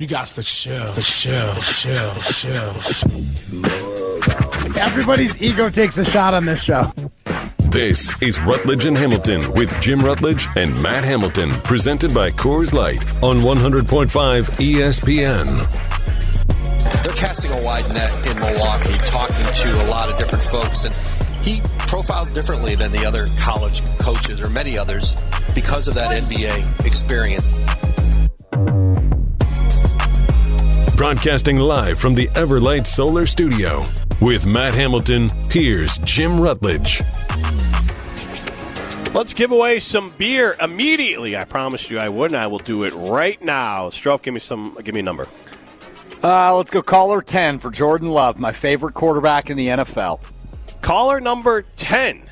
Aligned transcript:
You 0.00 0.08
got 0.08 0.26
to 0.26 0.42
chill, 0.42 0.92
the 0.94 1.02
chill, 1.02 1.54
the 1.54 1.60
chill, 1.60 2.12
chill. 2.32 2.68
Everybody's 4.82 5.40
ego 5.40 5.70
takes 5.70 5.98
a 5.98 6.04
shot 6.04 6.34
on 6.34 6.44
this 6.46 6.60
show. 6.60 6.82
This 7.70 8.10
is 8.20 8.40
Rutledge 8.40 8.86
and 8.86 8.98
Hamilton 8.98 9.52
with 9.52 9.80
Jim 9.80 10.04
Rutledge 10.04 10.48
and 10.56 10.82
Matt 10.82 11.04
Hamilton, 11.04 11.48
presented 11.62 12.12
by 12.12 12.32
Coors 12.32 12.72
Light 12.72 13.04
on 13.22 13.36
100.5 13.36 14.50
ESPN. 14.58 15.62
They're 17.04 17.14
casting 17.14 17.52
a 17.52 17.62
wide 17.62 17.88
net 17.94 18.10
in 18.26 18.36
Milwaukee, 18.40 18.98
talking 19.06 19.46
to 19.46 19.84
a 19.84 19.86
lot 19.86 20.10
of 20.10 20.18
different 20.18 20.42
folks, 20.42 20.82
and 20.82 20.92
he 21.44 21.60
profiles 21.86 22.32
differently 22.32 22.74
than 22.74 22.90
the 22.90 23.06
other 23.06 23.28
college 23.38 23.80
coaches 24.00 24.40
or 24.40 24.50
many 24.50 24.76
others 24.76 25.14
because 25.54 25.86
of 25.86 25.94
that 25.94 26.10
NBA 26.10 26.84
experience. 26.84 27.64
Broadcasting 30.96 31.58
live 31.58 31.98
from 31.98 32.14
the 32.14 32.28
Everlight 32.28 32.86
Solar 32.86 33.26
Studio 33.26 33.84
with 34.20 34.46
Matt 34.46 34.74
Hamilton, 34.74 35.28
here's 35.50 35.98
Jim 35.98 36.40
Rutledge. 36.40 37.02
Let's 39.12 39.34
give 39.34 39.50
away 39.50 39.80
some 39.80 40.14
beer 40.16 40.54
immediately. 40.60 41.36
I 41.36 41.46
promised 41.46 41.90
you 41.90 41.98
I 41.98 42.08
would, 42.08 42.30
and 42.30 42.38
I 42.38 42.46
will 42.46 42.60
do 42.60 42.84
it 42.84 42.94
right 42.94 43.42
now. 43.42 43.88
Strouf, 43.88 44.22
give 44.22 44.34
me 44.34 44.40
some. 44.40 44.78
Give 44.84 44.94
me 44.94 45.00
a 45.00 45.02
number. 45.02 45.26
Uh, 46.22 46.56
let's 46.56 46.70
go 46.70 46.80
caller 46.80 47.20
10 47.20 47.58
for 47.58 47.72
Jordan 47.72 48.10
Love, 48.10 48.38
my 48.38 48.52
favorite 48.52 48.94
quarterback 48.94 49.50
in 49.50 49.56
the 49.56 49.66
NFL. 49.66 50.20
Caller 50.80 51.20
number 51.20 51.62
10, 51.74 52.22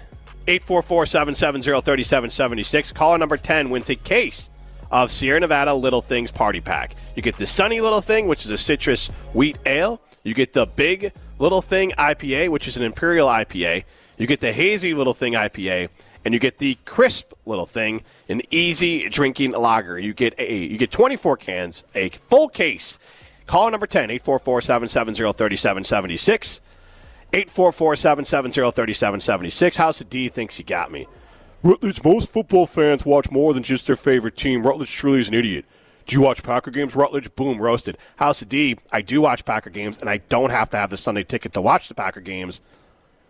844-770-3776. 0.46 2.94
Caller 2.94 3.18
number 3.18 3.36
10 3.36 3.70
wins 3.70 3.90
a 3.90 3.96
case 3.96 4.50
of 4.92 5.10
Sierra 5.10 5.40
Nevada 5.40 5.74
Little 5.74 6.02
Things 6.02 6.30
Party 6.30 6.60
Pack. 6.60 6.94
You 7.16 7.22
get 7.22 7.38
the 7.38 7.46
Sunny 7.46 7.80
Little 7.80 8.02
Thing, 8.02 8.28
which 8.28 8.44
is 8.44 8.52
a 8.52 8.58
citrus 8.58 9.08
wheat 9.32 9.56
ale. 9.66 10.00
You 10.22 10.34
get 10.34 10.52
the 10.52 10.66
Big 10.66 11.12
Little 11.38 11.62
Thing 11.62 11.92
IPA, 11.98 12.50
which 12.50 12.68
is 12.68 12.76
an 12.76 12.84
Imperial 12.84 13.26
IPA. 13.26 13.82
You 14.18 14.26
get 14.26 14.40
the 14.40 14.52
Hazy 14.52 14.92
Little 14.94 15.14
Thing 15.14 15.32
IPA, 15.32 15.88
and 16.24 16.32
you 16.34 16.38
get 16.38 16.58
the 16.58 16.78
Crisp 16.84 17.32
Little 17.46 17.66
Thing, 17.66 18.04
an 18.28 18.42
easy 18.50 19.08
drinking 19.08 19.50
lager. 19.52 19.98
You 19.98 20.12
get 20.12 20.38
a 20.38 20.54
you 20.54 20.76
get 20.78 20.92
24 20.92 21.38
cans, 21.38 21.82
a 21.94 22.10
full 22.10 22.48
case. 22.48 22.98
Call 23.46 23.70
number 23.70 23.86
10, 23.88 24.10
844-770-3776. 24.10 26.60
844-770-3776. 27.32 29.76
House 29.76 30.00
of 30.00 30.08
D 30.10 30.28
thinks 30.28 30.58
he 30.58 30.62
got 30.62 30.92
me. 30.92 31.08
Rutledge, 31.62 32.02
most 32.02 32.28
football 32.30 32.66
fans 32.66 33.06
watch 33.06 33.30
more 33.30 33.54
than 33.54 33.62
just 33.62 33.86
their 33.86 33.94
favorite 33.94 34.36
team. 34.36 34.66
Rutledge 34.66 34.90
truly 34.92 35.20
is 35.20 35.28
an 35.28 35.34
idiot. 35.34 35.64
Do 36.06 36.16
you 36.16 36.20
watch 36.20 36.42
Packer 36.42 36.72
games, 36.72 36.96
Rutledge? 36.96 37.32
Boom, 37.36 37.60
roasted. 37.60 37.96
House 38.16 38.42
of 38.42 38.48
D, 38.48 38.76
I 38.90 39.00
do 39.00 39.20
watch 39.20 39.44
Packer 39.44 39.70
games, 39.70 39.98
and 39.98 40.10
I 40.10 40.16
don't 40.16 40.50
have 40.50 40.70
to 40.70 40.76
have 40.76 40.90
the 40.90 40.96
Sunday 40.96 41.22
ticket 41.22 41.52
to 41.52 41.60
watch 41.60 41.86
the 41.86 41.94
Packer 41.94 42.20
games. 42.20 42.62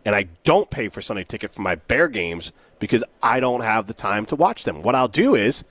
And 0.07 0.15
I 0.15 0.29
don't 0.45 0.71
pay 0.71 0.89
for 0.89 1.03
Sunday 1.03 1.25
ticket 1.25 1.51
for 1.51 1.61
my 1.61 1.75
Bear 1.75 2.09
games 2.09 2.53
because 2.79 3.05
I 3.23 3.39
don't 3.39 3.61
have 3.61 3.87
the 3.87 3.95
time 3.95 4.25
to 4.27 4.37
watch 4.37 4.65
them. 4.65 4.83
What 4.83 4.95
I'll 4.95 5.09
do 5.09 5.35
is, 5.35 5.65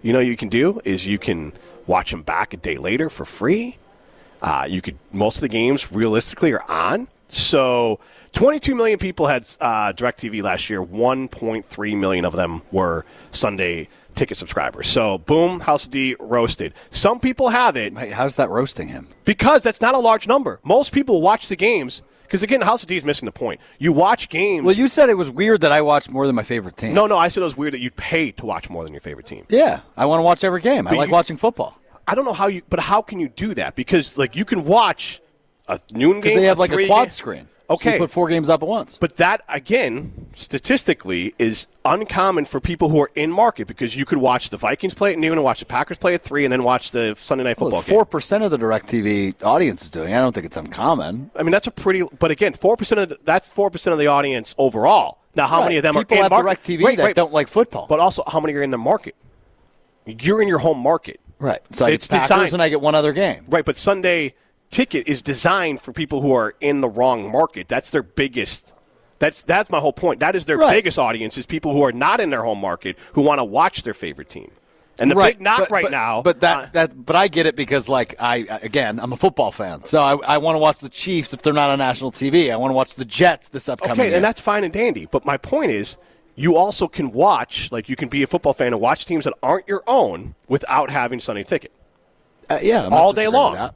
you 0.00 0.12
know, 0.12 0.20
you 0.20 0.36
can 0.36 0.48
do 0.48 0.80
is 0.84 1.04
you 1.04 1.18
can 1.18 1.52
watch 1.88 2.12
them 2.12 2.22
back 2.22 2.54
a 2.54 2.56
day 2.56 2.78
later 2.78 3.10
for 3.10 3.24
free. 3.24 3.76
Uh, 4.40 4.66
you 4.68 4.80
could 4.80 4.96
most 5.10 5.38
of 5.38 5.40
the 5.40 5.48
games 5.48 5.90
realistically 5.90 6.52
are 6.52 6.62
on. 6.70 7.08
So 7.28 8.00
22 8.32 8.74
million 8.74 8.98
people 8.98 9.26
had 9.26 9.42
uh, 9.60 9.92
DirecTV 9.92 10.42
last 10.42 10.68
year. 10.70 10.82
1.3 10.82 11.98
million 12.00 12.24
of 12.24 12.34
them 12.34 12.62
were 12.72 13.04
Sunday 13.30 13.88
ticket 14.14 14.36
subscribers. 14.36 14.88
So 14.88 15.18
boom, 15.18 15.60
House 15.60 15.84
of 15.84 15.90
D 15.90 16.16
roasted. 16.18 16.74
Some 16.90 17.20
people 17.20 17.48
have 17.50 17.76
it. 17.76 17.94
Wait, 17.94 18.12
how's 18.12 18.36
that 18.36 18.48
roasting 18.50 18.88
him? 18.88 19.08
Because 19.24 19.62
that's 19.62 19.80
not 19.80 19.94
a 19.94 19.98
large 19.98 20.26
number. 20.26 20.60
Most 20.64 20.92
people 20.92 21.20
watch 21.22 21.48
the 21.48 21.56
games. 21.56 22.02
Because 22.22 22.42
again, 22.42 22.60
House 22.60 22.82
of 22.82 22.88
D 22.88 22.96
is 22.96 23.04
missing 23.06 23.24
the 23.24 23.32
point. 23.32 23.58
You 23.78 23.90
watch 23.92 24.28
games. 24.28 24.64
Well, 24.64 24.74
you 24.74 24.86
said 24.88 25.08
it 25.08 25.14
was 25.14 25.30
weird 25.30 25.62
that 25.62 25.72
I 25.72 25.80
watched 25.80 26.10
more 26.10 26.26
than 26.26 26.34
my 26.36 26.42
favorite 26.42 26.76
team. 26.76 26.92
No, 26.92 27.06
no, 27.06 27.16
I 27.16 27.28
said 27.28 27.40
it 27.40 27.44
was 27.44 27.56
weird 27.56 27.72
that 27.72 27.80
you 27.80 27.90
pay 27.90 28.32
to 28.32 28.44
watch 28.44 28.68
more 28.68 28.84
than 28.84 28.92
your 28.92 29.00
favorite 29.00 29.24
team. 29.26 29.46
Yeah, 29.48 29.80
I 29.96 30.04
want 30.04 30.18
to 30.18 30.24
watch 30.24 30.44
every 30.44 30.60
game. 30.60 30.86
I 30.86 30.92
like 30.92 31.08
you- 31.08 31.12
watching 31.12 31.36
football. 31.38 31.78
I 32.06 32.14
don't 32.14 32.24
know 32.26 32.32
how 32.34 32.46
you, 32.48 32.62
but 32.68 32.80
how 32.80 33.00
can 33.02 33.18
you 33.20 33.28
do 33.28 33.54
that? 33.54 33.76
Because 33.76 34.18
like 34.18 34.34
you 34.36 34.44
can 34.44 34.64
watch 34.64 35.20
a 35.68 35.78
noon 35.92 36.12
game. 36.14 36.20
Because 36.22 36.34
they 36.34 36.44
have 36.46 36.58
like 36.58 36.72
a 36.72 36.86
quad 36.86 37.04
game- 37.06 37.10
screen. 37.10 37.48
So 37.68 37.74
Okay, 37.74 37.92
you 37.92 37.98
put 37.98 38.10
four 38.10 38.28
games 38.28 38.48
up 38.48 38.62
at 38.62 38.66
once. 38.68 38.96
But 38.96 39.16
that, 39.16 39.42
again, 39.46 40.28
statistically, 40.34 41.34
is 41.38 41.66
uncommon 41.84 42.46
for 42.46 42.60
people 42.60 42.88
who 42.88 42.98
are 43.02 43.10
in 43.14 43.30
market 43.30 43.66
because 43.66 43.94
you 43.94 44.06
could 44.06 44.16
watch 44.16 44.48
the 44.48 44.56
Vikings 44.56 44.94
play 44.94 45.12
at 45.12 45.18
noon 45.18 45.32
and 45.32 45.44
watch 45.44 45.58
the 45.60 45.66
Packers 45.66 45.98
play 45.98 46.14
at 46.14 46.22
3 46.22 46.46
and 46.46 46.52
then 46.52 46.64
watch 46.64 46.92
the 46.92 47.14
Sunday 47.18 47.44
night 47.44 47.58
football 47.58 47.82
Four 47.82 48.04
game. 48.04 48.10
percent 48.10 48.42
of 48.44 48.50
the 48.50 48.56
DirecTV 48.58 49.44
audience 49.44 49.82
is 49.82 49.90
doing. 49.90 50.14
I 50.14 50.18
don't 50.20 50.32
think 50.32 50.46
it's 50.46 50.56
uncommon. 50.56 51.30
I 51.36 51.42
mean, 51.42 51.50
that's 51.52 51.66
a 51.66 51.70
pretty, 51.70 52.04
but 52.18 52.30
again, 52.30 52.54
4% 52.54 53.02
of 53.02 53.08
the, 53.10 53.18
that's 53.24 53.52
4% 53.52 53.92
of 53.92 53.98
the 53.98 54.06
audience 54.06 54.54
overall. 54.56 55.18
Now, 55.34 55.46
how 55.46 55.62
many 55.62 55.76
of 55.76 55.82
them 55.82 55.94
People 55.94 56.16
are 56.20 56.24
in 56.24 56.30
market? 56.30 56.60
DirecTV 56.62 56.82
Wait, 56.82 56.96
that 56.96 57.04
wait. 57.04 57.16
don't 57.16 57.34
like 57.34 57.48
football. 57.48 57.86
But 57.86 58.00
also, 58.00 58.22
how 58.26 58.40
many 58.40 58.54
are 58.54 58.62
in 58.62 58.70
the 58.70 58.78
market? 58.78 59.14
You're 60.06 60.40
in 60.40 60.48
your 60.48 60.58
home 60.58 60.78
market. 60.78 61.20
right. 61.38 61.60
So 61.72 61.84
I 61.84 61.90
It's 61.90 62.08
get 62.08 62.20
Packers 62.20 62.28
designed- 62.28 62.52
and 62.54 62.62
I 62.62 62.70
get 62.70 62.80
one 62.80 62.94
other 62.94 63.12
game. 63.12 63.44
Right, 63.46 63.64
but 63.64 63.76
Sunday 63.76 64.34
ticket 64.70 65.06
is 65.08 65.22
designed 65.22 65.80
for 65.80 65.92
people 65.92 66.20
who 66.22 66.32
are 66.32 66.54
in 66.60 66.80
the 66.80 66.88
wrong 66.88 67.30
market. 67.32 67.68
That's 67.68 67.90
their 67.90 68.02
biggest. 68.02 68.74
That's 69.18 69.42
that's 69.42 69.68
my 69.70 69.80
whole 69.80 69.92
point. 69.92 70.20
That 70.20 70.36
is 70.36 70.44
their 70.46 70.58
Right. 70.58 70.72
biggest 70.72 70.98
audience 70.98 71.36
is 71.38 71.46
people 71.46 71.72
who 71.72 71.82
are 71.82 71.92
not 71.92 72.20
in 72.20 72.30
their 72.30 72.42
home 72.42 72.60
market 72.60 72.96
who 73.14 73.22
want 73.22 73.38
to 73.40 73.44
watch 73.44 73.82
their 73.82 73.94
favorite 73.94 74.28
team. 74.28 74.50
And 75.00 75.10
the 75.12 75.14
right. 75.14 75.34
big 75.36 75.42
knock 75.42 75.58
but, 75.60 75.70
right 75.70 75.82
but- 75.84 75.90
now, 75.92 76.22
But 76.22 76.40
that 76.40 76.58
uh, 76.58 76.68
that 76.72 77.06
but 77.06 77.14
I 77.16 77.28
get 77.28 77.46
it 77.46 77.54
because 77.56 77.88
like 77.88 78.14
I 78.20 78.46
again 78.62 78.98
I'm 79.00 79.12
a 79.12 79.16
football 79.16 79.52
fan, 79.52 79.84
so 79.84 80.00
I, 80.00 80.16
I 80.34 80.38
want 80.38 80.54
to 80.56 80.58
watch 80.58 80.80
the 80.80 80.88
Chiefs 80.88 81.32
if 81.32 81.40
they're 81.42 81.52
not 81.52 81.70
on 81.70 81.78
national 81.78 82.10
TV. 82.10 82.50
I 82.52 82.56
want 82.56 82.70
to 82.70 82.74
watch 82.74 82.94
the 82.96 83.04
Jets 83.04 83.48
this 83.48 83.68
upcoming 83.68 83.92
okay, 84.00 84.06
year. 84.08 84.16
and 84.16 84.24
that's 84.24 84.40
fine 84.40 84.64
and 84.64 84.72
dandy. 84.72 85.06
But 85.06 85.24
my 85.24 85.36
point 85.36 85.70
is, 85.70 85.96
you 86.34 86.56
also 86.56 86.88
can 86.88 87.12
watch 87.12 87.70
like 87.70 87.88
you 87.88 87.94
can 87.96 88.08
be 88.08 88.22
a 88.24 88.26
football 88.26 88.52
fan 88.54 88.68
and 88.68 88.80
watch 88.80 89.04
teams 89.04 89.24
that 89.24 89.34
aren't 89.42 89.68
your 89.68 89.82
own 89.86 90.34
without 90.48 90.90
having 90.90 91.20
Sunday 91.20 91.44
ticket 91.44 91.70
Uh, 92.50 92.58
yeah 92.62 92.84
I'm 92.86 92.92
all 92.92 93.12
day 93.12 93.28
long. 93.28 93.70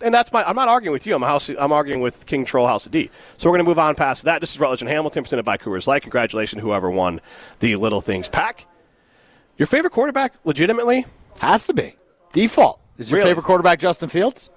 And 0.00 0.14
that's 0.14 0.32
my. 0.32 0.44
I'm 0.44 0.54
not 0.56 0.68
arguing 0.68 0.92
with 0.92 1.06
you. 1.06 1.14
I'm 1.16 1.22
house. 1.22 1.48
I'm 1.48 1.72
arguing 1.72 2.00
with 2.00 2.24
King 2.26 2.44
Troll 2.44 2.66
House 2.66 2.86
of 2.86 2.92
D. 2.92 3.10
So 3.36 3.48
we're 3.48 3.56
going 3.56 3.64
to 3.64 3.68
move 3.68 3.78
on 3.80 3.94
past 3.96 4.24
that. 4.24 4.40
This 4.40 4.52
is 4.52 4.60
Rutledge 4.60 4.80
and 4.80 4.88
Hamilton 4.88 5.24
presented 5.24 5.42
by 5.44 5.56
Coors 5.56 5.86
Light. 5.88 6.02
Congratulations, 6.02 6.62
whoever 6.62 6.88
won 6.90 7.20
the 7.58 7.74
Little 7.76 8.00
Things 8.00 8.28
pack. 8.28 8.66
Your 9.56 9.66
favorite 9.66 9.90
quarterback, 9.92 10.34
legitimately? 10.44 11.04
Has 11.40 11.66
to 11.66 11.74
be 11.74 11.96
default. 12.32 12.80
Is 12.96 13.10
your 13.10 13.18
Really? 13.18 13.30
favorite 13.30 13.44
quarterback 13.44 13.80
Justin 13.80 14.08
Fields? 14.08 14.50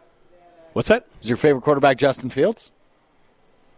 What's 0.73 0.89
that? 0.89 1.05
Is 1.21 1.27
your 1.29 1.37
favorite 1.37 1.61
quarterback 1.63 1.97
Justin 1.97 2.29
Fields? 2.29 2.71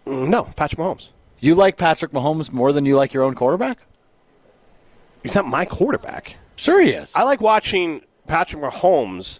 Mm, 0.06 0.28
No, 0.30 0.44
Patrick 0.57 0.80
Mahomes. 0.80 1.09
You 1.40 1.56
like 1.56 1.78
Patrick 1.78 2.12
Mahomes 2.12 2.51
more 2.51 2.72
than 2.74 2.85
you 2.85 2.97
like 2.97 3.13
your 3.13 3.24
own 3.24 3.35
quarterback? 3.35 3.85
He's 5.22 5.34
not 5.35 5.45
my 5.45 5.63
quarterback. 5.66 6.35
Sure, 6.57 6.81
he 6.81 6.90
is. 6.91 7.16
I 7.16 7.24
like 7.24 7.40
watching 7.41 8.01
Patrick 8.28 8.62
Mahomes 8.62 9.40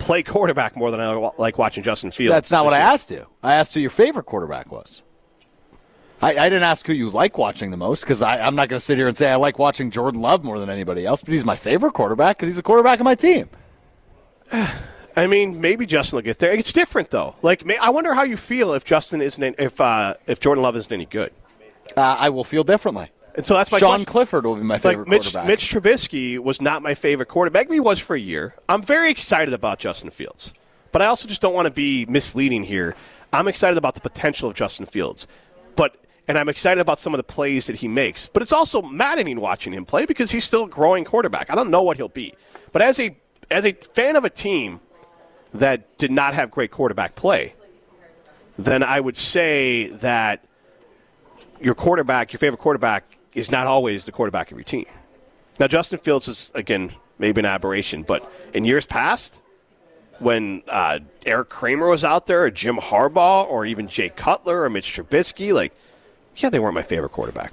play 0.00 0.22
quarterback 0.24 0.76
more 0.76 0.90
than 0.90 1.00
I 1.00 1.12
like 1.38 1.58
watching 1.58 1.84
Justin 1.84 2.10
Fields. 2.10 2.34
That's 2.34 2.50
not 2.50 2.64
what 2.64 2.74
I 2.74 2.78
asked 2.78 3.10
you. 3.10 3.26
I 3.42 3.54
asked 3.54 3.74
who 3.74 3.80
your 3.80 3.90
favorite 3.90 4.24
quarterback 4.24 4.72
was. 4.72 5.02
I, 6.22 6.36
I 6.36 6.48
didn't 6.48 6.64
ask 6.64 6.86
who 6.86 6.92
you 6.92 7.10
like 7.10 7.38
watching 7.38 7.70
the 7.70 7.76
most 7.76 8.02
because 8.02 8.22
I'm 8.22 8.54
not 8.54 8.68
going 8.68 8.78
to 8.78 8.84
sit 8.84 8.98
here 8.98 9.08
and 9.08 9.16
say 9.16 9.30
I 9.30 9.36
like 9.36 9.58
watching 9.58 9.90
Jordan 9.90 10.20
Love 10.20 10.44
more 10.44 10.58
than 10.58 10.68
anybody 10.68 11.06
else, 11.06 11.22
but 11.22 11.32
he's 11.32 11.44
my 11.44 11.56
favorite 11.56 11.92
quarterback 11.92 12.36
because 12.36 12.48
he's 12.48 12.56
the 12.56 12.62
quarterback 12.62 13.00
of 13.00 13.04
my 13.04 13.14
team. 13.14 13.48
I 15.16 15.26
mean, 15.26 15.60
maybe 15.60 15.86
Justin 15.86 16.16
will 16.16 16.22
get 16.22 16.38
there. 16.38 16.52
It's 16.52 16.72
different 16.72 17.10
though. 17.10 17.36
Like, 17.42 17.64
may, 17.64 17.76
I 17.78 17.90
wonder 17.90 18.14
how 18.14 18.22
you 18.22 18.36
feel 18.36 18.74
if 18.74 18.84
Justin 18.84 19.22
isn't 19.22 19.56
if 19.58 19.80
uh, 19.80 20.14
if 20.26 20.40
Jordan 20.40 20.62
Love 20.62 20.76
isn't 20.76 20.92
any 20.92 21.06
good. 21.06 21.32
Uh, 21.96 22.16
I 22.18 22.28
will 22.28 22.44
feel 22.44 22.62
differently. 22.62 23.08
And 23.34 23.44
so 23.44 23.54
that's 23.54 23.70
my 23.70 23.78
Sean 23.78 23.90
question. 23.90 24.04
Clifford 24.06 24.46
will 24.46 24.56
be 24.56 24.62
my 24.62 24.74
like 24.74 24.82
favorite 24.82 25.08
Mitch, 25.08 25.32
quarterback. 25.32 25.46
Mitch 25.46 25.72
Trubisky 25.72 26.38
was 26.38 26.60
not 26.60 26.82
my 26.82 26.94
favorite 26.94 27.26
quarterback. 27.28 27.66
Maybe 27.68 27.76
he 27.76 27.80
was 27.80 28.00
for 28.00 28.16
a 28.16 28.20
year. 28.20 28.54
I'm 28.68 28.82
very 28.82 29.10
excited 29.10 29.54
about 29.54 29.78
Justin 29.78 30.10
Fields, 30.10 30.52
but 30.92 31.02
I 31.02 31.06
also 31.06 31.28
just 31.28 31.40
don't 31.40 31.54
want 31.54 31.66
to 31.66 31.72
be 31.72 32.06
misleading 32.06 32.64
here. 32.64 32.96
I'm 33.32 33.48
excited 33.48 33.78
about 33.78 33.94
the 33.94 34.00
potential 34.00 34.48
of 34.48 34.56
Justin 34.56 34.86
Fields, 34.86 35.28
but 35.76 35.96
and 36.26 36.38
I'm 36.38 36.48
excited 36.48 36.80
about 36.80 36.98
some 36.98 37.14
of 37.14 37.18
the 37.18 37.24
plays 37.24 37.66
that 37.66 37.76
he 37.76 37.88
makes. 37.88 38.28
But 38.28 38.42
it's 38.42 38.52
also 38.52 38.82
maddening 38.82 39.40
watching 39.40 39.72
him 39.72 39.84
play 39.84 40.06
because 40.06 40.30
he's 40.30 40.44
still 40.44 40.64
a 40.64 40.68
growing 40.68 41.04
quarterback. 41.04 41.50
I 41.50 41.54
don't 41.54 41.70
know 41.70 41.82
what 41.82 41.96
he'll 41.96 42.08
be, 42.08 42.34
but 42.72 42.82
as 42.82 42.98
a 42.98 43.16
as 43.50 43.64
a 43.64 43.72
fan 43.72 44.16
of 44.16 44.24
a 44.24 44.30
team 44.30 44.80
that 45.54 45.98
did 45.98 46.10
not 46.10 46.34
have 46.34 46.50
great 46.50 46.70
quarterback 46.70 47.14
play, 47.14 47.54
then 48.58 48.82
I 48.82 49.00
would 49.00 49.16
say 49.16 49.88
that 49.88 50.44
your 51.60 51.74
quarterback, 51.74 52.32
your 52.32 52.38
favorite 52.38 52.60
quarterback, 52.60 53.04
is 53.34 53.50
not 53.50 53.66
always 53.66 54.04
the 54.04 54.12
quarterback 54.12 54.50
of 54.50 54.56
your 54.56 54.64
team. 54.64 54.86
Now, 55.58 55.66
Justin 55.66 55.98
Fields 55.98 56.26
is, 56.28 56.52
again, 56.54 56.92
maybe 57.18 57.40
an 57.40 57.44
aberration, 57.46 58.02
but 58.02 58.30
in 58.54 58.64
years 58.64 58.86
past, 58.86 59.40
when 60.18 60.62
uh, 60.68 61.00
Erik 61.26 61.48
Kramer 61.48 61.88
was 61.88 62.04
out 62.04 62.26
there, 62.26 62.44
or 62.44 62.50
Jim 62.50 62.76
Harbaugh, 62.76 63.46
or 63.46 63.66
even 63.66 63.88
Jay 63.88 64.08
Cutler, 64.08 64.62
or 64.62 64.70
Mitch 64.70 64.94
Trubisky, 64.94 65.52
like, 65.52 65.72
yeah, 66.36 66.48
they 66.48 66.58
weren't 66.58 66.74
my 66.74 66.82
favorite 66.82 67.10
quarterback. 67.10 67.52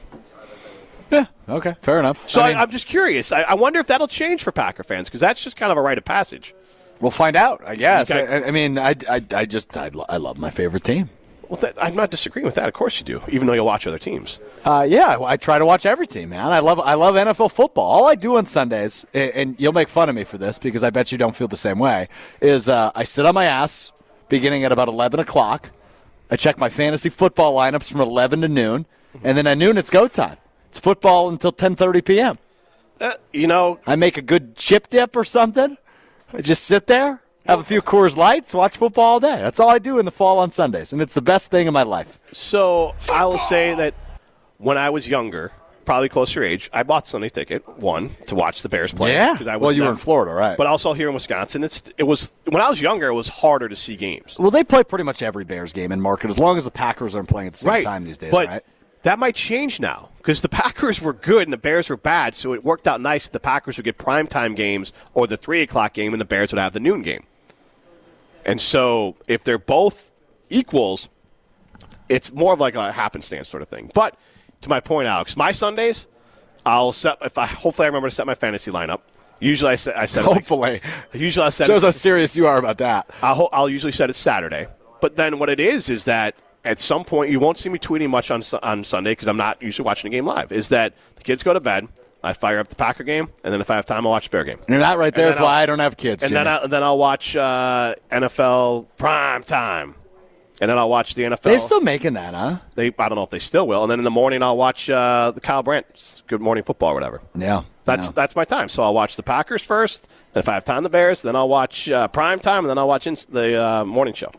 yeah, 1.11 1.25
okay, 1.49 1.75
fair 1.81 1.99
enough. 1.99 2.29
So 2.29 2.41
I 2.41 2.45
I 2.45 2.47
mean, 2.49 2.57
I, 2.57 2.63
am 2.63 2.71
just 2.71 2.87
curious. 2.87 3.31
I, 3.31 3.41
I 3.41 3.53
wonder 3.55 3.79
if 3.79 3.87
that'll 3.87 4.07
change 4.07 4.43
for 4.43 4.51
Packer 4.51 4.83
fans 4.83 5.09
because 5.09 5.21
that's 5.21 5.43
just 5.43 5.57
kind 5.57 5.71
of 5.71 5.77
a 5.77 5.81
rite 5.81 5.97
of 5.97 6.05
passage. 6.05 6.53
We'll 6.99 7.11
find 7.11 7.35
out, 7.35 7.61
I 7.65 7.75
guess. 7.75 8.09
Okay. 8.09 8.25
I, 8.25 8.47
I 8.47 8.51
mean, 8.51 8.77
I, 8.79 8.95
I, 9.09 9.23
I 9.35 9.45
just 9.45 9.75
I, 9.77 9.89
lo- 9.89 10.05
I 10.09 10.17
love 10.17 10.37
my 10.37 10.49
favorite 10.49 10.83
team. 10.83 11.09
Well, 11.49 11.59
that, 11.61 11.75
I'm 11.81 11.95
not 11.95 12.11
disagreeing 12.11 12.45
with 12.45 12.55
that. 12.55 12.67
Of 12.67 12.73
course 12.73 12.99
you 12.99 13.05
do, 13.05 13.21
even 13.29 13.47
though 13.47 13.53
you'll 13.53 13.65
watch 13.65 13.87
other 13.87 13.97
teams. 13.97 14.39
Uh, 14.65 14.85
yeah, 14.87 15.17
I 15.23 15.37
try 15.37 15.57
to 15.59 15.65
watch 15.65 15.85
every 15.85 16.05
team, 16.05 16.29
man. 16.29 16.47
I 16.47 16.59
love 16.59 16.79
I 16.79 16.95
love 16.95 17.15
NFL 17.15 17.51
football. 17.51 17.85
All 17.85 18.05
I 18.05 18.15
do 18.15 18.35
on 18.37 18.45
Sundays, 18.45 19.05
and 19.13 19.55
you'll 19.59 19.73
make 19.73 19.87
fun 19.87 20.09
of 20.09 20.15
me 20.15 20.25
for 20.25 20.37
this 20.37 20.59
because 20.59 20.83
I 20.83 20.89
bet 20.89 21.11
you 21.11 21.17
don't 21.17 21.35
feel 21.35 21.47
the 21.47 21.55
same 21.55 21.79
way, 21.79 22.09
is 22.41 22.67
uh, 22.67 22.91
I 22.93 23.03
sit 23.03 23.25
on 23.25 23.33
my 23.33 23.45
ass 23.45 23.93
beginning 24.27 24.65
at 24.65 24.73
about 24.73 24.89
11 24.89 25.19
o'clock. 25.21 25.71
I 26.29 26.35
check 26.35 26.57
my 26.57 26.67
fantasy 26.67 27.09
football 27.09 27.55
lineups 27.55 27.89
from 27.89 28.01
11 28.01 28.41
to 28.41 28.49
noon, 28.49 28.85
and 29.23 29.37
then 29.37 29.47
at 29.47 29.57
noon 29.57 29.77
it's 29.77 29.89
go 29.89 30.09
time. 30.09 30.37
It's 30.67 30.79
football 30.79 31.29
until 31.29 31.53
10:30 31.53 32.03
p.m. 32.03 32.37
Uh, 32.99 33.13
you 33.31 33.47
know, 33.47 33.79
I 33.87 33.95
make 33.95 34.17
a 34.17 34.21
good 34.21 34.55
chip 34.55 34.89
dip 34.89 35.15
or 35.15 35.23
something. 35.23 35.77
I 36.33 36.41
just 36.41 36.65
sit 36.65 36.87
there, 36.87 37.21
have 37.47 37.59
a 37.59 37.63
few 37.63 37.81
Coors 37.81 38.17
Lights, 38.17 38.53
watch 38.53 38.75
football 38.77 39.05
all 39.05 39.19
day. 39.19 39.37
That's 39.37 39.59
all 39.59 39.69
I 39.69 39.79
do 39.79 39.99
in 39.99 40.05
the 40.05 40.11
fall 40.11 40.39
on 40.39 40.51
Sundays, 40.51 40.93
and 40.93 41.01
it's 41.01 41.13
the 41.13 41.21
best 41.21 41.49
thing 41.51 41.67
in 41.67 41.73
my 41.73 41.83
life. 41.83 42.19
So 42.33 42.93
I 43.11 43.25
will 43.25 43.39
say 43.39 43.73
that 43.75 43.93
when 44.57 44.77
I 44.77 44.89
was 44.89 45.07
younger, 45.07 45.51
probably 45.85 46.09
closer 46.09 46.43
age, 46.43 46.69
I 46.73 46.83
bought 46.83 47.07
Sunday 47.07 47.29
ticket 47.29 47.65
one 47.79 48.09
to 48.27 48.35
watch 48.35 48.61
the 48.61 48.69
Bears 48.69 48.91
play. 48.93 49.13
'cause 49.37 49.47
I 49.47 49.55
was 49.55 49.61
well, 49.67 49.71
you 49.71 49.83
were 49.83 49.89
in 49.91 49.95
Florida, 49.97 50.33
right? 50.33 50.57
but 50.57 50.67
also 50.67 50.91
here 50.93 51.07
in 51.07 51.13
Wisconsin. 51.13 51.63
It's 51.63 51.83
it 51.97 52.03
was 52.03 52.35
when 52.45 52.61
I 52.61 52.69
was 52.69 52.81
younger, 52.81 53.07
it 53.07 53.13
was 53.13 53.29
harder 53.29 53.69
to 53.69 53.75
see 53.75 53.95
games. 53.95 54.35
well, 54.37 54.51
they 54.51 54.63
play 54.65 54.83
pretty 54.83 55.03
much 55.05 55.21
every 55.21 55.45
Bears 55.45 55.71
game 55.73 55.91
in 55.91 56.01
market 56.01 56.29
as 56.29 56.37
long 56.37 56.57
as 56.57 56.65
the 56.65 56.71
Packers 56.71 57.15
aren't 57.15 57.29
playing 57.29 57.47
at 57.47 57.53
the 57.53 57.59
same 57.59 57.81
time 57.81 58.03
these 58.03 58.17
days, 58.17 58.31
but 58.31 58.47
right? 58.47 58.63
that 59.03 59.17
might 59.19 59.35
change 59.35 59.79
now 59.79 60.09
because 60.17 60.41
the 60.41 60.49
Packers 60.63 60.99
were 61.01 61.13
good 61.13 61.43
and 61.43 61.53
the 61.53 61.57
Bears 61.57 61.89
were 61.89 61.95
bad, 61.95 62.35
so 62.35 62.51
it 62.53 62.65
worked 62.65 62.87
out 62.89 62.99
nice 62.99 63.23
that 63.25 63.31
the 63.31 63.39
Packers 63.39 63.77
would 63.77 63.85
get 63.85 63.97
primetime 63.97 64.53
games 64.57 64.91
or 65.13 65.25
the 65.27 65.37
three 65.37 65.61
o'clock 65.61 65.93
game, 65.93 66.13
and 66.13 66.19
the 66.19 66.25
Bears 66.25 66.51
would 66.51 66.59
have 66.59 66.73
the 66.73 66.81
noon 66.81 67.01
game. 67.01 67.23
And 68.47 68.59
so 68.59 69.15
if 69.27 69.43
they're 69.43 69.57
both 69.59 70.11
equals, 70.49 71.09
it's 72.09 72.31
more 72.31 72.53
of 72.53 72.59
like 72.59 72.75
a 72.75 72.91
happenstance 72.91 73.47
sort 73.49 73.61
of 73.61 73.67
thing. 73.67 73.91
But 73.93 74.15
to 74.61 74.69
my 74.69 74.79
point, 74.79 75.07
Alex, 75.07 75.37
my 75.37 75.51
Sundays, 75.51 76.07
I'll 76.65 76.91
set 76.93 77.17
if 77.21 77.37
I 77.37 77.45
hopefully 77.45 77.85
I 77.85 77.89
remember 77.89 78.09
to 78.09 78.15
set 78.15 78.25
my 78.25 78.33
fantasy 78.35 78.71
lineup. 78.71 79.01
Usually 79.39 79.71
I 79.73 79.75
set 79.75 79.95
I 79.97 80.05
set 80.07 80.21
it 80.23 80.33
Hopefully, 80.33 80.81
usually 81.13 81.45
I 81.45 81.49
set 81.49 81.67
shows 81.67 81.83
it- 81.83 81.87
how 81.87 81.91
serious 81.91 82.35
you 82.35 82.47
are 82.47 82.57
about 82.57 82.79
that. 82.79 83.07
I'll, 83.21 83.49
I'll 83.51 83.69
usually 83.69 83.91
set 83.91 84.09
it 84.09 84.15
Saturday. 84.15 84.67
But 85.01 85.15
then 85.15 85.37
what 85.37 85.49
it 85.49 85.59
is 85.59 85.89
is 85.89 86.05
that 86.05 86.33
at 86.65 86.79
some 86.79 87.03
point 87.03 87.29
you 87.29 87.39
won't 87.39 87.57
see 87.57 87.69
me 87.69 87.77
tweeting 87.77 88.09
much 88.09 88.31
on 88.31 88.41
on 88.63 88.83
Sunday 88.83 89.11
because 89.11 89.27
I'm 89.27 89.37
not 89.37 89.61
usually 89.61 89.85
watching 89.85 90.11
a 90.11 90.15
game 90.17 90.25
live. 90.25 90.51
Is 90.51 90.69
that 90.69 90.93
the 91.17 91.23
kids 91.23 91.43
go 91.43 91.53
to 91.53 91.59
bed, 91.59 91.87
I 92.29 92.33
fire 92.33 92.59
up 92.59 92.67
the 92.67 92.75
Packer 92.75 93.03
game, 93.03 93.29
and 93.43 93.53
then 93.53 93.61
if 93.61 93.69
I 93.69 93.75
have 93.75 93.85
time, 93.85 94.05
I'll 94.05 94.11
watch 94.11 94.25
the 94.29 94.31
Bear 94.31 94.43
game. 94.43 94.59
And 94.67 94.81
that 94.81 94.97
right 94.97 95.13
there 95.13 95.31
is 95.31 95.39
why 95.39 95.61
I'll- 95.61 95.67
don't 95.67 95.79
have 95.79 95.97
kids. 95.97 96.23
And 96.23 96.35
then 96.35 96.47
I, 96.47 96.67
then 96.67 96.83
I'll 96.83 96.97
watch 96.97 97.35
uh, 97.35 97.95
NFL 98.11 98.87
prime 98.97 99.43
time, 99.43 99.95
and 100.59 100.69
then 100.69 100.77
I'll 100.77 100.89
watch 100.89 101.13
the 101.15 101.23
NFL. 101.23 101.41
they're 101.41 101.59
still 101.59 101.81
making 101.81 102.13
that, 102.13 102.33
huh? 102.33 102.57
They, 102.75 102.87
I 102.97 103.09
don't 103.09 103.15
know 103.15 103.23
if 103.23 103.29
they 103.29 103.39
still 103.39 103.67
will. 103.67 103.83
And 103.83 103.91
then 103.91 103.99
in 103.99 104.03
the 104.05 104.11
morning, 104.11 104.41
I'll 104.43 104.57
watch 104.57 104.89
uh, 104.89 105.31
the 105.33 105.41
Kyle 105.41 105.63
Brandt 105.63 106.23
Good 106.27 106.41
Morning 106.41 106.63
Football 106.63 106.91
or 106.91 106.93
whatever. 106.95 107.21
Yeah, 107.35 107.63
That's 107.85 108.07
yeah. 108.07 108.11
that's 108.15 108.35
my 108.35 108.45
time. 108.45 108.69
So 108.69 108.83
I'll 108.83 108.93
watch 108.93 109.15
the 109.15 109.23
Packers 109.23 109.63
first. 109.63 110.07
and 110.33 110.41
if 110.43 110.49
I 110.49 110.53
have 110.55 110.65
time, 110.65 110.83
the 110.83 110.89
Bears. 110.89 111.21
Then 111.21 111.35
I'll 111.35 111.49
watch 111.49 111.89
uh, 111.89 112.07
prime 112.07 112.39
time, 112.39 112.59
and 112.63 112.69
then 112.69 112.77
I'll 112.77 112.87
watch 112.87 113.07
ins- 113.07 113.25
the 113.25 113.61
uh, 113.63 113.85
morning 113.85 114.13
show. 114.13 114.31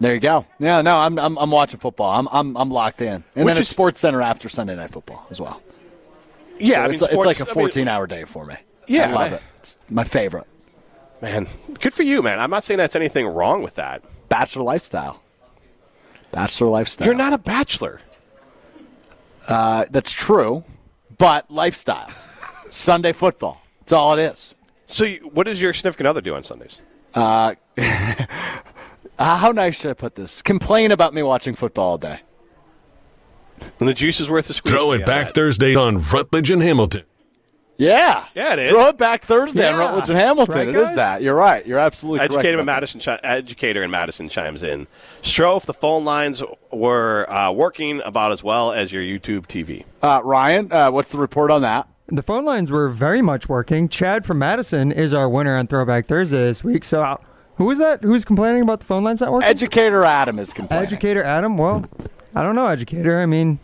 there 0.00 0.14
you 0.14 0.20
go. 0.20 0.46
Yeah, 0.58 0.82
no, 0.82 0.96
I'm 0.96 1.18
I'm, 1.18 1.36
I'm 1.38 1.50
watching 1.50 1.80
football. 1.80 2.18
I'm 2.18 2.28
I'm 2.32 2.56
I'm 2.56 2.70
locked 2.70 3.00
in, 3.02 3.08
and 3.08 3.24
Which 3.34 3.44
then 3.46 3.48
it's 3.58 3.60
is- 3.60 3.68
Sports 3.68 4.00
Center 4.00 4.22
after 4.22 4.48
Sunday 4.48 4.74
Night 4.76 4.90
Football 4.90 5.26
as 5.30 5.40
well. 5.40 5.60
Yeah, 6.60 6.74
So 6.76 6.80
I 6.80 6.84
mean, 6.84 6.94
it's, 6.94 7.02
it's 7.02 7.12
sports- 7.12 7.26
like 7.26 7.40
a 7.40 7.42
I 7.44 7.46
mean, 7.46 7.54
14 7.54 7.88
hour 7.88 8.06
day 8.06 8.24
for 8.24 8.44
me. 8.46 8.56
Yeah, 8.86 9.10
I 9.10 9.12
love 9.12 9.32
I- 9.32 9.36
it. 9.36 9.42
It's 9.56 9.78
my 9.90 10.04
favorite. 10.04 10.46
Man, 11.20 11.48
good 11.80 11.92
for 11.92 12.04
you, 12.04 12.22
man. 12.22 12.38
I'm 12.38 12.50
not 12.50 12.62
saying 12.64 12.78
that's 12.78 12.94
anything 12.94 13.26
wrong 13.26 13.62
with 13.62 13.74
that. 13.74 14.02
Bachelor 14.28 14.62
lifestyle. 14.62 15.20
Bachelor 16.30 16.68
lifestyle. 16.68 17.06
You're 17.06 17.16
not 17.16 17.32
a 17.32 17.38
bachelor. 17.38 18.00
Uh, 19.48 19.84
that's 19.90 20.12
true, 20.12 20.62
but 21.16 21.50
lifestyle. 21.50 22.08
Sunday 22.70 23.12
football. 23.12 23.62
That's 23.80 23.92
all 23.92 24.12
it 24.16 24.20
is. 24.22 24.54
So, 24.86 25.04
you, 25.04 25.30
what 25.32 25.44
does 25.46 25.60
your 25.60 25.72
significant 25.72 26.06
other 26.06 26.20
do 26.20 26.34
on 26.34 26.42
Sundays? 26.42 26.80
Uh, 27.14 27.54
how 29.18 29.50
nice 29.52 29.80
should 29.80 29.90
I 29.90 29.94
put 29.94 30.14
this? 30.14 30.40
Complain 30.42 30.92
about 30.92 31.14
me 31.14 31.22
watching 31.22 31.54
football 31.54 31.90
all 31.90 31.98
day. 31.98 32.20
And 33.80 33.88
the 33.88 33.94
juice 33.94 34.20
is 34.20 34.30
worth 34.30 34.48
the 34.48 34.54
squeeze. 34.54 34.72
Throw 34.72 34.92
it 34.92 35.06
back 35.06 35.26
Matt. 35.26 35.34
Thursday 35.34 35.74
on 35.74 36.00
Rutledge 36.00 36.50
and 36.50 36.62
Hamilton. 36.62 37.04
Yeah. 37.78 38.24
Yeah, 38.34 38.54
it 38.54 38.58
is. 38.58 38.68
Throw 38.70 38.88
it 38.88 38.98
back 38.98 39.22
Thursday 39.22 39.66
on 39.72 39.78
Rutledge 39.78 40.10
and 40.10 40.18
Hamilton. 40.18 40.54
Right, 40.54 40.68
it 40.68 40.74
is 40.74 40.88
guys? 40.88 40.96
that. 40.96 41.22
You're 41.22 41.36
right. 41.36 41.64
You're 41.64 41.78
absolutely 41.78 42.18
correct. 42.26 42.32
Educator 42.32 42.58
in. 42.60 42.66
Madison, 42.66 43.00
chi- 43.00 43.20
educator 43.22 43.82
in 43.84 43.90
Madison 43.90 44.28
chimes 44.28 44.64
in. 44.64 44.88
Strouf, 45.22 45.64
the 45.64 45.74
phone 45.74 46.04
lines 46.04 46.42
were 46.72 47.30
uh, 47.32 47.52
working 47.52 48.02
about 48.04 48.32
as 48.32 48.42
well 48.42 48.72
as 48.72 48.92
your 48.92 49.02
YouTube 49.02 49.46
TV. 49.46 49.84
Uh, 50.02 50.20
Ryan, 50.24 50.72
uh, 50.72 50.90
what's 50.90 51.12
the 51.12 51.18
report 51.18 51.52
on 51.52 51.62
that? 51.62 51.88
The 52.08 52.22
phone 52.22 52.44
lines 52.44 52.72
were 52.72 52.88
very 52.88 53.22
much 53.22 53.48
working. 53.48 53.88
Chad 53.88 54.24
from 54.24 54.40
Madison 54.40 54.90
is 54.90 55.12
our 55.12 55.28
winner 55.28 55.56
on 55.56 55.68
Throwback 55.68 56.06
Thursday 56.06 56.38
this 56.38 56.64
week. 56.64 56.84
So, 56.84 57.02
uh, 57.02 57.16
who 57.56 57.72
that? 57.76 58.02
Who's 58.02 58.24
complaining 58.24 58.62
about 58.62 58.80
the 58.80 58.86
phone 58.86 59.04
lines 59.04 59.20
not 59.20 59.30
working? 59.32 59.48
Educator 59.48 60.04
Adam 60.04 60.38
is 60.38 60.52
complaining. 60.52 60.86
Educator 60.86 61.22
Adam. 61.22 61.58
Well, 61.58 61.84
I 62.34 62.42
don't 62.42 62.54
know, 62.54 62.66
educator. 62.66 63.18
I 63.18 63.26
mean, 63.26 63.58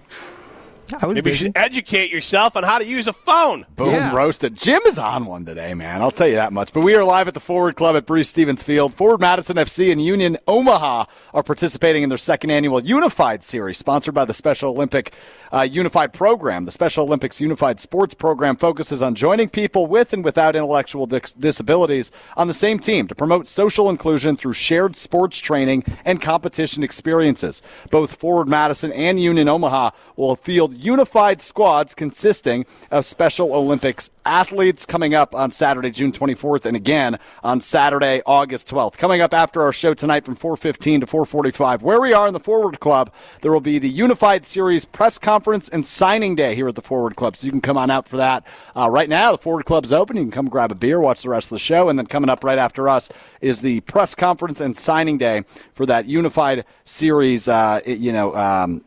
I 1.00 1.06
was 1.06 1.14
Maybe 1.14 1.30
you 1.30 1.36
should 1.36 1.52
educate 1.56 2.10
yourself 2.10 2.56
on 2.56 2.62
how 2.62 2.78
to 2.78 2.84
use 2.86 3.08
a 3.08 3.12
phone. 3.12 3.64
Boom, 3.74 3.94
Yeah. 3.94 4.14
roasted. 4.14 4.54
Jim 4.54 4.80
is 4.86 4.98
on 4.98 5.24
one 5.26 5.44
today, 5.44 5.72
man. 5.74 6.02
I'll 6.02 6.10
tell 6.10 6.28
you 6.28 6.34
that 6.34 6.52
much. 6.52 6.72
But 6.72 6.84
we 6.84 6.94
are 6.94 7.02
live 7.04 7.26
at 7.26 7.34
the 7.34 7.40
Forward 7.40 7.74
Club 7.76 7.96
at 7.96 8.04
Breese 8.06 8.28
Stevens 8.28 8.62
Field. 8.62 8.94
Forward 8.94 9.20
Madison 9.20 9.56
FC 9.56 9.90
and 9.90 10.00
Union 10.04 10.36
Omaha 10.46 11.06
are 11.32 11.42
participating 11.42 12.02
in 12.02 12.10
their 12.10 12.18
second 12.18 12.50
annual 12.50 12.82
Unified 12.84 13.42
Series, 13.42 13.78
sponsored 13.78 14.14
by 14.14 14.24
the 14.26 14.34
Special 14.34 14.70
Olympic 14.72 15.14
uh, 15.52 15.62
Unified 15.62 16.12
Program. 16.12 16.64
The 16.66 16.70
Special 16.70 17.04
Olympics 17.04 17.40
Unified 17.40 17.80
Sports 17.80 18.14
Program 18.14 18.56
focuses 18.56 19.02
on 19.02 19.14
joining 19.14 19.48
people 19.48 19.86
with 19.86 20.12
and 20.12 20.22
without 20.22 20.54
intellectual 20.54 21.06
dis- 21.06 21.32
disabilities 21.32 22.12
on 22.36 22.46
the 22.46 22.54
same 22.54 22.78
team 22.78 23.08
to 23.08 23.14
promote 23.14 23.46
social 23.48 23.88
inclusion 23.88 24.36
through 24.36 24.52
shared 24.52 24.96
sports 24.96 25.38
training 25.38 25.84
and 26.04 26.20
competition 26.20 26.82
experiences. 26.82 27.62
Both 27.90 28.16
Forward 28.16 28.48
Madison 28.48 28.92
and 28.92 29.20
Union 29.20 29.48
Omaha 29.48 29.90
will 30.16 30.36
field 30.36 30.73
unified 30.76 31.40
squads 31.40 31.94
consisting 31.94 32.66
of 32.90 33.04
Special 33.04 33.54
Olympics 33.54 34.10
athletes 34.26 34.86
coming 34.86 35.14
up 35.14 35.34
on 35.34 35.50
Saturday, 35.50 35.90
June 35.90 36.12
24th, 36.12 36.64
and 36.64 36.76
again 36.76 37.18
on 37.42 37.60
Saturday, 37.60 38.22
August 38.26 38.68
12th. 38.68 38.96
Coming 38.96 39.20
up 39.20 39.34
after 39.34 39.62
our 39.62 39.72
show 39.72 39.94
tonight 39.94 40.24
from 40.24 40.36
4:15 40.36 41.00
to 41.00 41.06
4:45, 41.06 41.82
where 41.82 42.00
we 42.00 42.12
are 42.12 42.26
in 42.26 42.32
the 42.32 42.40
Forward 42.40 42.80
Club, 42.80 43.12
there 43.42 43.52
will 43.52 43.60
be 43.60 43.78
the 43.78 43.88
Unified 43.88 44.46
Series 44.46 44.84
press 44.84 45.18
conference 45.18 45.68
and 45.68 45.86
signing 45.86 46.34
day 46.34 46.54
here 46.54 46.68
at 46.68 46.74
the 46.74 46.82
Forward 46.82 47.16
Club. 47.16 47.36
So 47.36 47.46
you 47.46 47.50
can 47.50 47.60
come 47.60 47.76
on 47.76 47.90
out 47.90 48.08
for 48.08 48.16
that. 48.16 48.46
Uh, 48.76 48.88
right 48.88 49.08
now, 49.08 49.32
the 49.32 49.38
Forward 49.38 49.64
Club's 49.64 49.92
open. 49.92 50.16
You 50.16 50.22
can 50.24 50.30
come 50.30 50.48
grab 50.48 50.72
a 50.72 50.74
beer, 50.74 51.00
watch 51.00 51.22
the 51.22 51.28
rest 51.28 51.46
of 51.46 51.56
the 51.56 51.58
show, 51.58 51.88
and 51.88 51.98
then 51.98 52.06
coming 52.06 52.30
up 52.30 52.44
right 52.44 52.58
after 52.58 52.88
us 52.88 53.10
is 53.40 53.60
the 53.60 53.80
press 53.82 54.14
conference 54.14 54.60
and 54.60 54.76
signing 54.76 55.18
day 55.18 55.44
for 55.74 55.86
that 55.86 56.06
Unified 56.06 56.64
Series. 56.84 57.48
Uh, 57.48 57.80
you 57.86 58.12
know. 58.12 58.34
Um, 58.34 58.84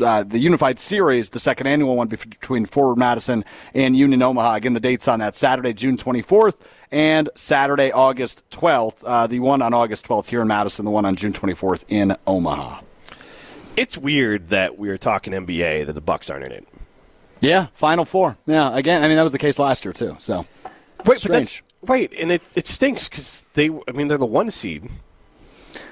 uh, 0.00 0.22
the 0.22 0.38
Unified 0.38 0.78
Series, 0.80 1.30
the 1.30 1.38
second 1.38 1.66
annual 1.66 1.96
one 1.96 2.08
between 2.08 2.66
Forward 2.66 2.96
Madison 2.98 3.44
and 3.74 3.96
Union 3.96 4.22
Omaha. 4.22 4.54
Again, 4.54 4.72
the 4.72 4.80
dates 4.80 5.08
on 5.08 5.18
that 5.20 5.36
Saturday, 5.36 5.72
June 5.72 5.96
24th, 5.96 6.56
and 6.90 7.28
Saturday, 7.34 7.90
August 7.92 8.48
12th. 8.50 9.02
Uh, 9.04 9.26
the 9.26 9.40
one 9.40 9.62
on 9.62 9.74
August 9.74 10.06
12th 10.06 10.26
here 10.26 10.42
in 10.42 10.48
Madison, 10.48 10.84
the 10.84 10.90
one 10.90 11.04
on 11.04 11.16
June 11.16 11.32
24th 11.32 11.84
in 11.88 12.16
Omaha. 12.26 12.80
It's 13.76 13.96
weird 13.96 14.48
that 14.48 14.78
we're 14.78 14.98
talking 14.98 15.32
NBA 15.32 15.86
that 15.86 15.92
the 15.92 16.00
Bucks 16.00 16.30
aren't 16.30 16.44
in 16.44 16.52
it. 16.52 16.68
Yeah, 17.40 17.68
Final 17.74 18.04
Four. 18.04 18.36
Yeah, 18.46 18.76
again, 18.76 19.04
I 19.04 19.08
mean 19.08 19.16
that 19.16 19.22
was 19.22 19.32
the 19.32 19.38
case 19.38 19.58
last 19.58 19.84
year 19.84 19.92
too. 19.92 20.16
So 20.18 20.46
Wait, 21.06 21.18
Strange. 21.18 21.22
but 21.22 21.30
that's 21.30 21.62
wait, 21.82 22.12
and 22.18 22.32
it, 22.32 22.42
it 22.56 22.66
stinks 22.66 23.08
because 23.08 23.42
they. 23.54 23.70
I 23.70 23.92
mean, 23.92 24.08
they're 24.08 24.18
the 24.18 24.26
one 24.26 24.50
seed, 24.50 24.88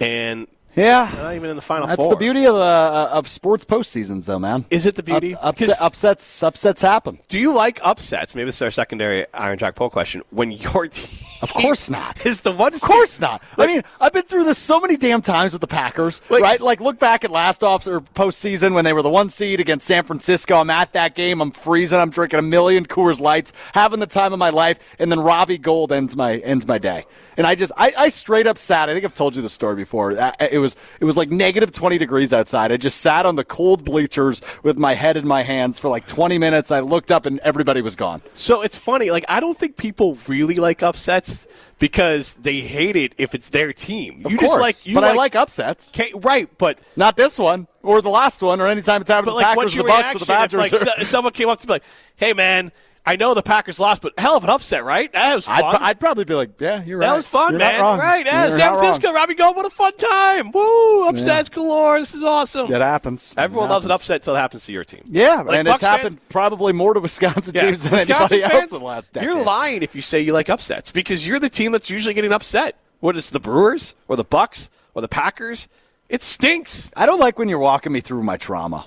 and 0.01 0.49
yeah, 0.77 1.11
not 1.17 1.35
even 1.35 1.51
in 1.51 1.57
the 1.57 1.63
final 1.63 1.87
that's 1.87 1.97
four. 1.97 2.11
the 2.11 2.17
beauty 2.17 2.47
of 2.47 2.55
uh, 2.55 3.09
of 3.13 3.27
sports 3.29 3.65
postseasons, 3.65 4.27
though, 4.27 4.39
man. 4.39 4.65
Is 4.71 4.85
it 4.87 4.95
the 4.95 5.03
beauty? 5.03 5.35
Up- 5.35 5.45
upset- 5.55 5.77
upsets 5.81 6.43
upsets 6.43 6.83
happen. 6.83 7.19
Do 7.29 7.39
you 7.39 7.53
like 7.55 7.81
upsets? 7.83 8.35
Maybe 8.35 8.47
this 8.47 8.57
is 8.57 8.63
our 8.63 8.71
secondary 8.71 9.27
Iron 9.33 9.59
Jack 9.59 9.75
poll 9.75 9.89
question. 9.91 10.23
When 10.31 10.51
your 10.53 10.87
team, 10.89 11.19
Of 11.43 11.53
course 11.55 11.89
not. 11.91 12.27
is 12.27 12.41
the 12.43 12.53
one. 12.53 12.75
Of 12.75 12.81
course 12.83 13.21
not. 13.21 13.43
I 13.57 13.67
mean, 13.67 13.83
I've 14.01 14.13
been 14.13 14.25
through 14.25 14.45
this 14.45 14.59
so 14.59 14.79
many 14.81 14.97
damn 14.97 15.23
times 15.23 15.53
with 15.53 15.61
the 15.63 15.67
Packers, 15.67 16.21
Like- 16.29 16.43
right? 16.43 16.61
Like, 16.61 16.81
look 16.81 16.99
back 16.99 17.25
at 17.25 17.31
last 17.31 17.63
off 17.65 17.87
or 17.87 18.01
postseason 18.01 18.75
when 18.75 18.85
they 18.85 18.93
were 18.93 19.03
the 19.03 19.11
one 19.11 19.29
seed 19.31 19.61
against 19.61 19.87
San 19.87 20.05
Francisco. 20.05 20.57
I'm 20.57 20.71
at 20.71 20.93
that 20.93 21.15
game. 21.15 21.41
I'm 21.41 21.53
freezing. 21.53 21.99
I'm 21.99 22.11
drinking 22.11 22.39
a 22.39 22.43
million 22.43 22.85
Coors 22.87 23.19
Lights, 23.21 23.53
having 23.73 24.01
the 24.01 24.07
time 24.07 24.33
of 24.33 24.39
my 24.39 24.51
life, 24.51 24.79
and 24.99 25.11
then 25.11 25.21
Robbie 25.21 25.59
Gould 25.59 25.93
ends 25.93 26.17
my 26.17 26.37
ends 26.39 26.67
my 26.67 26.79
day. 26.79 27.05
And 27.39 27.47
I 27.47 27.55
just, 27.55 27.71
I, 27.77 27.93
I 27.99 28.09
straight 28.09 28.47
up 28.47 28.57
sat. 28.57 28.89
I 28.89 28.95
think 28.95 29.05
I've 29.05 29.13
told 29.15 29.37
you 29.37 29.43
the 29.43 29.49
story 29.51 29.77
before. 29.77 30.19
Uh, 30.19 30.33
It 30.41 30.59
was 30.59 30.66
was 30.67 30.77
it 31.01 31.05
was 31.05 31.17
like 31.17 31.31
negative 31.31 31.71
20 31.73 31.99
degrees 31.99 32.33
outside. 32.33 32.73
I 32.73 32.77
just 32.77 33.01
sat 33.01 33.25
on 33.27 33.37
the 33.37 33.45
cold 33.45 33.85
bleachers 33.85 34.43
with 34.63 34.77
my 34.77 34.95
head 34.95 35.17
in 35.17 35.27
my 35.27 35.43
hands 35.43 35.79
for 35.79 35.89
like 35.89 36.07
20 36.07 36.39
minutes. 36.39 36.71
I 36.71 36.81
looked 36.81 37.11
up 37.11 37.27
and 37.27 37.39
everybody 37.41 37.81
was 37.83 37.97
gone. 37.97 38.23
So 38.35 38.63
it's 38.63 38.77
funny. 38.77 39.11
Like 39.11 39.25
I 39.29 39.41
don't 39.41 39.57
think 39.57 39.77
people 39.77 40.19
really 40.27 40.57
like 40.57 40.83
upsets 40.83 41.47
because 41.79 42.35
they 42.35 42.61
hate 42.61 42.97
it 42.97 43.13
if 43.19 43.35
it's 43.35 43.51
their 43.51 43.73
team. 43.73 44.23
Of 44.25 44.33
you 44.33 44.39
course, 44.39 44.51
just 44.53 44.61
like, 44.61 44.87
you 44.87 44.95
but 44.95 45.05
I 45.05 45.13
like 45.13 45.35
upsets. 45.37 45.93
Right, 46.15 46.49
but 46.59 46.79
Not 46.97 47.17
this 47.17 47.39
one 47.39 47.67
or 47.83 48.03
the 48.03 48.09
last 48.11 48.43
one 48.43 48.61
or 48.61 48.67
anytime 48.67 49.01
it's 49.03 49.11
happened 49.11 49.27
but 49.27 49.33
the 49.33 49.37
like, 49.37 49.45
Packers 49.47 49.57
what's 49.57 49.75
or 49.75 49.77
your 49.79 49.85
the 49.85 49.89
Bucks 49.89 50.17
or 50.17 50.19
the 50.21 50.27
Badgers. 50.27 50.73
if 50.73 50.87
like 50.87 50.97
so- 50.99 51.05
someone 51.05 51.33
came 51.33 51.49
up 51.49 51.61
to 51.61 51.67
me 51.67 51.73
like, 51.75 51.83
"Hey, 52.17 52.33
man, 52.33 52.73
I 53.09 53.15
know 53.15 53.35
the 53.35 53.43
Packers 53.43 53.79
lost, 53.79 54.03
but 54.03 54.13
hell 54.19 54.37
of 54.37 54.43
an 54.43 54.51
upset, 54.51 54.85
right? 54.85 55.13
That 55.13 55.37
was 55.37 55.47
fun. 55.47 55.63
I'd, 55.63 55.77
I'd 55.83 56.01
probably 56.01 56.25
be 56.25 56.35
like, 56.35 56.61
yeah, 56.61 56.83
you're 56.83 56.99
right. 56.99 57.07
that 57.07 57.15
was 57.15 57.25
fun, 57.27 57.53
You're 57.53 57.61
man. 57.61 57.81
Right? 57.81 58.27
Yeah, 58.27 58.51
San. 58.51 58.77
Francisco, 58.77 59.13
Robbie 59.13 59.35
Gould, 59.37 59.55
what 59.55 59.65
a 59.65 59.71
fun 59.71 59.93
time! 59.97 60.51
Woo! 60.51 61.09
Upsets 61.09 61.49
galore. 61.49 62.01
This 62.01 62.15
is 62.17 62.25
awesome. 62.25 62.73
It 62.73 62.81
happens. 62.81 63.33
Everyone 63.39 63.69
It 63.71 63.73
loves 63.75 63.85
an 63.85 63.93
upset 63.93 64.17
until 64.23 64.35
it 64.35 64.41
happens 64.41 64.67
to 64.67 64.73
your 64.73 64.83
team. 64.83 65.03
Yeah, 65.07 65.43
Like 65.43 65.59
and 65.59 65.67
Bucks 65.67 65.83
it's 65.83 65.89
happened 65.89 66.15
fans- 66.19 66.27
probably 66.31 66.73
more 66.73 66.95
to 66.95 67.01
Wisconsin 67.01 67.53
Yeah, 67.55 67.63
teams 67.67 67.85
than 67.85 67.93
Wisconsin 67.93 68.39
anybody 68.39 68.55
else 68.61 68.73
in 68.73 68.79
the 68.81 68.85
last 68.85 69.13
decade. 69.13 69.31
You're 69.31 69.45
lying 69.45 69.83
if 69.85 69.95
you 69.95 70.03
say 70.03 70.21
you 70.21 70.33
like 70.33 70.51
upsets 70.51 70.91
because 70.91 71.25
you're 71.25 71.39
the 71.39 71.49
team 71.49 71.71
that's 71.71 71.89
usually 71.89 72.13
getting 72.15 72.33
upset. 72.33 72.77
What 72.99 73.17
is 73.17 73.31
the 73.31 73.39
Brewers 73.39 73.95
or 74.09 74.17
the 74.17 74.25
Bucks 74.25 74.69
or 74.95 75.01
the 75.03 75.07
Packers? 75.09 75.69
It 76.09 76.23
stinks. 76.25 76.91
I 76.97 77.07
don't 77.07 77.21
like 77.21 77.39
when 77.39 77.49
you're 77.49 77.59
walking 77.61 77.93
me 77.93 78.01
through 78.01 78.25
my 78.25 78.37
trauma. 78.37 78.87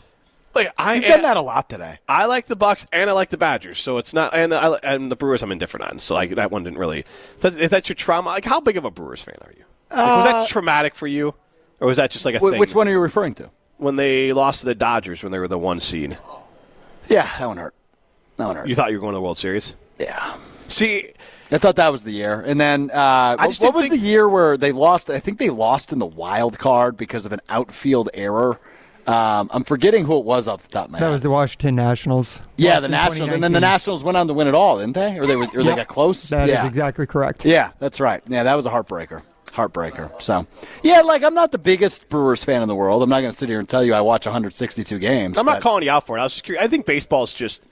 Like 0.56 0.70
I 0.78 0.96
You've 0.96 1.06
done 1.06 1.22
that 1.22 1.38
a 1.38 1.42
lot 1.42 1.70
today. 1.70 2.00
I 2.08 2.26
like 2.26 2.48
the 2.48 2.56
Bucks 2.56 2.88
and 2.92 3.10
I 3.10 3.14
like 3.14 3.30
the 3.30 3.38
Badgers, 3.38 3.78
so 3.80 3.98
it's 3.98 4.14
not 4.14 4.34
and 4.34 4.54
I, 4.54 4.74
and 4.84 5.12
the 5.12 5.16
Brewers 5.16 5.44
I'm 5.44 5.52
indifferent 5.52 5.92
on. 5.92 6.00
So 6.00 6.16
like 6.16 6.36
that 6.36 6.52
one 6.52 6.64
didn't 6.64 6.80
really. 6.80 7.06
Is 7.44 7.70
that, 7.70 7.88
your 7.88 7.96
trauma? 7.96 8.30
Like 8.30 8.46
how 8.46 8.60
big 8.60 8.76
of 8.78 8.86
a 8.86 8.92
Brewers 8.92 9.22
fan 9.22 9.36
are 9.42 9.52
you? 9.52 9.64
Like, 9.92 10.06
was 10.06 10.26
that 10.26 10.48
traumatic 10.50 10.96
for 10.96 11.08
you, 11.08 11.34
or 11.80 11.88
was 11.88 11.98
that 11.98 12.12
just 12.12 12.26
like 12.26 12.36
a 12.36 12.40
Wh- 12.40 12.52
thing? 12.52 12.60
Which 12.60 12.76
one 12.76 12.88
are 12.88 12.92
you 12.92 13.00
referring 13.00 13.36
to? 13.36 13.50
when 13.78 13.96
they 13.96 14.34
lost 14.34 14.60
to 14.60 14.66
the 14.66 14.76
Dodgers 14.76 15.24
when 15.24 15.32
they 15.32 15.40
were 15.40 15.48
the 15.48 15.58
one 15.58 15.80
seed? 15.80 16.18
Yeah, 17.08 17.30
that 17.40 17.48
one 17.48 17.58
hurt. 17.58 17.74
That 18.36 18.48
one 18.48 18.56
hurt. 18.58 18.68
You 18.68 18.76
thought 18.76 18.92
you 18.92 18.98
were 18.98 19.02
going 19.02 19.14
to 19.14 19.18
the 19.18 19.22
World 19.22 19.38
Series? 19.38 19.74
yeah. 19.98 20.36
See, 20.68 21.14
I 21.52 21.58
thought 21.58 21.78
that 21.78 21.92
was 21.92 22.04
the 22.04 22.12
year. 22.12 22.42
And 22.42 22.60
then 22.62 22.92
uh, 22.92 23.36
what, 23.38 23.58
what 23.58 23.74
was 23.74 23.86
think- 23.88 24.00
the 24.00 24.08
year 24.08 24.30
where 24.30 24.56
they 24.58 24.72
lost? 24.72 25.10
I 25.10 25.20
think 25.20 25.40
they 25.40 25.50
lost 25.50 25.92
in 25.92 25.98
the 26.00 26.06
wild 26.06 26.60
card 26.60 26.96
because 26.98 27.26
of 27.26 27.32
an 27.34 27.40
outfield 27.50 28.10
error. 28.14 28.60
Um, 29.10 29.50
I'm 29.52 29.64
forgetting 29.64 30.06
who 30.06 30.20
it 30.20 30.26
was 30.26 30.48
off 30.48 30.62
the 30.62 30.70
top 30.70 30.86
of 30.86 30.92
my 30.92 31.00
That 31.00 31.10
was 31.10 31.24
the 31.24 31.32
Washington 31.32 31.76
Nationals. 31.76 32.42
yeah, 32.58 32.74
Lost 32.74 32.82
the 32.84 32.90
Nationals, 32.90 33.32
and 33.32 33.44
then 33.44 33.54
the 33.54 33.60
Nationals 33.60 34.04
went 34.04 34.18
on 34.18 34.28
to 34.28 34.36
win 34.36 34.48
it 34.48 34.54
all, 34.54 34.78
didn't 34.78 34.94
they? 34.94 35.18
Or 35.18 35.26
they 35.26 35.36
were, 35.36 35.48
or 35.56 35.64
they 35.64 35.76
got 35.76 35.88
close. 35.88 36.30
That 36.30 36.48
is 36.48 36.54
yeah. 36.54 36.68
exactly 36.68 37.08
correct. 37.08 37.44
Yeah, 37.44 37.72
that's 37.80 38.00
right. 38.00 38.22
Yeah, 38.28 38.44
that 38.44 38.54
was 38.54 38.68
a 38.68 38.70
heartbreaker. 38.70 39.22
Heartbreaker. 39.52 40.22
So, 40.22 40.46
yeah, 40.84 41.02
like 41.02 41.24
I'm 41.24 41.34
not 41.34 41.52
the 41.52 41.58
biggest 41.58 42.08
Brewers 42.10 42.44
fan 42.44 42.62
in 42.62 42.68
the 42.68 42.76
world. 42.76 43.02
I'm 43.02 43.10
not 43.10 43.22
going 43.22 43.32
to 43.32 43.38
sit 43.38 43.50
here 43.50 43.58
and 43.58 43.68
tell 43.68 43.84
you 43.84 43.96
I 43.96 44.02
watch 44.02 44.28
162 44.28 45.00
games. 45.00 45.40
I'm 45.40 45.46
not 45.48 45.62
calling 45.62 45.84
you 45.84 45.90
out 45.90 46.06
for 46.06 46.16
it. 46.16 46.22
I 46.22 46.24
was 46.24 46.34
just 46.34 46.44
curious. 46.44 46.64
I 46.64 46.68
think 46.68 46.86
baseball's 46.86 47.34
just 47.34 47.68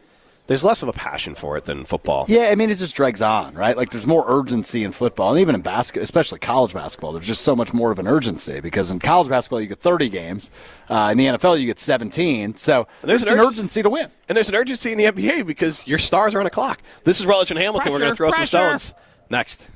there's 0.47 0.63
less 0.63 0.81
of 0.81 0.87
a 0.87 0.93
passion 0.93 1.35
for 1.35 1.57
it 1.57 1.65
than 1.65 1.85
football. 1.85 2.25
Yeah, 2.27 2.49
I 2.49 2.55
mean, 2.55 2.69
it 2.69 2.75
just 2.77 2.95
drags 2.95 3.21
on, 3.21 3.53
right? 3.53 3.77
Like, 3.77 3.91
there's 3.91 4.07
more 4.07 4.23
urgency 4.27 4.83
in 4.83 4.91
football, 4.91 5.31
and 5.31 5.39
even 5.39 5.55
in 5.55 5.61
basketball, 5.61 6.03
especially 6.03 6.39
college 6.39 6.73
basketball. 6.73 7.11
There's 7.11 7.27
just 7.27 7.41
so 7.41 7.55
much 7.55 7.73
more 7.73 7.91
of 7.91 7.99
an 7.99 8.07
urgency 8.07 8.59
because 8.59 8.89
in 8.89 8.99
college 8.99 9.29
basketball 9.29 9.61
you 9.61 9.67
get 9.67 9.79
30 9.79 10.09
games, 10.09 10.49
uh, 10.89 11.09
in 11.11 11.17
the 11.17 11.25
NFL 11.25 11.59
you 11.59 11.67
get 11.67 11.79
17. 11.79 12.55
So 12.55 12.87
there's 13.01 13.21
there's 13.21 13.23
an 13.23 13.33
an 13.33 13.39
urgency- 13.39 13.59
urgency 13.59 13.83
to 13.83 13.89
win. 13.89 14.09
And 14.29 14.35
there's 14.35 14.49
an 14.49 14.55
urgency 14.55 14.91
in 14.91 14.97
the 14.97 15.05
NBA 15.05 15.45
because 15.45 15.85
your 15.87 15.99
stars 15.99 16.33
are 16.33 16.39
on 16.39 16.45
a 16.47 16.49
clock. 16.49 16.81
This 17.03 17.19
is 17.19 17.25
Rutledge 17.25 17.51
and 17.51 17.59
Hamilton. 17.59 17.91
We're 17.91 17.99
going 17.99 18.11
to 18.11 18.15
throw 18.15 18.31
some 18.31 18.45
stones 18.45 18.93
next. 19.29 19.69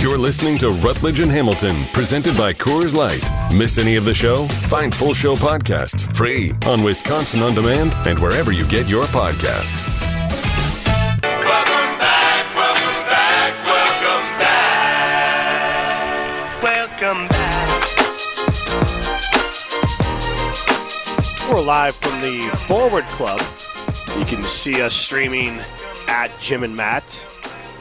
You're 0.00 0.16
listening 0.16 0.58
to 0.58 0.68
Rutledge 0.68 1.18
and 1.18 1.28
Hamilton, 1.28 1.82
presented 1.92 2.36
by 2.36 2.52
Coors 2.52 2.94
Light. 2.94 3.20
Miss 3.52 3.78
any 3.78 3.96
of 3.96 4.04
the 4.04 4.14
show? 4.14 4.46
Find 4.46 4.94
full 4.94 5.12
show 5.12 5.34
podcasts 5.34 6.14
free 6.14 6.52
on 6.68 6.84
Wisconsin 6.84 7.42
On 7.42 7.52
Demand 7.52 7.92
and 8.06 8.16
wherever 8.20 8.52
you 8.52 8.64
get 8.68 8.88
your 8.88 9.06
podcasts. 9.06 9.88
Welcome 11.20 11.98
back, 11.98 12.46
welcome 12.54 13.06
back, 13.08 13.52
welcome 13.66 14.38
back. 14.38 16.62
Welcome 16.62 17.26
back. 17.26 17.88
We're 21.50 21.60
live 21.60 21.96
from 21.96 22.20
the 22.20 22.42
Forward 22.68 23.04
Club. 23.06 23.40
You 24.16 24.24
can 24.26 24.44
see 24.44 24.80
us 24.80 24.94
streaming 24.94 25.58
at 26.06 26.30
Jim 26.38 26.62
and 26.62 26.76
Matt 26.76 27.20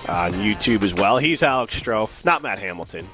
on 0.10 0.32
YouTube 0.34 0.84
as 0.84 0.94
well. 0.94 1.18
He's 1.18 1.44
Alex 1.44 1.80
Strouf, 1.80 2.24
not 2.24 2.42
Matt 2.42 2.60
Hamilton. 2.60 3.08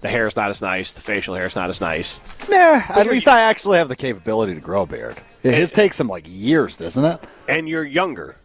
The 0.00 0.08
hair's 0.08 0.36
not 0.36 0.50
as 0.50 0.62
nice. 0.62 0.92
The 0.92 1.02
facial 1.02 1.34
hair's 1.34 1.54
not 1.54 1.68
as 1.68 1.80
nice. 1.80 2.20
Nah, 2.48 2.82
at 2.88 3.06
least 3.06 3.28
I 3.28 3.40
actually 3.42 3.78
have 3.78 3.88
the 3.88 3.96
capability 3.96 4.54
to 4.54 4.60
grow 4.60 4.82
a 4.82 4.86
beard. 4.86 5.16
His 5.42 5.72
takes 5.72 5.96
some 5.96 6.08
like 6.08 6.24
years, 6.26 6.76
doesn't 6.76 7.04
it? 7.04 7.20
And 7.48 7.68
you're 7.68 7.84
younger. 7.84 8.36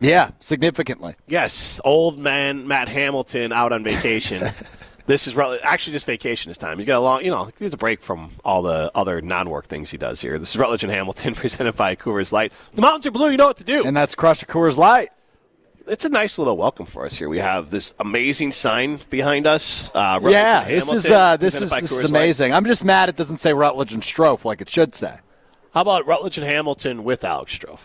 Yeah, 0.00 0.30
significantly. 0.40 1.14
Yes, 1.28 1.80
old 1.84 2.18
man 2.18 2.66
Matt 2.66 2.88
Hamilton 2.88 3.52
out 3.52 3.72
on 3.72 3.84
vacation. 3.84 4.50
this 5.06 5.26
is 5.26 5.36
actually 5.36 5.92
just 5.92 6.06
vacation 6.06 6.50
this 6.50 6.56
time. 6.56 6.78
He's 6.78 6.86
got 6.86 6.98
a 6.98 7.00
long, 7.00 7.24
you 7.24 7.30
know, 7.30 7.44
he 7.44 7.52
needs 7.60 7.74
a 7.74 7.78
break 7.78 8.00
from 8.00 8.30
all 8.44 8.62
the 8.62 8.90
other 8.94 9.20
non-work 9.20 9.66
things 9.66 9.90
he 9.90 9.98
does 9.98 10.20
here. 10.20 10.38
This 10.38 10.50
is 10.50 10.56
Rutledge 10.56 10.82
and 10.82 10.92
Hamilton 10.92 11.34
presented 11.36 11.76
by 11.76 11.96
Coors 11.96 12.32
Light. 12.32 12.52
The 12.72 12.80
mountains 12.80 13.06
are 13.06 13.10
blue. 13.10 13.30
You 13.30 13.36
know 13.36 13.46
what 13.46 13.58
to 13.58 13.64
do. 13.64 13.84
And 13.84 13.96
that's 13.96 14.14
Crush 14.14 14.42
Coors 14.44 14.76
Light. 14.76 15.10
It's 15.90 16.04
a 16.04 16.08
nice 16.08 16.38
little 16.38 16.56
welcome 16.56 16.86
for 16.86 17.04
us 17.04 17.16
here. 17.16 17.28
We 17.28 17.38
have 17.40 17.70
this 17.70 17.94
amazing 17.98 18.52
sign 18.52 19.00
behind 19.10 19.46
us. 19.46 19.90
Uh, 19.94 20.20
Yeah, 20.22 20.64
this 20.68 20.92
is 20.92 21.10
uh, 21.10 21.36
this 21.36 21.60
is 21.60 21.70
this 21.70 21.80
Coors 21.80 22.04
is 22.04 22.12
Light. 22.12 22.20
amazing. 22.20 22.54
I'm 22.54 22.64
just 22.64 22.84
mad 22.84 23.08
it 23.08 23.16
doesn't 23.16 23.38
say 23.38 23.52
Rutledge 23.52 23.92
and 23.92 24.02
Strouf 24.02 24.44
like 24.44 24.60
it 24.60 24.68
should 24.70 24.94
say. 24.94 25.18
How 25.74 25.80
about 25.82 26.06
Rutledge 26.06 26.38
and 26.38 26.46
Hamilton 26.46 27.02
with 27.02 27.24
Alex 27.24 27.58
Strouf? 27.58 27.80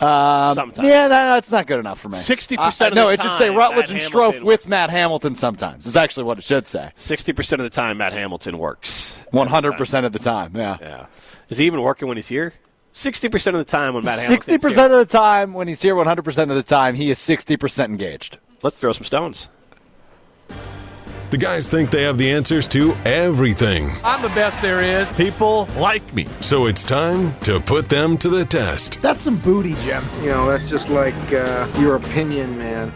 Um, 0.00 0.54
Sometimes. 0.54 0.86
Yeah, 0.86 1.08
no, 1.08 1.08
that's 1.34 1.50
not 1.50 1.66
good 1.66 1.80
enough 1.80 1.98
for 1.98 2.08
me. 2.08 2.18
60% 2.18 2.56
Uh, 2.58 2.88
of 2.88 2.94
no, 2.94 3.08
it 3.08 3.20
should 3.20 3.34
say 3.36 3.50
Rutledge 3.50 3.90
Matt 3.90 3.90
and 3.90 4.00
Strouf 4.00 4.24
Hamilton- 4.26 4.44
with 4.44 4.68
Matt 4.68 4.90
Hamilton. 4.90 5.34
Sometimes 5.34 5.86
is 5.86 5.96
actually 5.96 6.24
what 6.24 6.38
it 6.38 6.44
should 6.44 6.68
say. 6.68 6.90
Sixty 6.96 7.32
percent 7.32 7.60
of 7.60 7.64
the 7.64 7.70
time, 7.74 7.96
Matt 7.98 8.12
Hamilton 8.12 8.58
works. 8.58 9.24
One 9.30 9.48
hundred 9.48 9.72
percent 9.78 10.04
of 10.06 10.12
the 10.12 10.18
time. 10.20 10.52
Yeah. 10.54 10.76
Yeah. 10.80 11.06
Is 11.48 11.56
he 11.58 11.64
even 11.66 11.80
working 11.80 12.08
when 12.08 12.16
he's 12.18 12.28
here? 12.28 12.52
Sixty 12.98 13.28
percent 13.28 13.54
of 13.54 13.64
the 13.64 13.70
time 13.70 13.94
when 13.94 14.04
Matt 14.04 14.18
Sixty 14.18 14.58
percent 14.58 14.92
of 14.92 14.98
the 14.98 15.06
time 15.06 15.54
when 15.54 15.68
he's 15.68 15.80
here, 15.80 15.94
one 15.94 16.08
hundred 16.08 16.24
percent 16.24 16.50
of 16.50 16.56
the 16.56 16.64
time 16.64 16.96
he 16.96 17.10
is 17.10 17.18
sixty 17.20 17.56
percent 17.56 17.92
engaged. 17.92 18.38
Let's 18.64 18.80
throw 18.80 18.90
some 18.90 19.04
stones. 19.04 19.48
The 21.30 21.36
guys 21.36 21.68
think 21.68 21.92
they 21.92 22.02
have 22.02 22.18
the 22.18 22.28
answers 22.28 22.66
to 22.68 22.96
everything. 23.04 23.88
I'm 24.02 24.20
the 24.20 24.30
best 24.30 24.60
there 24.62 24.82
is. 24.82 25.08
People 25.12 25.68
like 25.76 26.12
me. 26.12 26.26
So 26.40 26.66
it's 26.66 26.82
time 26.82 27.38
to 27.42 27.60
put 27.60 27.88
them 27.88 28.18
to 28.18 28.28
the 28.28 28.44
test. 28.44 29.00
That's 29.00 29.22
some 29.22 29.36
booty, 29.36 29.74
Jim. 29.74 30.04
You 30.20 30.30
know, 30.30 30.50
that's 30.50 30.68
just 30.68 30.88
like 30.88 31.14
uh, 31.32 31.68
your 31.78 31.94
opinion, 31.94 32.58
man. 32.58 32.92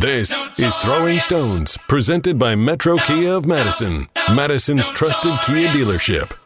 This 0.00 0.48
is 0.58 0.74
Throwing 0.74 1.20
Stones, 1.20 1.78
presented 1.88 2.40
by 2.40 2.56
Metro 2.56 2.96
Kia 2.96 3.34
of 3.34 3.46
Madison, 3.46 4.08
Madison's 4.34 4.90
trusted 4.90 5.32
Kia 5.44 5.68
dealership. 5.68 6.36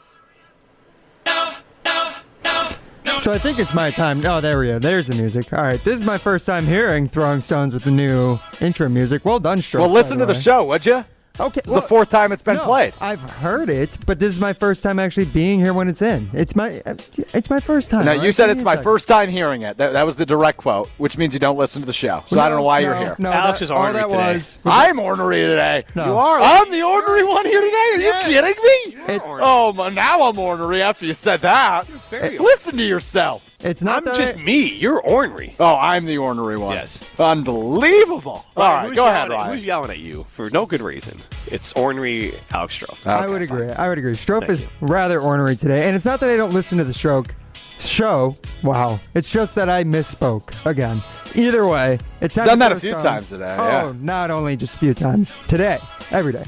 So 3.20 3.30
I 3.30 3.36
think 3.36 3.58
it's 3.58 3.74
my 3.74 3.90
time. 3.90 4.24
Oh, 4.24 4.40
there 4.40 4.58
we 4.58 4.68
go. 4.68 4.78
There's 4.78 5.06
the 5.06 5.14
music. 5.14 5.52
All 5.52 5.62
right, 5.62 5.84
this 5.84 5.94
is 5.94 6.06
my 6.06 6.16
first 6.16 6.46
time 6.46 6.66
hearing 6.66 7.06
Throwing 7.06 7.42
Stones 7.42 7.74
with 7.74 7.84
the 7.84 7.90
new 7.90 8.38
intro 8.62 8.88
music. 8.88 9.26
Well 9.26 9.38
done, 9.38 9.58
Strouf. 9.58 9.80
Well, 9.80 9.90
listen 9.90 10.18
to 10.20 10.26
the 10.26 10.32
show, 10.32 10.64
would 10.64 10.86
you? 10.86 11.04
Okay, 11.40 11.60
It's 11.64 11.72
the 11.72 11.80
fourth 11.80 12.10
time 12.10 12.32
it's 12.32 12.42
been 12.42 12.56
no, 12.56 12.64
played. 12.66 12.94
I've 13.00 13.20
heard 13.20 13.70
it, 13.70 13.96
but 14.04 14.18
this 14.18 14.30
is 14.30 14.38
my 14.38 14.52
first 14.52 14.82
time 14.82 14.98
actually 14.98 15.24
being 15.24 15.58
here 15.58 15.72
when 15.72 15.88
it's 15.88 16.02
in. 16.02 16.28
It's 16.34 16.54
my, 16.54 16.82
it's 16.84 17.48
my 17.48 17.60
first 17.60 17.90
time. 17.90 18.04
No, 18.04 18.12
all 18.12 18.22
you 18.22 18.30
said 18.30 18.48
Give 18.48 18.56
it's 18.56 18.64
my 18.64 18.72
second. 18.72 18.84
first 18.84 19.08
time 19.08 19.30
hearing 19.30 19.62
it. 19.62 19.78
That, 19.78 19.94
that 19.94 20.04
was 20.04 20.16
the 20.16 20.26
direct 20.26 20.58
quote, 20.58 20.90
which 20.98 21.16
means 21.16 21.32
you 21.32 21.40
don't 21.40 21.56
listen 21.56 21.80
to 21.80 21.86
the 21.86 21.92
show. 21.94 22.22
So 22.26 22.38
I 22.38 22.48
don't 22.50 22.58
know 22.58 22.64
why 22.64 22.80
you're 22.80 22.94
here. 22.94 23.16
No, 23.18 23.32
Alex 23.32 23.60
that, 23.60 23.64
is 23.64 23.70
all 23.70 23.78
ornery 23.78 23.94
that 24.02 24.08
today. 24.08 24.34
was. 24.34 24.58
I'm 24.66 24.98
ornery 24.98 25.40
today. 25.40 25.84
No. 25.94 26.04
You 26.06 26.12
are. 26.12 26.40
I'm 26.40 26.70
the 26.70 26.82
ornery 26.82 27.24
one 27.24 27.46
here 27.46 27.60
today. 27.62 27.76
Are 27.94 28.00
you 28.00 28.12
kidding 28.22 28.62
me? 28.62 29.14
It- 29.14 29.22
oh, 29.24 29.72
my, 29.72 29.88
now 29.88 30.22
I'm 30.28 30.38
ornery 30.38 30.82
after 30.82 31.06
you 31.06 31.14
said 31.14 31.40
that. 31.40 31.86
Listen 32.12 32.76
to 32.76 32.84
yourself. 32.84 33.42
It's 33.60 33.82
not 33.82 33.98
I'm 33.98 34.04
that 34.04 34.16
just 34.16 34.36
I- 34.36 34.42
me. 34.42 34.74
You're 34.74 35.00
ornery. 35.00 35.56
Oh, 35.58 35.76
I'm 35.76 36.04
the 36.04 36.18
ornery 36.18 36.58
one. 36.58 36.76
Yes. 36.76 37.10
Unbelievable. 37.18 38.44
All 38.56 38.72
right, 38.72 38.86
who's 38.88 38.96
go 38.96 39.06
ahead, 39.06 39.24
at- 39.24 39.30
Ryan. 39.30 39.52
Who's 39.52 39.64
yelling 39.64 39.90
at 39.90 39.98
you 39.98 40.24
for 40.24 40.50
no 40.50 40.66
good 40.66 40.80
reason? 40.82 41.18
It's 41.50 41.72
ornery 41.74 42.38
Alex 42.52 42.78
Strouf. 42.78 43.06
I 43.06 43.24
Okay, 43.24 43.32
would 43.32 43.48
fine. 43.48 43.58
agree. 43.62 43.72
I 43.74 43.88
would 43.88 43.98
agree. 43.98 44.12
Strouf 44.12 44.48
is 44.48 44.66
rather 44.80 45.20
ornery 45.20 45.56
today, 45.56 45.86
and 45.86 45.96
it's 45.96 46.04
not 46.04 46.20
that 46.20 46.30
I 46.30 46.36
don't 46.36 46.52
listen 46.54 46.78
to 46.78 46.84
the 46.84 46.92
stroke 46.94 47.34
show. 47.78 48.36
Wow, 48.62 49.00
it's 49.14 49.30
just 49.30 49.54
that 49.56 49.68
I 49.68 49.84
misspoke 49.84 50.52
again. 50.66 51.02
Either 51.34 51.66
way, 51.66 51.98
it's 52.20 52.34
Done 52.34 52.58
that 52.58 52.72
a 52.72 52.80
few 52.80 52.90
stones. 52.90 53.02
times 53.04 53.28
today, 53.30 53.56
Oh, 53.58 53.64
yeah. 53.88 53.92
not 54.00 54.30
only 54.30 54.56
just 54.56 54.74
a 54.74 54.78
few 54.78 54.94
times 54.94 55.34
today, 55.48 55.78
every 56.10 56.32
day. 56.32 56.44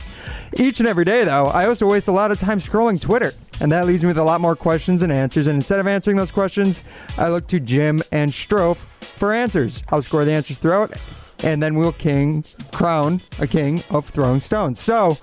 Each 0.54 0.78
and 0.80 0.88
every 0.88 1.04
day, 1.04 1.24
though, 1.24 1.46
I 1.46 1.66
also 1.66 1.86
waste 1.88 2.08
a 2.08 2.12
lot 2.12 2.30
of 2.30 2.38
time 2.38 2.58
scrolling 2.58 3.00
Twitter, 3.00 3.32
and 3.60 3.72
that 3.72 3.86
leaves 3.86 4.02
me 4.02 4.08
with 4.08 4.18
a 4.18 4.22
lot 4.24 4.40
more 4.40 4.54
questions 4.54 5.02
and 5.02 5.10
answers. 5.10 5.46
And 5.46 5.56
instead 5.56 5.80
of 5.80 5.86
answering 5.86 6.16
those 6.16 6.30
questions, 6.30 6.84
I 7.16 7.28
look 7.30 7.46
to 7.48 7.58
Jim 7.60 8.02
and 8.12 8.30
Strouf 8.30 8.76
for 9.00 9.32
answers. 9.32 9.82
I'll 9.88 10.02
score 10.02 10.24
the 10.24 10.32
answers 10.32 10.58
throughout, 10.58 10.92
and 11.42 11.62
then 11.62 11.74
we'll 11.74 11.92
king 11.92 12.44
crown 12.72 13.20
a 13.38 13.46
king 13.46 13.82
of 13.90 14.08
throwing 14.08 14.40
stones. 14.40 14.80
So. 14.80 15.16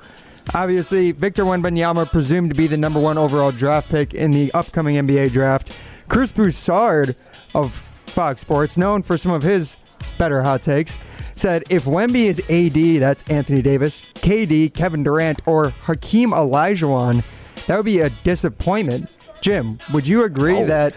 Obviously, 0.52 1.12
Victor 1.12 1.44
Wembanyama 1.44 2.10
presumed 2.10 2.50
to 2.50 2.56
be 2.56 2.66
the 2.66 2.76
number 2.76 3.00
one 3.00 3.20
overall 3.20 3.52
draft 3.52 3.88
pick 3.88 4.16
in 4.16 4.32
the 4.32 4.52
upcoming 4.54 4.96
NBA 4.96 5.32
draft. 5.32 5.80
Chris 6.08 6.32
Broussard 6.32 7.16
of 7.54 7.84
Fox 8.08 8.42
Sports, 8.42 8.76
known 8.76 9.04
for 9.04 9.16
some 9.18 9.32
of 9.32 9.44
his 9.44 9.78
better 10.18 10.42
hot 10.42 10.64
takes, 10.64 10.98
said 11.34 11.64
if 11.70 11.86
Wemby 11.86 12.26
is 12.26 12.40
AD, 12.50 13.02
that's 13.02 13.24
Anthony 13.30 13.62
Davis, 13.62 14.02
KD, 14.16 14.74
Kevin 14.74 15.04
Durant, 15.04 15.42
or 15.46 15.70
Hakeem 15.70 16.32
Olajuwon, 16.32 17.24
that 17.68 17.78
would 17.78 17.86
be 17.86 18.00
a 18.00 18.10
disappointment. 18.10 19.10
Jim, 19.42 19.78
would 19.94 20.08
you 20.08 20.24
agree 20.24 20.58
oh. 20.58 20.66
that 20.66 20.96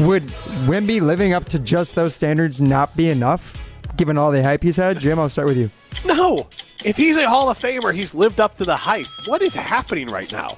would 0.00 0.24
Wemby 0.66 1.00
living 1.00 1.32
up 1.32 1.46
to 1.46 1.58
just 1.58 1.94
those 1.94 2.14
standards 2.14 2.60
not 2.60 2.94
be 2.94 3.08
enough, 3.08 3.56
given 4.00 4.16
all 4.16 4.30
the 4.30 4.42
hype 4.42 4.62
he's 4.62 4.76
had? 4.76 4.98
Jim, 4.98 5.18
I'll 5.18 5.28
start 5.28 5.46
with 5.46 5.58
you. 5.58 5.70
No. 6.06 6.46
If 6.82 6.96
he's 6.96 7.18
a 7.18 7.28
Hall 7.28 7.50
of 7.50 7.58
Famer, 7.58 7.92
he's 7.92 8.14
lived 8.14 8.40
up 8.40 8.54
to 8.54 8.64
the 8.64 8.74
hype. 8.74 9.04
What 9.26 9.42
is 9.42 9.52
happening 9.52 10.08
right 10.08 10.32
now? 10.32 10.56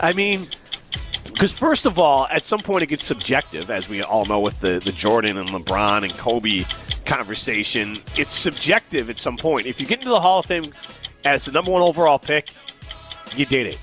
I 0.00 0.14
mean, 0.14 0.48
because 1.24 1.52
first 1.52 1.84
of 1.84 1.98
all, 1.98 2.26
at 2.28 2.46
some 2.46 2.60
point 2.60 2.82
it 2.82 2.86
gets 2.86 3.04
subjective, 3.04 3.70
as 3.70 3.90
we 3.90 4.02
all 4.02 4.24
know 4.24 4.40
with 4.40 4.60
the, 4.60 4.80
the 4.82 4.92
Jordan 4.92 5.36
and 5.36 5.50
LeBron 5.50 6.04
and 6.04 6.14
Kobe 6.14 6.64
conversation. 7.04 7.98
It's 8.16 8.32
subjective 8.32 9.10
at 9.10 9.18
some 9.18 9.36
point. 9.36 9.66
If 9.66 9.78
you 9.78 9.86
get 9.86 9.98
into 9.98 10.08
the 10.08 10.20
Hall 10.20 10.38
of 10.38 10.46
Fame 10.46 10.72
as 11.26 11.44
the 11.44 11.52
number 11.52 11.70
one 11.70 11.82
overall 11.82 12.18
pick, 12.18 12.48
you 13.36 13.44
did 13.44 13.66
it. 13.66 13.78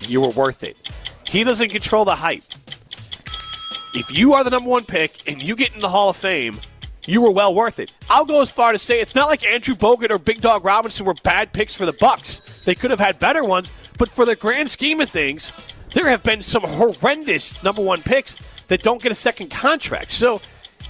You 0.00 0.22
were 0.22 0.30
worth 0.30 0.64
it. 0.64 0.76
He 1.24 1.44
doesn't 1.44 1.68
control 1.68 2.04
the 2.04 2.16
hype. 2.16 2.42
If 3.94 4.10
you 4.10 4.32
are 4.32 4.42
the 4.42 4.50
number 4.50 4.70
one 4.70 4.84
pick 4.84 5.28
and 5.28 5.40
you 5.40 5.54
get 5.54 5.72
in 5.72 5.78
the 5.78 5.88
Hall 5.88 6.08
of 6.08 6.16
Fame, 6.16 6.58
you 7.06 7.22
were 7.22 7.30
well 7.30 7.54
worth 7.54 7.78
it. 7.78 7.92
I'll 8.10 8.24
go 8.24 8.40
as 8.42 8.50
far 8.50 8.72
to 8.72 8.78
say 8.78 9.00
it's 9.00 9.14
not 9.14 9.28
like 9.28 9.44
Andrew 9.46 9.74
Bogut 9.76 10.10
or 10.10 10.18
Big 10.18 10.40
Dog 10.40 10.64
Robinson 10.64 11.06
were 11.06 11.14
bad 11.22 11.52
picks 11.52 11.74
for 11.76 11.86
the 11.86 11.92
Bucks. 11.92 12.64
They 12.64 12.74
could 12.74 12.90
have 12.90 12.98
had 13.00 13.18
better 13.20 13.44
ones, 13.44 13.70
but 13.98 14.10
for 14.10 14.26
the 14.26 14.34
grand 14.34 14.68
scheme 14.70 15.00
of 15.00 15.08
things, 15.08 15.52
there 15.94 16.08
have 16.08 16.22
been 16.22 16.42
some 16.42 16.62
horrendous 16.62 17.62
number 17.62 17.82
one 17.82 18.02
picks 18.02 18.36
that 18.68 18.82
don't 18.82 19.00
get 19.00 19.12
a 19.12 19.14
second 19.14 19.50
contract. 19.50 20.12
So 20.12 20.40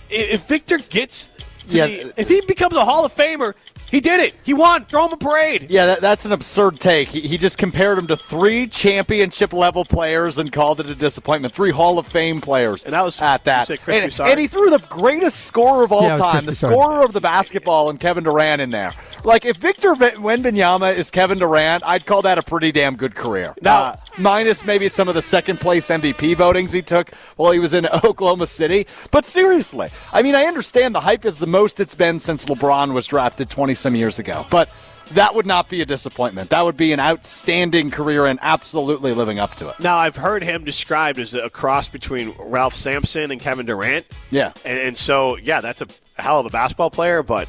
if 0.08 0.46
Victor 0.48 0.78
gets, 0.78 1.28
to 1.68 1.76
Yeah. 1.76 1.86
the, 1.86 2.12
if 2.16 2.28
he 2.28 2.40
becomes 2.40 2.74
a 2.76 2.84
Hall 2.84 3.04
of 3.04 3.14
Famer, 3.14 3.54
he 3.90 4.00
did 4.00 4.20
it. 4.20 4.34
He 4.42 4.54
won. 4.54 4.84
Throw 4.84 5.06
him 5.06 5.12
a 5.12 5.16
parade. 5.16 5.66
Yeah, 5.70 5.86
that, 5.86 6.00
that's 6.00 6.24
an 6.26 6.32
absurd 6.32 6.78
take. 6.80 7.08
He, 7.08 7.20
he 7.20 7.36
just 7.38 7.58
compared 7.58 7.98
him 7.98 8.06
to 8.08 8.16
three 8.16 8.66
championship 8.66 9.52
level 9.52 9.84
players 9.84 10.38
and 10.38 10.50
called 10.52 10.80
it 10.80 10.88
a 10.90 10.94
disappointment. 10.94 11.54
Three 11.54 11.70
Hall 11.70 11.98
of 11.98 12.06
Fame 12.06 12.40
players, 12.40 12.84
And 12.84 12.94
that 12.94 13.02
was- 13.04 13.20
at 13.20 13.44
that. 13.44 13.66
say 13.68 13.78
And, 13.88 14.20
and 14.20 14.40
he 14.40 14.46
threw 14.46 14.70
the 14.70 14.78
greatest 14.88 15.46
scorer 15.46 15.84
of 15.84 15.92
all 15.92 16.02
Yeah, 16.02 16.16
time, 16.16 16.36
the 16.40 16.42
Broussard. 16.52 16.72
scorer 16.72 17.04
of 17.04 17.12
the 17.12 17.20
basketball, 17.20 17.90
and 17.90 17.98
Kevin 18.00 18.24
Durant 18.24 18.60
in 18.62 18.70
there. 18.70 18.92
Like 19.24 19.44
if 19.44 19.56
Victor 19.56 19.94
Ve- 19.94 20.10
Wembanyama 20.12 20.96
is 20.96 21.10
Kevin 21.10 21.38
Durant, 21.38 21.82
I'd 21.86 22.06
call 22.06 22.22
that 22.22 22.38
a 22.38 22.42
pretty 22.42 22.72
damn 22.72 22.96
good 22.96 23.14
career. 23.14 23.54
Now- 23.60 23.80
Uh, 23.82 23.96
minus 24.18 24.64
maybe 24.64 24.88
some 24.88 25.08
of 25.08 25.14
the 25.14 25.22
second 25.22 25.60
place 25.60 25.88
MVP 25.88 26.36
votings 26.36 26.72
he 26.72 26.82
took 26.82 27.14
while 27.36 27.52
he 27.52 27.58
was 27.58 27.74
in 27.74 27.86
Oklahoma 28.04 28.46
City. 28.46 28.86
But 29.10 29.24
seriously, 29.24 29.90
I 30.12 30.22
mean, 30.22 30.34
I 30.34 30.44
understand 30.44 30.94
the 30.94 31.00
hype 31.00 31.24
is 31.24 31.38
the 31.38 31.46
most 31.46 31.80
it's 31.80 31.94
been 31.94 32.18
since 32.18 32.46
LeBron 32.46 32.92
was 32.92 33.06
drafted 33.06 33.50
20 33.50 33.74
some 33.74 33.94
years 33.94 34.18
ago. 34.18 34.46
But 34.50 34.68
that 35.12 35.34
would 35.34 35.46
not 35.46 35.68
be 35.68 35.80
a 35.80 35.86
disappointment. 35.86 36.50
That 36.50 36.62
would 36.62 36.76
be 36.76 36.92
an 36.92 37.00
outstanding 37.00 37.90
career 37.90 38.26
and 38.26 38.38
absolutely 38.42 39.12
living 39.12 39.38
up 39.38 39.56
to 39.56 39.68
it. 39.68 39.80
Now 39.80 39.96
I've 39.96 40.16
heard 40.16 40.42
him 40.44 40.64
described 40.64 41.18
as 41.18 41.34
a 41.34 41.50
cross 41.50 41.88
between 41.88 42.32
Ralph 42.38 42.74
Sampson 42.74 43.30
and 43.30 43.40
Kevin 43.40 43.66
Durant. 43.66 44.06
Yeah. 44.30 44.52
and, 44.64 44.78
and 44.78 44.96
so 44.96 45.36
yeah, 45.36 45.60
that's 45.60 45.82
a 45.82 45.86
hell 46.20 46.40
of 46.40 46.46
a 46.46 46.50
basketball 46.50 46.90
player. 46.90 47.22
But 47.22 47.48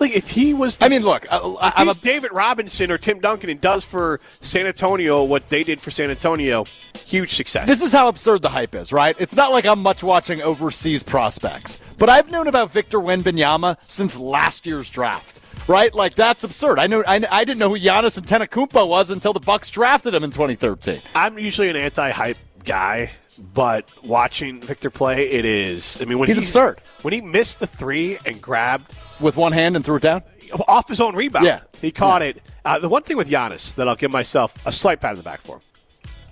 like, 0.00 0.12
if 0.12 0.28
he 0.30 0.54
was, 0.54 0.78
I 0.80 0.88
mean, 0.88 1.02
look, 1.02 1.26
uh, 1.30 1.54
I- 1.60 1.84
he's 1.84 1.96
a- 1.96 2.00
David 2.00 2.32
Robinson 2.32 2.90
or 2.90 2.98
Tim 2.98 3.20
Duncan 3.20 3.50
and 3.50 3.60
does 3.60 3.84
for 3.84 4.20
San 4.40 4.66
Antonio 4.66 5.22
what 5.24 5.46
they 5.46 5.62
did 5.62 5.80
for 5.80 5.90
San 5.90 6.10
Antonio, 6.10 6.64
huge 7.06 7.34
success. 7.34 7.66
This 7.68 7.82
is 7.82 7.92
how 7.92 8.08
absurd 8.08 8.42
the 8.42 8.48
hype 8.50 8.74
is, 8.74 8.92
right? 8.92 9.16
It's 9.18 9.36
not 9.36 9.52
like 9.52 9.64
I'm 9.66 9.80
much 9.80 10.02
watching 10.02 10.42
overseas 10.42 11.02
prospects, 11.02 11.80
but 11.98 12.08
I've 12.08 12.30
known 12.30 12.46
about 12.48 12.70
Victor 12.70 12.98
Wembanyama 12.98 13.78
since 13.88 14.18
last 14.18 14.66
year's 14.66 14.90
draft. 14.90 15.40
Right, 15.68 15.92
like 15.92 16.14
that's 16.14 16.44
absurd. 16.44 16.78
I 16.78 16.86
know. 16.86 17.02
I, 17.08 17.20
I 17.28 17.42
didn't 17.44 17.58
know 17.58 17.70
who 17.70 17.78
Giannis 17.80 18.20
Antetokounmpo 18.20 18.86
was 18.88 19.10
until 19.10 19.32
the 19.32 19.40
Bucks 19.40 19.68
drafted 19.68 20.14
him 20.14 20.22
in 20.22 20.30
2013. 20.30 21.00
I'm 21.16 21.38
usually 21.40 21.68
an 21.68 21.74
anti-hype 21.74 22.36
guy, 22.64 23.10
but 23.52 23.90
watching 24.04 24.60
Victor 24.60 24.90
play, 24.90 25.28
it 25.28 25.44
is. 25.44 26.00
I 26.00 26.04
mean, 26.04 26.20
when 26.20 26.28
He's 26.28 26.36
he- 26.36 26.42
absurd. 26.42 26.80
When 27.02 27.12
he 27.12 27.20
missed 27.20 27.58
the 27.58 27.66
three 27.66 28.16
and 28.24 28.40
grabbed 28.40 28.92
With 29.20 29.36
one 29.36 29.52
hand 29.52 29.76
and 29.76 29.84
threw 29.84 29.96
it 29.96 30.02
down. 30.02 30.22
off 30.68 30.88
his 30.88 31.00
own 31.00 31.16
rebound, 31.16 31.46
Yeah. 31.46 31.60
he 31.80 31.90
caught 31.90 32.22
it. 32.22 32.40
Uh, 32.64 32.78
the 32.78 32.88
one 32.88 33.02
thing 33.02 33.16
with 33.16 33.28
Giannis 33.28 33.74
that 33.76 33.88
I'll 33.88 33.96
give 33.96 34.12
myself 34.12 34.54
a 34.64 34.70
slight 34.72 35.00
pat 35.00 35.10
on 35.12 35.16
the 35.16 35.22
back 35.22 35.40
for 35.40 35.60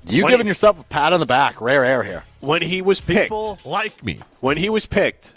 You 0.07 0.25
When 0.25 0.33
giving 0.33 0.47
he- 0.47 0.51
yourself 0.51 0.79
a 0.79 0.85
pat 0.85 1.13
on 1.13 1.21
the 1.21 1.27
back. 1.27 1.61
Rare 1.61 1.85
air 1.85 2.03
here. 2.05 2.25
when 2.41 2.61
he 2.63 2.83
was 2.83 3.01
picked. 3.01 3.23
People 3.31 3.59
like 3.65 4.05
me. 4.05 4.21
when 4.41 4.57
he 4.59 4.69
was 4.69 4.85
picked, 4.87 5.33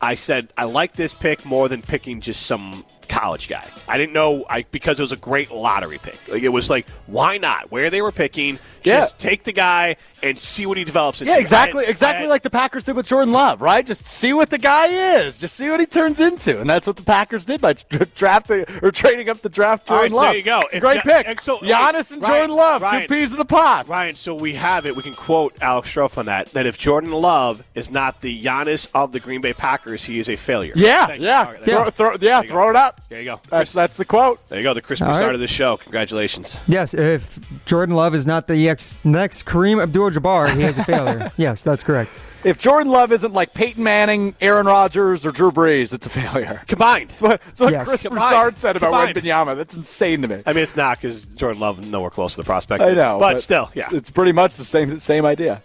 I 0.00 0.14
said 0.14 0.48
I 0.56 0.64
like 0.64 0.94
this 0.94 1.14
pick 1.14 1.44
more 1.44 1.68
than 1.68 1.82
picking 1.82 2.20
just 2.20 2.44
some 2.46 2.84
college 3.14 3.48
guy. 3.48 3.68
I 3.88 3.98
didn't 3.98 4.12
know 4.12 4.44
I 4.48 4.64
because 4.70 4.98
it 4.98 5.02
was 5.02 5.12
a 5.12 5.16
great 5.16 5.50
lottery 5.50 5.98
pick. 5.98 6.18
Like 6.28 6.42
it 6.42 6.48
was 6.48 6.68
like 6.70 6.88
why 7.06 7.38
not? 7.38 7.70
Where 7.70 7.90
they 7.90 8.02
were 8.02 8.12
picking, 8.12 8.58
just 8.82 9.14
Yeah. 9.24 9.30
take 9.30 9.44
the 9.44 9.52
guy 9.52 9.96
and 10.22 10.38
see 10.38 10.66
what 10.66 10.78
he 10.78 10.84
develops 10.84 11.20
into. 11.20 11.32
Yeah, 11.32 11.38
exactly. 11.38 11.84
Exactly 11.86 12.26
like 12.26 12.42
the 12.42 12.50
Packers 12.50 12.84
did 12.84 12.96
with 12.96 13.06
Jordan 13.06 13.32
Love, 13.32 13.60
right? 13.62 13.84
Just 13.86 14.06
see 14.06 14.32
what 14.32 14.50
the 14.50 14.58
guy 14.58 14.86
is. 15.18 15.36
Just 15.38 15.54
see 15.56 15.68
what 15.70 15.80
he 15.80 15.86
turns 15.86 16.20
into, 16.20 16.58
and 16.60 16.68
that's 16.68 16.86
what 16.86 16.96
the 16.96 17.02
Packers 17.02 17.44
did 17.44 17.60
by 17.60 17.74
drafting 18.14 18.64
or 18.82 18.90
trading 18.90 19.28
up 19.28 19.38
the 19.38 19.48
draft 19.48 19.88
right, 19.90 19.96
Jordan 19.96 20.10
so 20.12 20.16
Love. 20.16 20.26
there 20.28 20.36
you 20.36 20.42
go. 20.42 20.60
It's 20.60 20.74
a 20.74 20.76
If 20.78 20.82
great 20.82 21.02
pick. 21.02 21.40
so- 21.40 21.58
Giannis 21.58 22.12
and 22.12 22.22
Ryan, 22.22 22.34
Jordan 22.48 22.56
Love, 22.56 22.82
Ryan. 22.82 23.02
two 23.02 23.14
peas 23.14 23.34
in 23.34 23.40
a 23.40 23.44
pod. 23.44 23.88
Ryan, 23.88 24.14
so 24.16 24.34
we 24.34 24.54
have 24.54 24.86
it. 24.86 24.96
We 24.96 25.02
can 25.02 25.14
quote 25.14 25.56
Alex 25.60 25.92
Strouf 25.94 26.16
on 26.18 26.26
that. 26.26 26.46
That 26.48 26.66
if 26.66 26.78
Jordan 26.78 27.12
Love 27.12 27.62
is 27.74 27.90
not 27.90 28.20
the 28.22 28.42
Giannis 28.42 28.88
of 28.94 29.12
the 29.12 29.20
Green 29.20 29.40
Bay 29.40 29.52
Packers, 29.52 30.04
he 30.04 30.18
is 30.18 30.28
a 30.28 30.36
failure. 30.36 30.72
Yeah, 30.76 31.12
yeah, 31.14 31.44
right, 31.44 31.58
you 31.58 31.64
throw, 31.64 31.90
throw, 31.90 32.16
yeah, 32.20 32.42
throw 32.42 32.70
it 32.70 32.76
up. 32.76 33.00
There 33.14 33.22
you 33.22 33.30
go. 33.30 33.40
That's 33.48 33.72
that's 33.72 33.96
the 33.96 34.04
quote. 34.04 34.40
There 34.48 34.58
you 34.58 34.64
go. 34.64 34.74
The 34.74 34.82
Chris 34.82 35.00
All 35.00 35.06
Broussard 35.06 35.36
of 35.36 35.40
the 35.40 35.46
show. 35.46 35.76
Congratulations. 35.76 36.58
Yes, 36.66 36.94
if 36.94 37.38
Jordan 37.64 37.94
Love 37.94 38.12
is 38.12 38.26
not 38.26 38.48
the 38.48 38.68
ex- 38.68 38.96
next 39.04 39.44
Kareem 39.44 39.80
Abdul-Jabbar, 39.80 40.52
he 40.56 40.62
has 40.62 40.78
a 40.78 40.82
failure. 40.82 41.30
yes, 41.36 41.62
that's 41.62 41.84
correct. 41.84 42.10
If 42.42 42.58
Jordan 42.58 42.90
Love 42.90 43.12
isn't 43.12 43.32
like 43.32 43.54
Peyton 43.54 43.84
Manning, 43.84 44.34
Aaron 44.40 44.66
Rodgers, 44.66 45.24
or 45.24 45.30
Drew 45.30 45.52
Brees, 45.52 45.94
it's 45.94 46.06
a 46.06 46.10
failure. 46.10 46.60
Combined. 46.66 47.10
That's 47.10 47.22
what, 47.22 47.40
that's 47.42 47.60
what 47.60 47.72
Yes. 47.72 47.86
Chris 47.86 48.02
Combined. 48.02 48.20
Broussard 48.20 48.58
said 48.58 48.76
about 48.76 48.90
Combined. 48.90 49.16
Wembanyama. 49.16 49.56
That's 49.56 49.76
insane 49.76 50.20
to 50.22 50.26
me. 50.26 50.42
I 50.44 50.52
mean, 50.52 50.64
it's 50.64 50.74
not 50.74 51.00
because 51.00 51.24
Jordan 51.24 51.60
Love 51.60 51.88
nowhere 51.88 52.10
close 52.10 52.34
to 52.34 52.40
the 52.40 52.44
prospect. 52.44 52.82
I 52.82 52.94
know, 52.94 53.20
but, 53.20 53.40
still, 53.40 53.70
yeah. 53.76 53.84
it's, 53.84 53.94
it's 53.94 54.10
pretty 54.10 54.32
much 54.32 54.56
the 54.56 54.64
same 54.64 54.98
same 54.98 55.24
idea. 55.24 55.62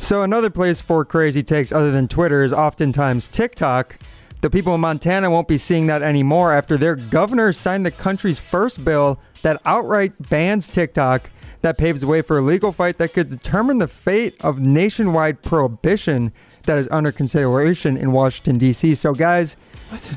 So 0.00 0.22
another 0.22 0.48
place 0.48 0.80
for 0.80 1.04
crazy 1.04 1.42
takes 1.42 1.70
other 1.70 1.90
than 1.90 2.08
Twitter 2.08 2.42
is 2.42 2.52
oftentimes 2.54 3.28
TikTok. 3.28 3.98
The 4.42 4.50
people 4.50 4.74
in 4.74 4.80
Montana 4.80 5.30
won't 5.30 5.46
be 5.46 5.56
seeing 5.56 5.86
that 5.86 6.02
anymore 6.02 6.52
after 6.52 6.76
their 6.76 6.96
governor 6.96 7.52
signed 7.52 7.86
the 7.86 7.92
country's 7.92 8.40
first 8.40 8.84
bill 8.84 9.20
that 9.42 9.62
outright 9.64 10.14
bans 10.30 10.68
TikTok 10.68 11.30
that 11.60 11.78
paves 11.78 12.00
the 12.00 12.08
way 12.08 12.22
for 12.22 12.38
a 12.38 12.40
legal 12.40 12.72
fight 12.72 12.98
that 12.98 13.12
could 13.12 13.30
determine 13.30 13.78
the 13.78 13.86
fate 13.86 14.34
of 14.44 14.58
nationwide 14.58 15.42
prohibition 15.42 16.32
that 16.64 16.76
is 16.76 16.88
under 16.90 17.12
consideration 17.12 17.96
in 17.96 18.10
Washington 18.10 18.58
D.C. 18.58 18.96
So 18.96 19.14
guys, 19.14 19.56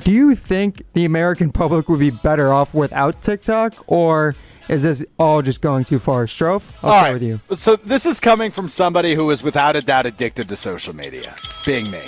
do 0.04 0.12
you 0.12 0.34
think 0.34 0.82
the 0.94 1.06
American 1.06 1.52
public 1.52 1.88
would 1.88 2.00
be 2.00 2.10
better 2.10 2.52
off 2.52 2.74
without 2.74 3.22
TikTok 3.22 3.76
or 3.86 4.34
is 4.68 4.82
this 4.82 5.06
all 5.20 5.44
just 5.44 5.62
going 5.62 5.84
too 5.84 6.00
far? 6.00 6.26
Strouf, 6.26 6.64
I'll 6.82 6.90
All 6.90 6.98
start 6.98 7.04
right. 7.04 7.14
with 7.14 7.22
you. 7.22 7.40
So 7.56 7.76
this 7.76 8.08
is 8.08 8.20
coming 8.20 8.50
from 8.50 8.68
somebody 8.70 9.14
who 9.14 9.30
is 9.30 9.44
without 9.44 9.76
a 9.76 9.82
doubt 9.84 10.08
addicted 10.08 10.50
to 10.50 10.56
social 10.56 10.96
media, 10.96 11.36
being 11.64 11.92
me. 11.92 12.02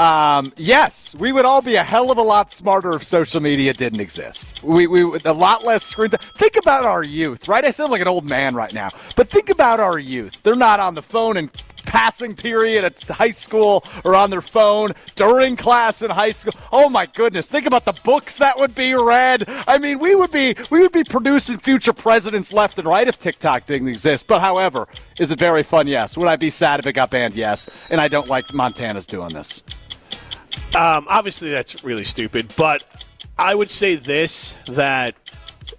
Um, 0.00 0.54
yes, 0.56 1.14
we 1.16 1.30
would 1.30 1.44
all 1.44 1.60
be 1.60 1.74
a 1.74 1.82
hell 1.82 2.10
of 2.10 2.16
a 2.16 2.22
lot 2.22 2.50
smarter 2.50 2.94
if 2.94 3.04
social 3.04 3.38
media 3.42 3.74
didn't 3.74 4.00
exist. 4.00 4.62
We, 4.62 4.86
we 4.86 5.02
a 5.26 5.34
lot 5.34 5.62
less 5.62 5.82
screen 5.82 6.08
time. 6.08 6.26
Think 6.36 6.56
about 6.56 6.86
our 6.86 7.02
youth, 7.02 7.48
right? 7.48 7.62
I 7.62 7.68
sound 7.68 7.92
like 7.92 8.00
an 8.00 8.08
old 8.08 8.24
man 8.24 8.54
right 8.54 8.72
now, 8.72 8.88
but 9.14 9.28
think 9.28 9.50
about 9.50 9.78
our 9.78 9.98
youth. 9.98 10.42
They're 10.42 10.54
not 10.54 10.80
on 10.80 10.94
the 10.94 11.02
phone 11.02 11.36
and 11.36 11.50
passing 11.84 12.34
period 12.34 12.82
at 12.82 12.98
high 13.08 13.30
school 13.30 13.84
or 14.02 14.14
on 14.14 14.30
their 14.30 14.40
phone 14.40 14.92
during 15.16 15.54
class 15.54 16.00
in 16.00 16.10
high 16.10 16.30
school. 16.30 16.54
Oh 16.72 16.88
my 16.88 17.04
goodness, 17.04 17.50
think 17.50 17.66
about 17.66 17.84
the 17.84 17.92
books 18.02 18.38
that 18.38 18.58
would 18.58 18.74
be 18.74 18.94
read. 18.94 19.44
I 19.68 19.76
mean, 19.76 19.98
we 19.98 20.14
would 20.14 20.30
be 20.30 20.54
we 20.70 20.80
would 20.80 20.92
be 20.92 21.04
producing 21.04 21.58
future 21.58 21.92
presidents 21.92 22.54
left 22.54 22.78
and 22.78 22.88
right 22.88 23.06
if 23.06 23.18
TikTok 23.18 23.66
didn't 23.66 23.88
exist. 23.88 24.28
But 24.28 24.40
however, 24.40 24.88
is 25.18 25.30
it 25.30 25.38
very 25.38 25.62
fun? 25.62 25.86
Yes. 25.88 26.16
Would 26.16 26.28
I 26.28 26.36
be 26.36 26.48
sad 26.48 26.80
if 26.80 26.86
it 26.86 26.94
got 26.94 27.10
banned? 27.10 27.34
Yes. 27.34 27.90
And 27.90 28.00
I 28.00 28.08
don't 28.08 28.28
like 28.28 28.54
Montana's 28.54 29.06
doing 29.06 29.34
this. 29.34 29.62
Um, 30.74 31.06
obviously, 31.08 31.50
that's 31.50 31.82
really 31.84 32.04
stupid, 32.04 32.52
but 32.56 32.84
I 33.38 33.54
would 33.54 33.70
say 33.70 33.96
this 33.96 34.56
that. 34.66 35.14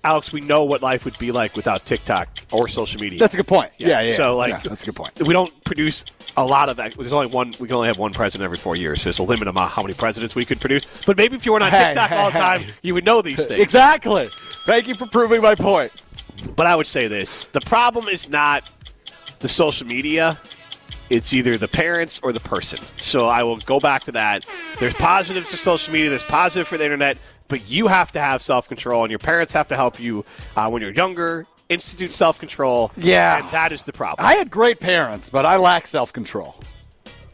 Alex, 0.03 0.33
we 0.33 0.41
know 0.41 0.63
what 0.63 0.81
life 0.81 1.05
would 1.05 1.17
be 1.19 1.31
like 1.31 1.55
without 1.55 1.85
TikTok 1.85 2.27
or 2.51 2.67
social 2.67 2.99
media. 2.99 3.19
That's 3.19 3.35
a 3.35 3.37
good 3.37 3.45
point. 3.45 3.71
Yeah, 3.77 4.01
yeah. 4.01 4.15
So, 4.15 4.35
like, 4.35 4.49
yeah, 4.49 4.61
that's 4.63 4.81
a 4.81 4.85
good 4.87 4.95
point. 4.95 5.21
We 5.21 5.33
don't 5.33 5.53
produce 5.63 6.05
a 6.37 6.45
lot 6.45 6.69
of 6.69 6.77
that. 6.77 6.95
There's 6.97 7.13
only 7.13 7.27
one. 7.27 7.53
We 7.59 7.67
can 7.67 7.75
only 7.75 7.87
have 7.87 7.99
one 7.99 8.11
president 8.11 8.45
every 8.45 8.57
four 8.57 8.75
years. 8.75 9.01
So 9.01 9.03
there's 9.05 9.19
a 9.19 9.23
limit 9.23 9.47
amount 9.47 9.71
how 9.71 9.83
many 9.83 9.93
presidents 9.93 10.33
we 10.33 10.43
could 10.43 10.59
produce. 10.59 11.03
But 11.05 11.17
maybe 11.17 11.35
if 11.35 11.45
you 11.45 11.51
weren't 11.51 11.65
on 11.65 11.71
Hey, 11.71 11.89
TikTok 11.89 12.09
hey, 12.09 12.15
all 12.15 12.31
the 12.31 12.39
time, 12.39 12.61
hey. 12.61 12.71
you 12.81 12.95
would 12.95 13.05
know 13.05 13.21
these 13.21 13.45
things. 13.45 13.61
Exactly. 13.61 14.25
Thank 14.65 14.87
you 14.87 14.95
for 14.95 15.05
proving 15.05 15.41
my 15.41 15.53
point. 15.53 15.91
But 16.55 16.65
I 16.65 16.75
would 16.75 16.87
say 16.87 17.07
this: 17.07 17.43
the 17.51 17.61
problem 17.61 18.07
is 18.07 18.27
not 18.27 18.63
the 19.39 19.49
social 19.49 19.85
media. 19.85 20.39
It's 21.09 21.33
either 21.33 21.57
the 21.57 21.67
parents 21.67 22.19
or 22.23 22.31
the 22.31 22.39
person. 22.39 22.79
So 22.97 23.27
I 23.27 23.43
will 23.43 23.57
go 23.57 23.79
back 23.79 24.05
to 24.05 24.11
that. 24.13 24.45
There's 24.79 24.95
positives 24.95 25.51
to 25.51 25.57
social 25.57 25.91
media. 25.93 26.09
There's 26.09 26.23
positive 26.23 26.67
for 26.67 26.77
the 26.77 26.85
internet, 26.85 27.17
but 27.47 27.69
you 27.69 27.87
have 27.87 28.11
to 28.13 28.19
have 28.21 28.41
self 28.41 28.67
control, 28.69 29.03
and 29.03 29.09
your 29.11 29.19
parents 29.19 29.51
have 29.53 29.67
to 29.69 29.75
help 29.75 29.99
you 29.99 30.23
uh, 30.55 30.69
when 30.69 30.81
you're 30.81 30.93
younger. 30.93 31.47
Institute 31.69 32.11
self 32.11 32.39
control. 32.39 32.91
Yeah. 32.97 33.41
and 33.43 33.51
that 33.51 33.71
is 33.71 33.83
the 33.83 33.93
problem. 33.93 34.25
I 34.25 34.33
had 34.35 34.49
great 34.51 34.79
parents, 34.79 35.29
but 35.29 35.45
I 35.45 35.57
lack 35.57 35.87
self 35.87 36.11
control. 36.13 36.55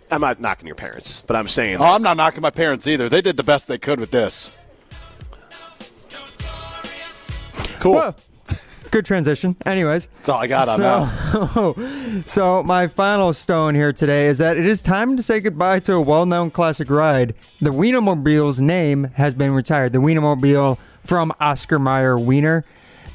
I'm 0.10 0.22
not 0.22 0.40
knocking 0.40 0.68
your 0.68 0.76
parents, 0.76 1.22
but 1.28 1.36
I'm 1.36 1.48
saying 1.48 1.78
Oh, 1.78 1.84
I'm 1.84 2.02
not 2.02 2.16
knocking 2.18 2.42
my 2.42 2.50
parents 2.50 2.88
either. 2.88 3.10
They 3.10 3.22
did 3.22 3.36
the 3.36 3.44
best 3.44 3.68
they 3.68 3.78
could 3.78 4.00
with 4.00 4.12
this. 4.12 4.56
Cool. 7.80 7.96
Whoa. 7.96 8.16
Good 8.92 9.06
transition. 9.06 9.56
Anyways, 9.66 10.08
That's 10.08 10.30
all 10.30 10.40
I 10.40 10.48
got 10.48 10.70
on 10.70 10.80
that. 10.80 11.52
so, 11.54 12.22
so 12.26 12.64
my 12.64 12.88
final 12.88 13.34
stone 13.34 13.76
here 13.76 13.92
today 13.92 14.28
is 14.28 14.38
that 14.38 14.58
it 14.58 14.66
is 14.66 14.82
time 14.82 15.18
to 15.18 15.24
say 15.24 15.40
goodbye 15.40 15.80
to 15.82 15.94
a 15.94 16.02
well-known 16.02 16.52
classic 16.52 16.90
ride. 16.90 17.34
The 17.62 17.72
Wienermobile's 17.72 18.60
name 18.62 19.06
has 19.16 19.36
been 19.36 19.52
retired. 19.52 19.94
The 19.94 20.00
Wienermobile 20.00 20.78
from 21.04 21.32
Oscar 21.40 21.80
Mayer 21.80 22.18
Wiener, 22.18 22.66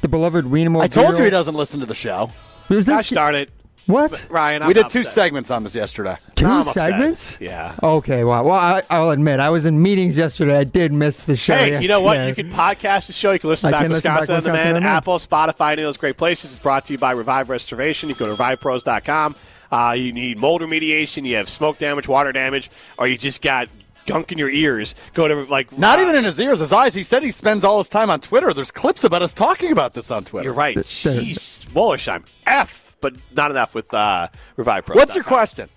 the 0.01 0.07
beloved 0.07 0.45
Wienermobile. 0.45 0.81
I 0.83 0.87
told 0.87 1.17
you 1.17 1.23
he 1.23 1.29
doesn't 1.29 1.55
listen 1.55 1.79
to 1.79 1.85
the 1.85 1.95
show. 1.95 2.29
Was 2.69 2.87
gosh 2.87 3.09
this 3.09 3.15
darn 3.15 3.35
it, 3.35 3.49
what? 3.85 4.25
Ryan. 4.29 4.61
I'm 4.61 4.67
we 4.69 4.73
did 4.73 4.89
two 4.89 4.99
upset. 4.99 5.13
segments 5.13 5.51
on 5.51 5.63
this 5.63 5.75
yesterday. 5.75 6.15
Two 6.35 6.45
No, 6.45 6.51
I'm 6.51 6.59
upset. 6.67 6.73
segments? 6.91 7.37
Yeah. 7.39 7.75
Okay, 7.83 8.23
wow. 8.23 8.43
Well, 8.43 8.53
I, 8.55 8.81
I'll 8.89 9.09
admit 9.11 9.39
I 9.39 9.49
was 9.49 9.65
in 9.65 9.81
meetings 9.81 10.17
yesterday. 10.17 10.57
I 10.57 10.63
did 10.63 10.91
miss 10.93 11.25
the 11.25 11.35
show. 11.35 11.55
Hey, 11.55 11.81
you 11.81 11.87
know 11.87 12.01
what? 12.01 12.15
yesterday. 12.17 12.43
You 12.47 12.49
can 12.49 12.57
podcast 12.59 13.07
the 13.07 13.13
show. 13.13 13.31
You 13.31 13.39
can 13.39 13.49
listen 13.49 13.67
I 13.69 13.71
back 13.71 13.81
can 13.81 13.89
to 13.89 13.95
listen 13.95 14.09
back 14.11 14.19
Wisconsin, 14.21 14.51
on 14.51 14.53
Wisconsin 14.55 14.67
Demand, 14.73 14.77
on 14.77 14.81
Demand. 14.83 14.97
Apple, 14.97 15.17
Spotify, 15.17 15.71
any 15.73 15.81
of 15.81 15.87
those 15.87 15.97
great 15.97 16.17
places. 16.17 16.51
It's 16.51 16.61
brought 16.61 16.85
to 16.85 16.93
you 16.93 16.99
by 16.99 17.11
Revive 17.11 17.49
Restoration. 17.49 18.09
You 18.09 18.15
go 18.15 18.25
to 18.25 18.41
revivepros.com. 18.41 19.35
Uh, 19.71 19.95
you 19.97 20.13
need 20.13 20.37
mold 20.37 20.61
remediation. 20.61 21.25
You 21.25 21.35
have 21.37 21.49
smoke 21.49 21.77
damage, 21.79 22.07
water 22.07 22.31
damage, 22.31 22.69
or 22.97 23.07
you 23.07 23.17
just 23.17 23.41
got 23.41 23.69
gunk 24.05 24.31
in 24.31 24.37
your 24.37 24.49
ears. 24.49 24.95
Go 25.13 25.27
to 25.27 25.35
like 25.51 25.75
Not 25.77 25.97
uh, 25.99 26.03
even 26.03 26.15
in 26.15 26.23
his 26.25 26.39
ears, 26.39 26.59
his 26.59 26.71
eyes. 26.73 26.93
He 26.93 27.03
said 27.03 27.23
he 27.23 27.31
spends 27.31 27.63
all 27.63 27.79
his 27.79 27.89
time 27.89 28.09
on 28.09 28.19
Twitter. 28.19 28.53
There's 28.53 28.69
clips 28.71 29.03
about 29.03 29.21
us 29.21 29.33
talking 29.33 29.71
about 29.71 29.93
this 29.93 30.11
on 30.11 30.23
Twitter. 30.25 30.45
You're 30.45 30.53
right. 30.53 30.77
Jeez, 30.77 31.65
Wollersheim. 31.67 32.23
F, 32.45 32.82
but 33.03 33.13
not 33.35 33.51
enough 33.51 33.75
with 33.75 33.93
uh, 33.93 34.27
Revive 34.57 34.85
Pros. 34.87 34.95
What's 34.95 35.13
your 35.13 35.23
question? 35.23 35.69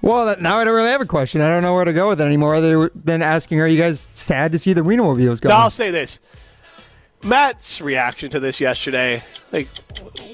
Well, 0.00 0.26
that- 0.26 0.42
now 0.42 0.58
I 0.58 0.64
don't 0.64 0.74
really 0.74 0.88
have 0.90 1.00
a 1.00 1.06
question. 1.06 1.40
I 1.40 1.48
don't 1.48 1.62
know 1.62 1.74
where 1.74 1.84
to 1.84 1.92
go 1.92 2.08
with 2.08 2.20
it 2.20 2.24
anymore 2.24 2.56
other 2.56 2.90
than 2.96 3.22
asking, 3.22 3.60
are 3.60 3.68
you 3.68 3.78
guys 3.78 4.08
sad 4.14 4.50
to 4.50 4.58
see 4.58 4.72
the 4.72 4.80
Wienermobiles 4.80 5.40
go? 5.40 5.50
No, 5.50 5.54
I'll 5.54 5.70
say 5.70 5.92
this. 5.92 6.18
Matt's 7.24 7.80
reaction 7.80 8.30
to 8.30 8.40
this 8.40 8.60
yesterday, 8.60 9.22
like, 9.52 9.68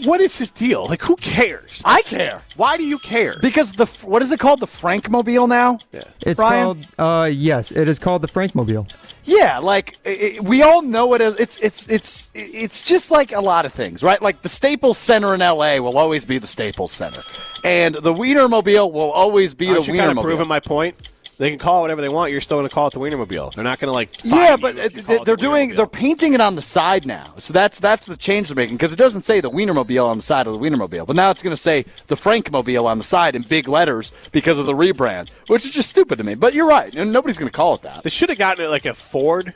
what 0.05 0.20
is 0.20 0.38
his 0.38 0.51
deal? 0.51 0.87
Like, 0.87 1.03
who 1.03 1.16
cares? 1.16 1.83
I 1.85 2.03
care 2.03 2.42
Why 2.57 2.77
do 2.77 2.85
you 2.85 2.98
care? 2.98 3.37
because 3.40 3.72
the 3.72 3.87
what 4.07 4.22
is 4.22 4.33
it 4.33 4.40
called? 4.40 4.61
The 4.61 4.66
Frankmobile 4.66 5.48
now. 5.48 5.79
Yeah. 5.92 6.05
It's 6.22 6.37
Brian? 6.38 6.64
called, 6.64 6.87
uh, 7.24 7.24
yes, 7.27 7.72
it 7.72 7.88
is 7.88 7.98
called 7.98 8.22
the 8.22 8.29
Frankmobile. 8.29 8.90
Yeah, 9.24 9.59
like 9.59 9.98
i 10.07 10.38
i 10.38 10.40
we 10.40 10.62
all 10.62 10.81
know 10.83 11.12
it. 11.14 11.20
As, 11.20 11.35
it's 11.37 11.59
it's 11.59 11.88
it's 11.90 12.33
it's 12.35 12.83
just 12.85 13.11
like 13.11 13.33
a 13.33 13.40
lot 13.40 13.66
of 13.66 13.72
things, 13.72 14.03
right? 14.03 14.20
Like 14.22 14.40
the 14.42 14.48
Staples 14.48 14.96
Center 14.98 15.35
in 15.35 15.42
L.A. 15.42 15.81
will 15.81 15.98
always 15.98 16.24
be 16.24 16.38
the 16.38 16.46
Staples 16.46 16.92
Center, 16.92 17.20
and 17.64 17.94
the 17.96 18.14
Wienermobile 18.14 18.90
will 18.90 19.11
always 19.11 19.53
be 19.53 19.68
Aren't 19.68 19.85
the 19.87 19.92
you 19.92 19.98
kind 19.98 20.11
of 20.12 20.16
Wienermobile. 20.16 20.22
proving 20.22 20.48
my 20.48 20.61
point? 20.61 20.94
They 21.38 21.51
can 21.51 21.59
call 21.59 21.79
it 21.79 21.83
whatever 21.83 22.01
they 22.01 22.09
want. 22.09 22.33
You're 22.33 22.40
still 22.40 22.59
going 22.59 22.68
to 22.68 22.74
call 22.74 22.88
it 22.88 22.94
the 22.94 23.01
Wienermobile. 23.01 23.55
They're 23.55 23.64
not 23.64 23.79
going 23.79 23.88
to 23.88 23.92
like. 23.92 24.11
yeah, 24.24 24.57
but 24.57 24.77
if 24.77 24.96
you 24.96 25.03
call 25.05 25.16
it 25.16 25.24
they're 25.24 25.37
the 25.37 25.40
doing 25.40 25.70
they're 25.70 25.87
painting 25.87 26.35
it 26.35 26.40
on 26.40 26.57
the 26.57 26.62
side 26.62 27.07
now, 27.07 27.33
so 27.38 27.53
that's 27.53 27.79
that's 27.79 28.07
the 28.07 28.16
change 28.16 28.48
they're 28.48 28.57
making 28.57 28.77
because 28.77 28.92
it 28.92 28.96
doesn't 28.96 29.22
say 29.22 29.40
the 29.40 29.51
Wienermobile 29.51 30.05
on 30.05 30.18
the 30.18 30.22
side 30.22 30.46
of 30.48 30.53
the 30.53 30.59
Wienermobile, 30.59 31.07
but 31.07 31.14
now 31.14 31.31
it's 31.31 31.42
going 31.42 31.55
to 31.55 31.61
say 31.61 31.85
the 32.09 32.16
Frankmobile 32.16 32.85
on 32.85 32.98
the 32.98 33.05
side 33.05 33.37
in 33.37 33.42
big 33.42 33.68
letters 33.68 34.12
because 34.33 34.59
of 34.59 34.66
the 34.66 34.74
rebrand, 34.74 35.31
which 35.46 35.64
is 35.64 35.70
just 35.70 35.88
stupid 35.88 36.18
to 36.18 36.24
me. 36.24 36.35
But 36.35 36.55
you're 36.55 36.66
right, 36.66 36.92
nobody's 36.92 37.38
going 37.38 37.51
to 37.51 37.57
call 37.57 37.74
it 37.74 37.83
that. 37.83 38.03
They 38.03 38.11
should 38.11 38.31
have 38.31 38.38
gotten 38.38 38.64
it 38.64 38.68
like 38.68 38.85
a 38.85 38.94
Ford 38.94 39.55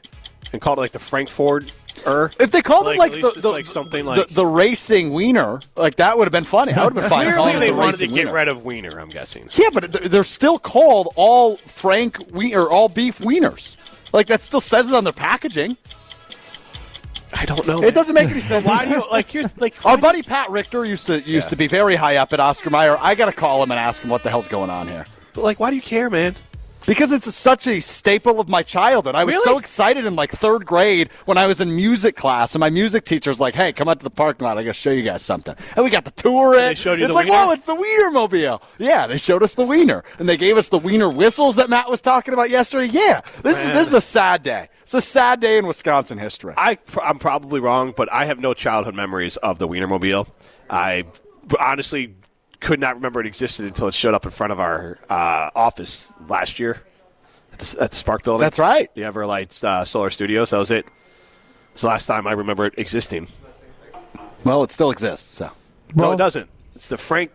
and 0.52 0.60
called 0.62 0.78
it 0.78 0.82
like 0.82 0.92
the 0.92 0.98
Frank 1.00 1.28
Ford. 1.28 1.72
Er. 2.06 2.30
If 2.40 2.50
they 2.50 2.62
called 2.62 2.86
Like, 2.86 2.96
it 2.96 2.98
like 2.98 3.12
at 3.14 3.20
the, 3.20 3.28
it's 3.28 3.40
the 3.42 3.50
like 3.50 3.66
something 3.66 4.04
like- 4.04 4.28
the 4.28 4.44
racing 4.46 5.12
wiener, 5.12 5.60
like 5.76 5.96
that 5.96 6.18
would 6.18 6.24
have 6.24 6.32
been 6.32 6.44
funny. 6.44 6.72
I 6.72 6.84
would 6.84 6.94
have 6.94 7.02
been 7.02 7.10
fine. 7.10 7.32
Clearly, 7.32 7.58
they 7.60 7.70
the 7.70 7.76
wanted 7.76 7.96
to 7.98 8.04
racing 8.04 8.14
get 8.14 8.24
wiener. 8.26 8.34
rid 8.34 8.48
of 8.48 8.64
Wiener. 8.64 8.98
I'm 9.00 9.08
guessing. 9.08 9.48
Yeah, 9.52 9.68
but 9.72 9.92
they're- 9.92 10.08
they're 10.08 10.24
still 10.24 10.58
called 10.58 11.12
all 11.14 11.56
Frank 11.58 12.18
we 12.32 12.54
or 12.54 12.70
all 12.70 12.88
beef 12.88 13.18
wieners. 13.20 13.76
Like 14.12 14.26
that 14.26 14.42
still 14.42 14.60
says 14.60 14.90
it 14.90 14.94
on 14.96 15.04
their 15.04 15.12
packaging. 15.12 15.76
I 17.34 17.46
don't 17.46 17.66
know. 17.66 17.82
It 17.82 17.94
doesn't 17.94 18.14
make 18.14 18.28
any 18.28 18.40
sense. 18.40 18.66
Why 18.66 18.84
do 18.84 18.90
you 18.90 19.04
like? 19.10 19.30
Here's 19.30 19.56
like 19.58 19.74
Our 19.86 19.96
buddy 19.96 20.22
Pat 20.22 20.50
Richter 20.50 20.84
used 20.84 21.06
to 21.06 21.20
used 21.22 21.50
to 21.50 21.56
be 21.56 21.66
very 21.66 21.96
high 21.96 22.16
up 22.16 22.32
at 22.32 22.40
Oscar 22.40 22.68
Mayer. 22.70 22.96
I 23.00 23.14
got 23.14 23.26
to 23.26 23.32
call 23.32 23.62
him 23.62 23.70
and 23.70 23.80
ask 23.80 24.02
him 24.02 24.10
what 24.10 24.22
the 24.22 24.28
hell's 24.30 24.48
going 24.48 24.68
on 24.70 24.86
here. 24.88 25.06
But 25.32 25.42
like 25.44 25.58
why 25.58 25.70
do 25.70 25.76
you 25.76 25.82
care, 25.82 26.10
man? 26.10 26.34
Because 26.86 27.12
it's 27.12 27.32
such 27.34 27.66
a 27.66 27.80
staple 27.80 28.40
of 28.40 28.48
my 28.48 28.62
childhood. 28.62 29.14
I 29.14 29.24
was 29.24 29.34
Really? 29.34 29.44
so 29.44 29.58
excited 29.58 30.04
in 30.04 30.16
like 30.16 30.30
third 30.32 30.66
grade 30.66 31.10
when 31.26 31.38
I 31.38 31.46
was 31.46 31.60
in 31.60 31.74
music 31.74 32.16
class, 32.16 32.54
and 32.54 32.60
my 32.60 32.70
music 32.70 33.04
teacher's 33.04 33.38
like, 33.40 33.54
"Hey, 33.54 33.72
come 33.72 33.88
out 33.88 34.00
to 34.00 34.04
the 34.04 34.10
parking 34.10 34.46
lot. 34.46 34.58
I 34.58 34.62
got 34.64 34.70
to 34.70 34.74
show 34.74 34.90
you 34.90 35.02
guys 35.02 35.22
something." 35.22 35.54
And 35.76 35.84
we 35.84 35.90
got 35.90 36.04
the 36.04 36.10
tour. 36.10 36.56
they 36.56 36.74
showed 36.74 36.98
you 36.98 37.04
it's 37.06 37.12
the 37.12 37.16
like, 37.18 37.26
wiener? 37.26 37.46
whoa, 37.46 37.52
it's 37.52 37.66
the 37.66 37.74
Wienermobile. 37.76 38.62
Yeah, 38.78 39.06
they 39.06 39.18
showed 39.18 39.42
us 39.42 39.54
the 39.54 39.64
Wiener, 39.64 40.02
and 40.18 40.28
they 40.28 40.36
gave 40.36 40.56
us 40.56 40.68
the 40.70 40.78
Wiener 40.78 41.08
whistles 41.08 41.56
that 41.56 41.70
Matt 41.70 41.88
was 41.88 42.00
talking 42.00 42.34
about 42.34 42.50
yesterday. 42.50 42.88
Yeah, 42.90 43.20
this 43.42 43.62
is 43.64 43.70
this 43.70 43.88
is 43.88 43.94
a 43.94 44.00
sad 44.00 44.42
day. 44.42 44.68
It's 44.82 44.94
a 44.94 45.00
sad 45.00 45.40
day 45.40 45.58
in 45.58 45.66
Wisconsin 45.66 46.18
history. 46.18 46.54
I 46.56 46.78
I'm 47.02 47.18
probably 47.18 47.60
wrong, 47.60 47.94
but 47.96 48.12
I 48.12 48.24
have 48.24 48.40
no 48.40 48.54
childhood 48.54 48.94
memories 48.96 49.36
of 49.38 49.58
the 49.58 49.68
Wienermobile. 49.68 50.28
I 50.68 51.04
honestly 51.60 52.14
could 52.62 52.80
not 52.80 52.94
remember 52.94 53.20
it 53.20 53.26
existed 53.26 53.66
until 53.66 53.88
it 53.88 53.94
showed 53.94 54.14
up 54.14 54.24
in 54.24 54.30
front 54.30 54.52
of 54.52 54.60
our 54.60 54.98
uh, 55.10 55.50
office 55.54 56.14
last 56.28 56.58
year 56.58 56.82
at 57.52 57.58
the, 57.58 57.76
at 57.82 57.90
the 57.90 57.96
Spark 57.96 58.22
Building. 58.22 58.40
That's 58.40 58.58
right. 58.58 58.92
The 58.94 59.02
Everlight 59.02 59.62
uh, 59.64 59.84
Solar 59.84 60.10
Studios. 60.10 60.50
That 60.50 60.58
was 60.58 60.70
it. 60.70 60.86
It's 61.72 61.82
the 61.82 61.88
last 61.88 62.06
time 62.06 62.26
I 62.26 62.32
remember 62.32 62.66
it 62.66 62.74
existing. 62.78 63.28
Well, 64.44 64.62
it 64.64 64.70
still 64.72 64.90
exists. 64.90 65.36
So 65.36 65.50
no, 65.94 66.04
Well- 66.04 66.12
it 66.12 66.16
doesn't. 66.18 66.48
It's 66.74 66.88
the 66.88 66.96
Frank 66.98 67.30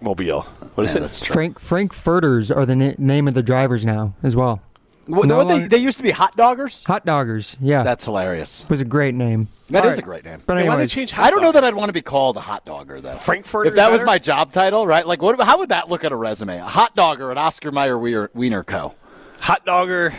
Mobile. 0.00 0.42
What 0.74 0.84
is 0.84 0.92
Yeah, 0.92 0.98
it? 0.98 1.00
that's 1.02 1.20
true. 1.20 1.32
Frank 1.34 1.58
Frank 1.58 1.92
Frankfurters 1.92 2.50
are 2.50 2.66
the 2.66 2.76
na- 2.76 2.92
name 2.98 3.26
of 3.28 3.34
the 3.34 3.42
drivers 3.42 3.84
now 3.84 4.14
as 4.22 4.36
well. 4.36 4.60
What, 5.06 5.26
No 5.26 5.44
they, 5.44 5.66
they 5.66 5.78
used 5.78 5.96
to 5.96 6.02
be 6.02 6.10
hot 6.10 6.36
doggers. 6.36 6.84
Hot 6.86 7.04
Doggers, 7.04 7.56
yeah. 7.60 7.82
That's 7.82 8.04
hilarious. 8.04 8.62
It 8.64 8.70
was 8.70 8.80
a 8.80 8.84
great 8.84 9.14
name. 9.14 9.48
That 9.70 9.82
That 9.82 9.86
is 9.88 9.92
is 9.94 9.98
a 9.98 10.02
great 10.02 10.24
name. 10.24 10.42
But 10.46 10.58
Hey, 10.58 10.68
why 10.68 10.76
they 10.76 10.86
change 10.86 11.10
hot 11.12 11.26
I 11.26 11.30
don't 11.30 11.42
know 11.42 11.52
that 11.52 11.64
I'd 11.64 11.74
want 11.74 11.88
to 11.88 11.92
be 11.92 12.02
called 12.02 12.36
a 12.36 12.40
hot 12.40 12.64
dogger 12.64 13.00
though. 13.00 13.14
Frankfurter 13.14 13.70
If 13.70 13.76
that 13.76 13.90
was 13.90 14.04
my 14.04 14.18
job 14.18 14.52
title, 14.52 14.86
right? 14.86 15.06
Like, 15.06 15.20
what? 15.22 15.40
How 15.40 15.58
would 15.58 15.70
that 15.70 15.88
look 15.88 16.04
at 16.04 16.12
a 16.12 16.16
resume? 16.16 16.58
A 16.58 16.64
hot 16.64 16.94
dogger 16.94 17.30
at 17.30 17.38
Oscar 17.38 17.72
Mayer 17.72 17.98
Wiener, 17.98 18.30
Wiener 18.34 18.62
Co. 18.62 18.94
hot 19.40 19.64
dogger 19.64 20.12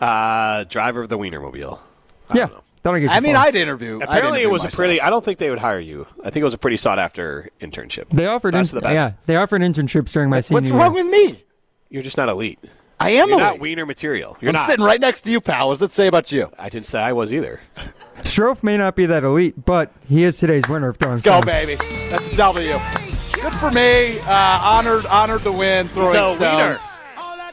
uh, 0.00 0.64
driver 0.64 1.02
of 1.02 1.08
the 1.08 1.18
Wienermobile. 1.18 1.78
yeah, 2.34 2.48
that'll 2.82 2.98
get 3.00 3.02
you 3.02 3.08
I 3.10 3.20
mean, 3.20 3.34
far. 3.36 3.46
I'd 3.46 3.54
interview. 3.56 3.96
I'd 3.98 4.04
Apparently, 4.08 4.42
it 4.42 4.50
was 4.50 4.62
myself. 4.62 4.74
a 4.74 4.76
pretty. 4.76 5.00
I 5.00 5.10
don't 5.10 5.24
think 5.24 5.38
they 5.38 5.50
would 5.50 5.58
hire 5.58 5.78
you. 5.78 6.06
I 6.20 6.30
think 6.30 6.38
it 6.38 6.44
was 6.44 6.54
a 6.54 6.58
pretty 6.58 6.76
sought 6.76 6.98
after 6.98 7.50
internship. 7.60 8.06
They 8.10 8.26
offered, 8.26 8.52
Best 8.52 8.72
in- 8.72 8.78
of 8.78 8.82
the 8.82 8.88
best. 8.88 8.94
yeah, 8.94 9.12
they 9.26 9.36
offered 9.36 9.62
internships 9.62 10.12
during 10.12 10.30
my 10.30 10.40
senior 10.40 10.56
What's 10.60 10.70
year. 10.70 10.78
wrong 10.78 10.94
with 10.94 11.06
me? 11.06 11.44
You're 11.88 12.02
just 12.02 12.16
not 12.16 12.28
elite. 12.28 12.58
I 12.98 13.10
am 13.10 13.28
You're 13.28 13.38
a 13.38 13.42
not 13.42 13.60
Wiener 13.60 13.84
material. 13.86 14.36
You're 14.40 14.50
I'm 14.50 14.54
not. 14.54 14.66
sitting 14.66 14.84
right 14.84 15.00
next 15.00 15.22
to 15.22 15.30
you, 15.30 15.40
pal. 15.40 15.68
What 15.68 15.72
does 15.74 15.80
that 15.80 15.92
say 15.92 16.06
about 16.06 16.32
you? 16.32 16.50
I 16.58 16.68
didn't 16.68 16.86
say 16.86 16.98
I 17.00 17.12
was 17.12 17.32
either. 17.32 17.60
Strouf 18.18 18.62
may 18.62 18.76
not 18.78 18.96
be 18.96 19.04
that 19.06 19.22
elite, 19.22 19.64
but 19.64 19.92
he 20.08 20.22
is 20.24 20.38
today's 20.38 20.66
winner 20.68 20.88
of 20.88 20.96
throwing 20.96 21.12
Let's 21.16 21.22
go, 21.22 21.40
baby. 21.42 21.76
That's 22.10 22.28
a 22.30 22.36
W. 22.36 22.72
Good 23.34 23.52
for 23.54 23.70
me. 23.70 24.18
Uh, 24.20 24.30
honored, 24.62 25.04
honored 25.06 25.42
to 25.42 25.52
win. 25.52 25.88
Throwing 25.88 26.12
So, 26.14 26.38
Wiener. 26.40 26.76
stones. 26.76 27.00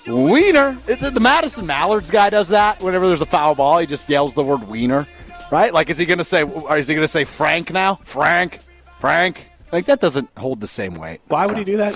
Wiener. 0.08 0.78
It- 0.88 1.00
the, 1.02 1.12
the 1.12 1.20
Madison 1.20 1.66
Mallards 1.66 2.10
guy 2.10 2.30
does 2.30 2.50
that. 2.50 2.82
Whenever 2.82 3.08
there's 3.08 3.22
a 3.22 3.26
foul 3.26 3.54
ball, 3.56 3.80
he 3.80 3.86
just 3.86 4.10
yells 4.10 4.34
the 4.34 4.44
word 4.44 4.68
Wiener. 4.70 5.08
Right? 5.52 5.74
Like, 5.74 5.90
is 5.90 5.98
he 5.98 6.06
gonna 6.06 6.24
say? 6.24 6.44
Or 6.44 6.78
is 6.78 6.88
he 6.88 6.96
gonna 6.96 7.08
say 7.08 7.26
Frank 7.26 7.72
now? 7.72 7.96
Frank, 8.04 8.60
Frank. 9.00 9.50
Like 9.72 9.86
that 9.86 10.00
doesn't 10.00 10.30
hold 10.38 10.62
the 10.62 10.68
same 10.68 10.96
weight. 10.96 11.22
Why 11.28 11.46
would 11.46 11.58
he 11.58 11.64
do 11.64 11.78
that? 11.78 11.96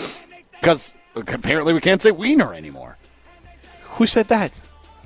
Because 0.59 0.93
apparently 1.15 1.73
we 1.73 1.79
can't 1.81 2.01
say 2.01 2.11
Wiener 2.11 2.53
anymore. 2.53 2.96
Who 3.97 4.05
said 4.05 4.27
that? 4.29 4.59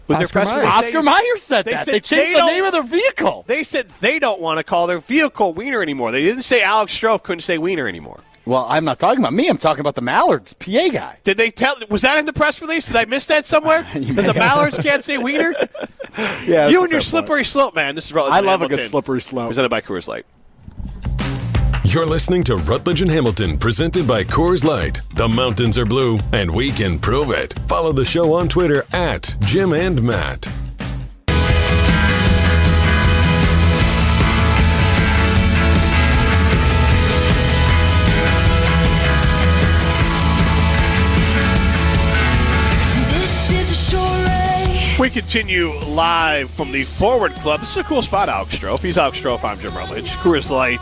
With 0.08 0.18
Oscar 0.18 0.32
press 0.32 0.52
Mayer. 0.52 0.64
Oscar 0.66 0.92
they- 0.92 1.02
Mayer 1.02 1.38
said 1.38 1.66
they 1.66 1.72
that. 1.72 1.86
said 1.86 1.94
they 1.94 2.00
changed 2.00 2.34
they 2.36 2.40
the 2.40 2.46
name 2.46 2.64
of 2.66 2.72
their 2.74 2.84
vehicle. 2.84 3.46
They 3.48 3.64
said 3.64 3.90
they 4.02 4.20
don't 4.20 4.42
want 4.42 4.58
to 4.58 4.64
call 4.64 4.88
their 4.88 5.00
vehicle 5.00 5.54
Wiener 5.54 5.82
anymore. 5.82 6.12
They 6.12 6.24
didn't 6.24 6.44
say 6.44 6.62
Alex 6.62 6.98
Strouf 6.98 7.24
couldn't 7.24 7.42
say 7.42 7.58
Wiener 7.58 7.88
anymore. 7.88 8.20
Well, 8.46 8.66
I'm 8.68 8.84
not 8.84 8.98
talking 8.98 9.20
about 9.20 9.34
me. 9.34 9.48
I'm 9.48 9.58
talking 9.58 9.82
about 9.82 9.94
the 9.96 10.02
Mallards, 10.02 10.54
PA 10.54 10.90
guy. 10.90 11.20
Did 11.24 11.38
they 11.38 11.52
tell? 11.52 11.76
Was 11.90 12.02
that 12.02 12.18
in 12.18 12.26
the 12.26 12.34
press 12.34 12.60
release? 12.60 12.88
Did 12.88 12.96
I 12.96 13.06
miss 13.06 13.28
that 13.28 13.46
somewhere? 13.46 13.84
that 13.94 14.26
the 14.26 14.34
Mallards 14.34 14.82
can't 14.82 15.04
say 15.04 15.18
Wiener? 15.18 15.54
Yeah, 16.46 16.68
you 16.68 16.84
and 16.84 16.92
your 16.92 17.00
slippery 17.00 17.46
slope, 17.46 17.74
man. 17.74 17.96
This 17.96 18.12
is 18.12 18.18
I 18.18 18.42
love 18.42 18.62
a 18.62 18.68
good 18.68 18.84
slippery 18.84 19.22
slope. 19.22 19.48
Presented 19.48 19.70
by 19.70 19.80
Coors 19.80 20.10
Light. 20.10 20.26
You're 21.94 22.06
listening 22.06 22.46
to 22.46 22.56
Rutledge 22.56 23.02
and 23.02 23.12
Hamilton, 23.12 23.58
presented 23.58 24.08
by 24.08 24.24
Coors 24.24 24.64
Light. 24.64 25.02
The 25.16 25.28
mountains 25.28 25.78
are 25.78 25.86
blue, 25.86 26.20
and 26.32 26.50
we 26.50 26.72
can 26.72 26.98
prove 26.98 27.32
it. 27.32 27.54
Follow 27.68 27.92
the 27.92 28.06
show 28.06 28.34
on 28.34 28.48
Twitter 28.48 28.86
at 28.94 29.36
Jim 29.42 29.74
and 29.74 30.02
Matt. 30.02 30.48
We 44.98 45.10
continue 45.10 45.74
live 45.80 46.50
from 46.50 46.72
the 46.72 46.86
Forward 46.86 47.34
Club. 47.34 47.60
This 47.60 47.72
is 47.72 47.78
a 47.78 47.84
cool 47.84 48.02
spot, 48.02 48.30
Alex 48.30 48.58
Strouf. 48.58 48.82
He's 48.82 48.98
Alex 48.98 49.20
Strouf. 49.20 49.44
I'm 49.44 49.58
Jim 49.58 49.76
Rutledge. 49.76 50.12
Coors 50.12 50.50
Light 50.50 50.80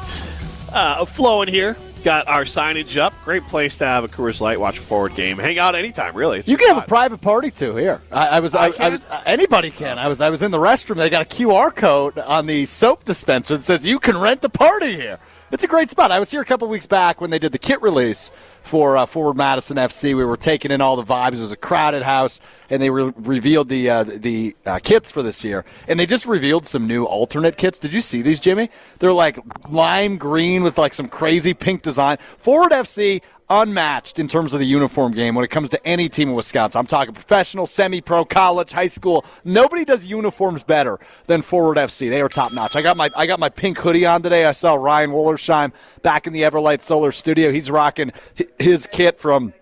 uh, 0.71 1.05
flowing 1.05 1.47
here. 1.47 1.77
Got 2.03 2.29
our 2.29 2.43
signage 2.43 2.95
up. 2.97 3.13
Great 3.25 3.45
place 3.47 3.77
to 3.79 3.85
have 3.85 4.05
a 4.05 4.07
Coors 4.07 4.39
Light, 4.39 4.57
watch 4.57 4.79
a 4.79 4.81
forward 4.81 5.15
game, 5.15 5.37
hang 5.37 5.59
out 5.59 5.75
anytime. 5.75 6.15
Really, 6.15 6.39
It's 6.39 6.47
You 6.47 6.55
can 6.55 6.69
have 6.69 6.83
a 6.83 6.87
private 6.87 7.19
party 7.19 7.51
too 7.51 7.75
here. 7.75 8.01
I, 8.09 8.27
I 8.27 8.39
was, 8.39 8.55
I, 8.55 8.67
I 8.67 8.73
I, 8.79 8.89
was, 8.89 9.05
anybody 9.25 9.69
can. 9.69 9.99
I 9.99 10.07
was, 10.07 10.21
I 10.21 10.29
was 10.29 10.41
in 10.41 10.51
the 10.51 10.57
restroom. 10.57 10.95
They 10.95 11.09
got 11.09 11.25
a 11.25 11.35
QR 11.35 11.75
code 11.75 12.17
on 12.17 12.45
the 12.45 12.65
soap 12.65 13.03
dispenser 13.03 13.57
that 13.57 13.63
says 13.65 13.85
you 13.85 13.99
can 13.99 14.17
rent 14.17 14.41
the 14.41 14.49
party 14.49 14.95
here. 14.95 15.19
It's 15.51 15.63
a 15.63 15.67
great 15.67 15.89
spot. 15.89 16.11
I 16.11 16.19
was 16.19 16.29
here 16.29 16.41
a 16.41 16.45
couple 16.45 16.67
weeks 16.67 16.85
back 16.85 17.21
when 17.21 17.31
they 17.31 17.39
did 17.39 17.51
the 17.51 17.57
kit 17.57 17.81
release 17.81 18.31
for 18.61 18.95
uh, 18.95 19.07
Forward 19.07 19.35
Madison 19.35 19.77
FC. 19.77 20.15
We 20.15 20.23
were 20.23 20.37
taking 20.37 20.69
in 20.69 20.79
all 20.79 20.95
the 20.95 21.03
vibes. 21.03 21.33
It 21.33 21.41
was 21.41 21.51
a 21.51 21.57
crowded 21.57 22.03
house, 22.03 22.39
and 22.69 22.79
they 22.79 22.91
re- 22.91 23.11
revealed 23.17 23.67
the 23.67 23.89
uh, 23.89 24.03
the 24.03 24.55
uh, 24.67 24.77
kits 24.83 25.09
for 25.09 25.23
this 25.23 25.43
year. 25.43 25.65
And 25.87 25.99
they 25.99 26.05
just 26.05 26.27
revealed 26.27 26.67
some 26.67 26.85
new 26.85 27.05
alternate 27.05 27.57
kits. 27.57 27.79
Did 27.79 27.93
you 27.93 28.01
see 28.01 28.21
these, 28.21 28.39
Jimmy? 28.39 28.69
They're 28.99 29.11
like 29.11 29.39
lime 29.67 30.17
green 30.17 30.61
with 30.61 30.77
like 30.77 30.93
some 30.93 31.07
crazy 31.07 31.55
pink 31.55 31.81
design. 31.81 32.17
Forward 32.17 32.71
FC 32.71 33.21
unmatched 33.49 34.19
in 34.19 34.27
terms 34.27 34.53
of 34.53 34.59
the 34.59 34.65
uniform 34.65 35.11
game 35.11 35.35
when 35.35 35.43
it 35.43 35.49
comes 35.49 35.69
to 35.71 35.87
any 35.87 36.07
team 36.09 36.29
in 36.29 36.35
Wisconsin. 36.35 36.79
I'm 36.79 36.85
talking 36.87 37.13
professional, 37.13 37.65
semi-pro, 37.65 38.25
college, 38.25 38.71
high 38.71 38.87
school. 38.87 39.25
Nobody 39.43 39.85
does 39.85 40.05
uniforms 40.05 40.63
better 40.63 40.99
than 41.25 41.41
Forward 41.41 41.77
FC. 41.77 42.09
They 42.09 42.21
are 42.21 42.29
top 42.29 42.53
notch. 42.53 42.75
I 42.75 42.81
got 42.81 42.97
my 42.97 43.09
I 43.15 43.25
got 43.25 43.39
my 43.39 43.49
pink 43.49 43.77
hoodie 43.79 44.05
on 44.05 44.21
today. 44.21 44.45
I 44.45 44.51
saw 44.51 44.75
Ryan 44.75 45.11
Wollersheim 45.11 45.73
back 46.03 46.27
in 46.27 46.33
the 46.33 46.43
Everlight 46.43 46.81
Solar 46.81 47.11
Studio. 47.11 47.51
He's 47.51 47.71
rocking 47.71 48.11
his 48.59 48.87
kit 48.87 49.19
from. 49.19 49.53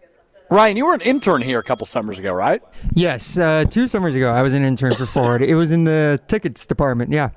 Ryan, 0.50 0.78
you 0.78 0.86
were 0.86 0.94
an 0.94 1.02
intern 1.02 1.42
here 1.42 1.60
a 1.60 1.64
couple 1.64 1.86
summers 1.86 2.20
ago, 2.20 2.32
right? 2.32 2.62
Yes, 2.94 3.38
uh, 3.38 3.66
two 3.70 3.86
summers 3.86 4.16
ago, 4.16 4.32
I 4.32 4.42
was 4.44 4.54
an 4.54 4.64
intern 4.64 4.94
for 4.94 5.06
Forward. 5.06 5.42
it 5.42 5.56
was 5.56 5.72
in 5.72 5.84
the 5.84 6.22
tickets 6.28 6.66
department. 6.66 7.12
Yeah. 7.12 7.32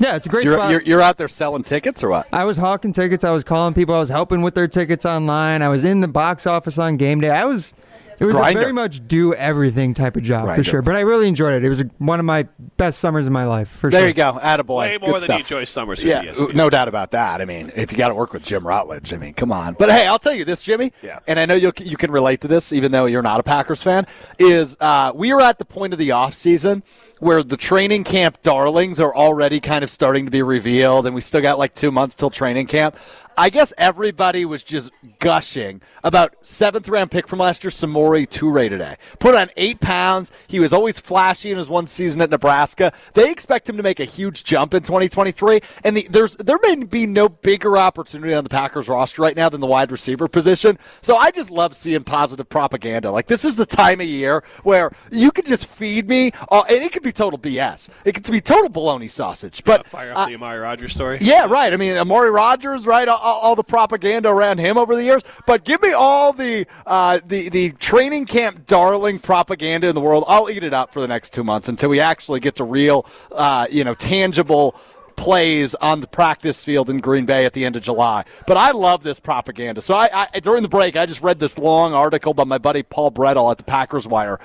Yeah, 0.00 0.16
it's 0.16 0.26
a 0.26 0.28
great 0.30 0.42
So 0.42 0.48
you're, 0.48 0.58
spot. 0.58 0.70
you're, 0.72 0.82
you're 0.82 1.02
out 1.02 1.18
there 1.18 1.28
selling 1.28 1.62
tickets 1.62 2.02
or 2.02 2.08
what? 2.08 2.26
I 2.32 2.44
was 2.44 2.56
hawking 2.56 2.92
tickets. 2.92 3.22
I 3.22 3.30
was 3.30 3.44
calling 3.44 3.74
people. 3.74 3.94
I 3.94 4.00
was 4.00 4.08
helping 4.08 4.42
with 4.42 4.54
their 4.54 4.66
tickets 4.68 5.04
online. 5.06 5.62
I 5.62 5.68
was 5.68 5.84
in 5.84 6.00
the 6.00 6.08
box 6.08 6.46
office 6.46 6.78
on 6.78 6.96
game 6.96 7.20
day. 7.20 7.30
I 7.30 7.44
was. 7.44 7.74
It 8.18 8.26
was 8.26 8.36
Grinder. 8.36 8.58
a 8.60 8.62
very 8.64 8.72
much 8.74 9.08
do 9.08 9.32
everything 9.32 9.94
type 9.94 10.14
of 10.14 10.22
job 10.22 10.44
Grinder. 10.44 10.62
for 10.62 10.68
sure. 10.68 10.82
But 10.82 10.94
I 10.94 11.00
really 11.00 11.26
enjoyed 11.26 11.54
it. 11.54 11.64
It 11.64 11.70
was 11.70 11.82
one 11.96 12.20
of 12.20 12.26
my 12.26 12.46
best 12.76 12.98
summers 12.98 13.26
of 13.26 13.32
my 13.32 13.46
life 13.46 13.70
for 13.70 13.88
There 13.88 13.92
sure. 13.92 14.00
There 14.00 14.08
you 14.08 14.12
go, 14.34 14.38
attaboy. 14.38 14.76
Way 14.76 14.98
Good 14.98 15.00
more 15.00 15.12
than 15.12 15.20
stuff. 15.22 15.38
you 15.38 15.56
enjoy 15.56 15.64
summers. 15.64 16.04
Yeah, 16.04 16.20
with 16.26 16.36
ESPN. 16.36 16.54
no 16.54 16.68
doubt 16.68 16.88
about 16.88 17.12
that. 17.12 17.40
I 17.40 17.46
mean, 17.46 17.72
if 17.74 17.90
you 17.92 17.96
got 17.96 18.08
to 18.08 18.14
work 18.14 18.34
with 18.34 18.42
Jim 18.42 18.66
Rutledge, 18.66 19.14
I 19.14 19.16
mean, 19.16 19.32
come 19.32 19.50
on. 19.50 19.72
But 19.72 19.88
hey, 19.90 20.06
I'll 20.06 20.18
tell 20.18 20.34
you 20.34 20.44
this, 20.44 20.62
Jimmy. 20.62 20.92
Yeah. 21.02 21.20
And 21.26 21.40
I 21.40 21.46
know 21.46 21.54
you 21.54 21.72
you 21.80 21.96
can 21.96 22.10
relate 22.10 22.42
to 22.42 22.48
this, 22.48 22.74
even 22.74 22.92
though 22.92 23.06
you're 23.06 23.22
not 23.22 23.40
a 23.40 23.42
Packers 23.42 23.82
fan. 23.82 24.06
Is 24.38 24.76
uh, 24.80 25.12
we 25.14 25.32
are 25.32 25.40
at 25.40 25.58
the 25.58 25.64
point 25.64 25.94
of 25.94 25.98
the 25.98 26.10
off 26.10 26.34
season 26.34 26.82
where 27.20 27.42
the 27.42 27.56
training 27.56 28.04
camp 28.04 28.42
darlings 28.42 28.98
are 28.98 29.14
already 29.14 29.60
kind 29.60 29.84
of 29.84 29.90
starting 29.90 30.24
to 30.24 30.30
be 30.30 30.42
revealed, 30.42 31.06
and 31.06 31.14
we 31.14 31.20
still 31.20 31.40
got 31.40 31.58
like 31.58 31.72
two 31.74 31.90
months 31.90 32.14
till 32.14 32.30
training 32.30 32.66
camp. 32.66 32.96
I 33.38 33.48
guess 33.48 33.72
everybody 33.78 34.44
was 34.44 34.62
just 34.62 34.90
gushing 35.18 35.80
about 36.04 36.34
seventh 36.42 36.88
round 36.88 37.10
pick 37.10 37.28
from 37.28 37.38
last 37.38 37.64
year, 37.64 37.70
Samori 37.70 38.26
Toure 38.28 38.68
today. 38.68 38.96
Put 39.18 39.34
on 39.34 39.48
eight 39.56 39.80
pounds. 39.80 40.32
He 40.46 40.60
was 40.60 40.72
always 40.72 41.00
flashy 41.00 41.50
in 41.50 41.56
his 41.56 41.68
one 41.68 41.86
season 41.86 42.20
at 42.20 42.30
Nebraska. 42.30 42.92
They 43.14 43.30
expect 43.30 43.68
him 43.68 43.76
to 43.76 43.82
make 43.82 44.00
a 44.00 44.04
huge 44.04 44.44
jump 44.44 44.74
in 44.74 44.82
2023, 44.82 45.60
and 45.84 45.96
the, 45.96 46.06
there's 46.10 46.36
there 46.36 46.58
may 46.62 46.76
be 46.84 47.06
no 47.06 47.28
bigger 47.28 47.78
opportunity 47.78 48.34
on 48.34 48.44
the 48.44 48.50
Packers 48.50 48.88
roster 48.88 49.22
right 49.22 49.36
now 49.36 49.48
than 49.48 49.60
the 49.60 49.66
wide 49.66 49.92
receiver 49.92 50.28
position. 50.28 50.78
So 51.00 51.16
I 51.16 51.30
just 51.30 51.50
love 51.50 51.74
seeing 51.74 52.04
positive 52.04 52.48
propaganda. 52.48 53.10
Like 53.10 53.26
this 53.26 53.44
is 53.44 53.56
the 53.56 53.66
time 53.66 54.00
of 54.00 54.06
year 54.06 54.42
where 54.64 54.90
you 55.10 55.30
could 55.30 55.46
just 55.46 55.66
feed 55.66 56.08
me, 56.08 56.32
uh, 56.50 56.64
and 56.68 56.82
it 56.82 56.92
could 56.92 57.02
be 57.02 57.09
total 57.12 57.38
BS. 57.38 57.88
It 58.04 58.14
could 58.14 58.30
be 58.30 58.40
total 58.40 58.68
bologna 58.68 59.08
sausage, 59.08 59.62
but. 59.64 59.86
Fire 59.86 60.12
uh, 60.12 60.20
up 60.22 60.28
the 60.28 60.34
Amari 60.34 60.58
Rogers 60.58 60.92
story. 60.92 61.18
yeah, 61.20 61.46
right. 61.46 61.72
I 61.72 61.76
mean, 61.76 61.96
Amari 61.96 62.30
Rogers, 62.30 62.86
right? 62.86 63.08
All, 63.08 63.18
all- 63.18 63.40
all 63.40 63.56
the 63.56 63.64
propaganda 63.64 64.28
around 64.28 64.58
him 64.58 64.76
over 64.78 64.94
the 64.94 65.02
years, 65.02 65.22
but 65.46 65.64
give 65.64 65.80
me 65.82 65.92
all 65.92 66.32
the 66.32 66.66
uh, 66.86 67.20
the 67.26 67.48
the 67.48 67.70
training 67.72 68.26
camp 68.26 68.66
darling 68.66 69.18
propaganda 69.18 69.88
in 69.88 69.94
the 69.94 70.00
world. 70.00 70.24
I'll 70.28 70.50
eat 70.50 70.62
it 70.62 70.74
up 70.74 70.92
for 70.92 71.00
the 71.00 71.08
next 71.08 71.32
two 71.32 71.42
months 71.42 71.68
until 71.68 71.88
we 71.88 72.00
actually 72.00 72.40
get 72.40 72.56
to 72.56 72.64
real, 72.64 73.06
uh, 73.32 73.66
you 73.70 73.82
know, 73.84 73.94
tangible 73.94 74.74
plays 75.20 75.74
on 75.74 76.00
the 76.00 76.06
practice 76.06 76.64
field 76.64 76.88
in 76.88 76.98
Green 76.98 77.26
Bay 77.26 77.44
at 77.44 77.52
the 77.52 77.66
end 77.66 77.76
of 77.76 77.82
July. 77.82 78.24
But 78.46 78.56
I 78.56 78.70
love 78.70 79.02
this 79.02 79.20
propaganda. 79.20 79.82
So 79.82 79.94
I, 79.94 80.28
I 80.34 80.40
during 80.40 80.62
the 80.62 80.68
break, 80.68 80.96
I 80.96 81.04
just 81.04 81.20
read 81.20 81.38
this 81.38 81.58
long 81.58 81.92
article 81.92 82.32
by 82.32 82.44
my 82.44 82.56
buddy 82.56 82.82
Paul 82.82 83.12
Bretl 83.12 83.50
at 83.50 83.58
the 83.58 83.64
Packers 83.64 84.08
Wire 84.08 84.40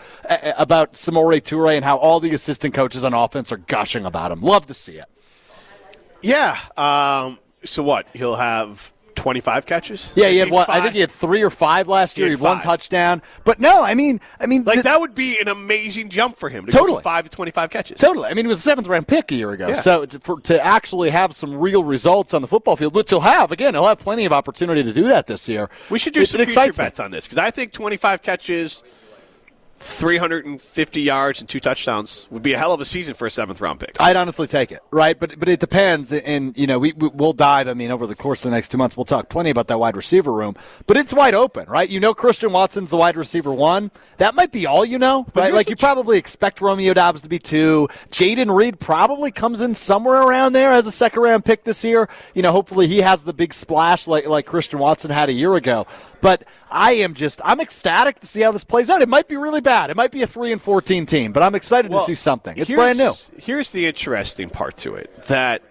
about 0.57 0.93
Samori 0.93 1.41
Toure 1.41 1.75
and 1.75 1.85
how 1.85 1.97
all 1.97 2.19
the 2.19 2.33
assistant 2.33 2.73
coaches 2.73 3.05
on 3.05 3.13
offense 3.13 3.53
are 3.53 3.57
gushing 3.57 4.05
about 4.05 4.33
him. 4.33 4.41
Love 4.41 4.65
to 4.67 4.73
see 4.73 4.97
it. 4.97 5.05
Yeah. 6.21 6.59
Um, 6.75 7.39
so 7.63 7.81
what? 7.81 8.07
He'll 8.13 8.35
have 8.35 8.91
25 9.15 9.65
catches. 9.65 10.12
Yeah, 10.15 10.28
he 10.30 10.38
had 10.38 10.49
what? 10.51 10.69
I 10.69 10.82
think 10.82 10.93
he 10.93 10.99
had 11.01 11.10
three 11.12 11.41
or 11.41 11.49
five 11.49 11.88
last 11.88 12.17
year. 12.17 12.28
He 12.28 12.32
He 12.36 12.38
had 12.38 12.45
had 12.47 12.56
one 12.56 12.62
touchdown. 12.63 13.21
But 13.43 13.60
no, 13.60 13.84
I 13.84 13.95
mean, 13.95 14.19
I 14.39 14.45
mean, 14.45 14.63
Like 14.63 14.75
th- 14.75 14.84
that 14.84 14.99
would 14.99 15.15
be 15.15 15.39
an 15.39 15.47
amazing 15.47 16.10
jump 16.10 16.38
for 16.38 16.49
him 16.49 16.65
to 16.65 16.71
go 16.71 16.80
Totally. 16.80 16.97
from 16.97 17.04
five 17.04 17.23
to 17.25 17.30
25 17.30 17.69
catches. 17.69 17.99
Totally. 17.99 18.30
I 18.30 18.34
mean, 18.34 18.45
he 18.45 18.49
was 18.49 18.60
a 18.60 18.62
seventh 18.62 18.88
round 18.88 19.08
pick 19.08 19.32
a 19.32 19.36
year 19.36 19.51
ago. 19.51 19.69
Yeah. 19.69 19.75
So 19.75 20.06
to, 20.06 20.19
for, 20.19 20.39
to 20.41 20.63
actually 20.63 21.10
have 21.10 21.34
some 21.34 21.56
real 21.56 21.84
results 21.84 22.34
on 22.34 22.41
the 22.41 22.47
football 22.47 22.75
field, 22.75 22.93
which 22.95 23.10
he'll 23.10 23.21
have 23.21 23.51
again, 23.51 23.73
he'll 23.73 23.88
have 23.88 23.99
plenty 23.99 24.25
of 24.25 24.34
opportunity 24.34 24.84
to 24.84 24.93
do 24.93 25.04
that 25.04 25.28
this 25.28 25.47
year. 25.49 25.69
We 25.89 25.99
should 25.99 26.13
do 26.13 26.21
It- 26.21 26.30
some 26.30 26.41
it 26.41 26.45
future 26.45 26.60
excites 26.62 26.78
me. 26.78 26.86
bets 26.86 26.99
on 26.99 27.12
this 27.12 27.25
because 27.25 27.38
I 27.38 27.51
think 27.51 27.71
25 27.71 28.21
catches, 28.21 28.84
350 29.77 31.01
yards, 31.01 31.39
and 31.39 31.49
two 31.49 31.59
touchdowns 31.59 32.27
would 32.31 32.41
be 32.41 32.53
a 32.53 32.57
hell 32.57 32.71
of 32.73 32.79
a 32.81 32.85
season 32.85 33.13
for 33.13 33.25
a 33.25 33.31
seventh 33.31 33.59
round 33.61 33.79
pick. 33.79 33.91
I'd 33.99 34.15
honestly 34.15 34.47
take 34.47 34.71
it, 34.71 34.79
right? 34.91 35.19
But 35.19 35.39
but 35.39 35.49
it 35.49 35.59
depends, 35.59 36.13
and 36.13 36.57
you 36.57 36.65
know 36.65 36.79
we 36.79 36.93
we- 36.93 37.09
we'll 37.09 37.33
dive. 37.33 37.67
I 37.67 37.73
mean, 37.73 37.91
over 37.91 38.07
the 38.07 38.15
course 38.15 38.43
of 38.45 38.51
the 38.51 38.55
next 38.55 38.69
two 38.69 38.77
months, 38.77 38.95
we'll 38.95 39.05
talk 39.05 39.29
plenty 39.29 39.49
about 39.49 39.67
that 39.67 39.79
wide 39.79 39.95
receiver 39.95 40.31
room. 40.31 40.55
But 40.88 40.97
it's 40.97 41.13
wide 41.13 41.33
open, 41.35 41.67
right? 41.69 41.89
You 41.89 41.99
know, 41.99 42.13
Christian 42.13 42.51
Watson's 42.51 42.89
the 42.89 42.97
wide 42.97 43.17
receiver 43.17 43.53
one. 43.53 43.91
That 44.17 44.33
might 44.33 44.51
be 44.51 44.65
all 44.65 44.85
you 44.85 44.97
know, 44.97 45.25
right? 45.35 45.53
Like 45.53 45.69
you 45.69 45.75
probably 45.75 46.17
expect 46.17 46.61
Romeo 46.61 46.93
Doubs 46.93 47.21
to 47.23 47.29
be 47.29 47.39
two. 47.39 47.88
Jayden 48.09 48.55
Reed 48.55 48.79
probably 48.79 49.31
comes 49.31 49.61
in 49.61 49.73
somewhere 49.75 50.21
around 50.21 50.53
there 50.53 50.71
as 50.71 50.88
a 50.88 50.91
second 50.91 51.21
round 51.21 51.43
pick 51.43 51.63
this 51.65 51.83
year. 51.83 52.09
You 52.33 52.41
know, 52.41 52.51
hopefully 52.51 52.88
he 52.88 53.01
has 53.01 53.23
the 53.23 53.33
big 53.33 53.53
splash 53.53 54.07
like 54.07 54.25
like 54.27 54.45
Christian 54.45 54.79
Watson 54.79 55.11
had 55.11 55.29
a 55.29 55.33
year 55.33 55.55
ago. 55.55 55.85
But 56.25 56.43
I 56.71 56.93
am 56.93 57.13
just 57.13 57.39
I'm 57.45 57.61
ecstatic 57.61 58.19
to 58.21 58.25
see 58.25 58.41
how 58.41 58.51
this 58.51 58.63
plays 58.63 58.89
out. 58.89 59.03
It 59.03 59.07
might 59.07 59.27
be 59.27 59.38
really 59.38 59.61
bad. 59.61 59.91
It 59.91 59.95
might 59.95 60.11
be 60.11 60.23
a 60.23 60.27
three 60.27 60.51
and 60.51 60.59
fourteen 60.59 61.05
team, 61.05 61.31
but 61.31 61.43
I'm 61.43 61.53
excited 61.53 61.91
to 61.91 62.01
see 62.01 62.15
something. 62.15 62.57
It's 62.57 62.71
brand 62.71 62.97
new. 62.97 63.13
Here's 63.38 63.69
the 63.69 63.85
interesting 63.85 64.49
part 64.49 64.75
to 64.77 64.95
it 64.95 65.13
that 65.27 65.61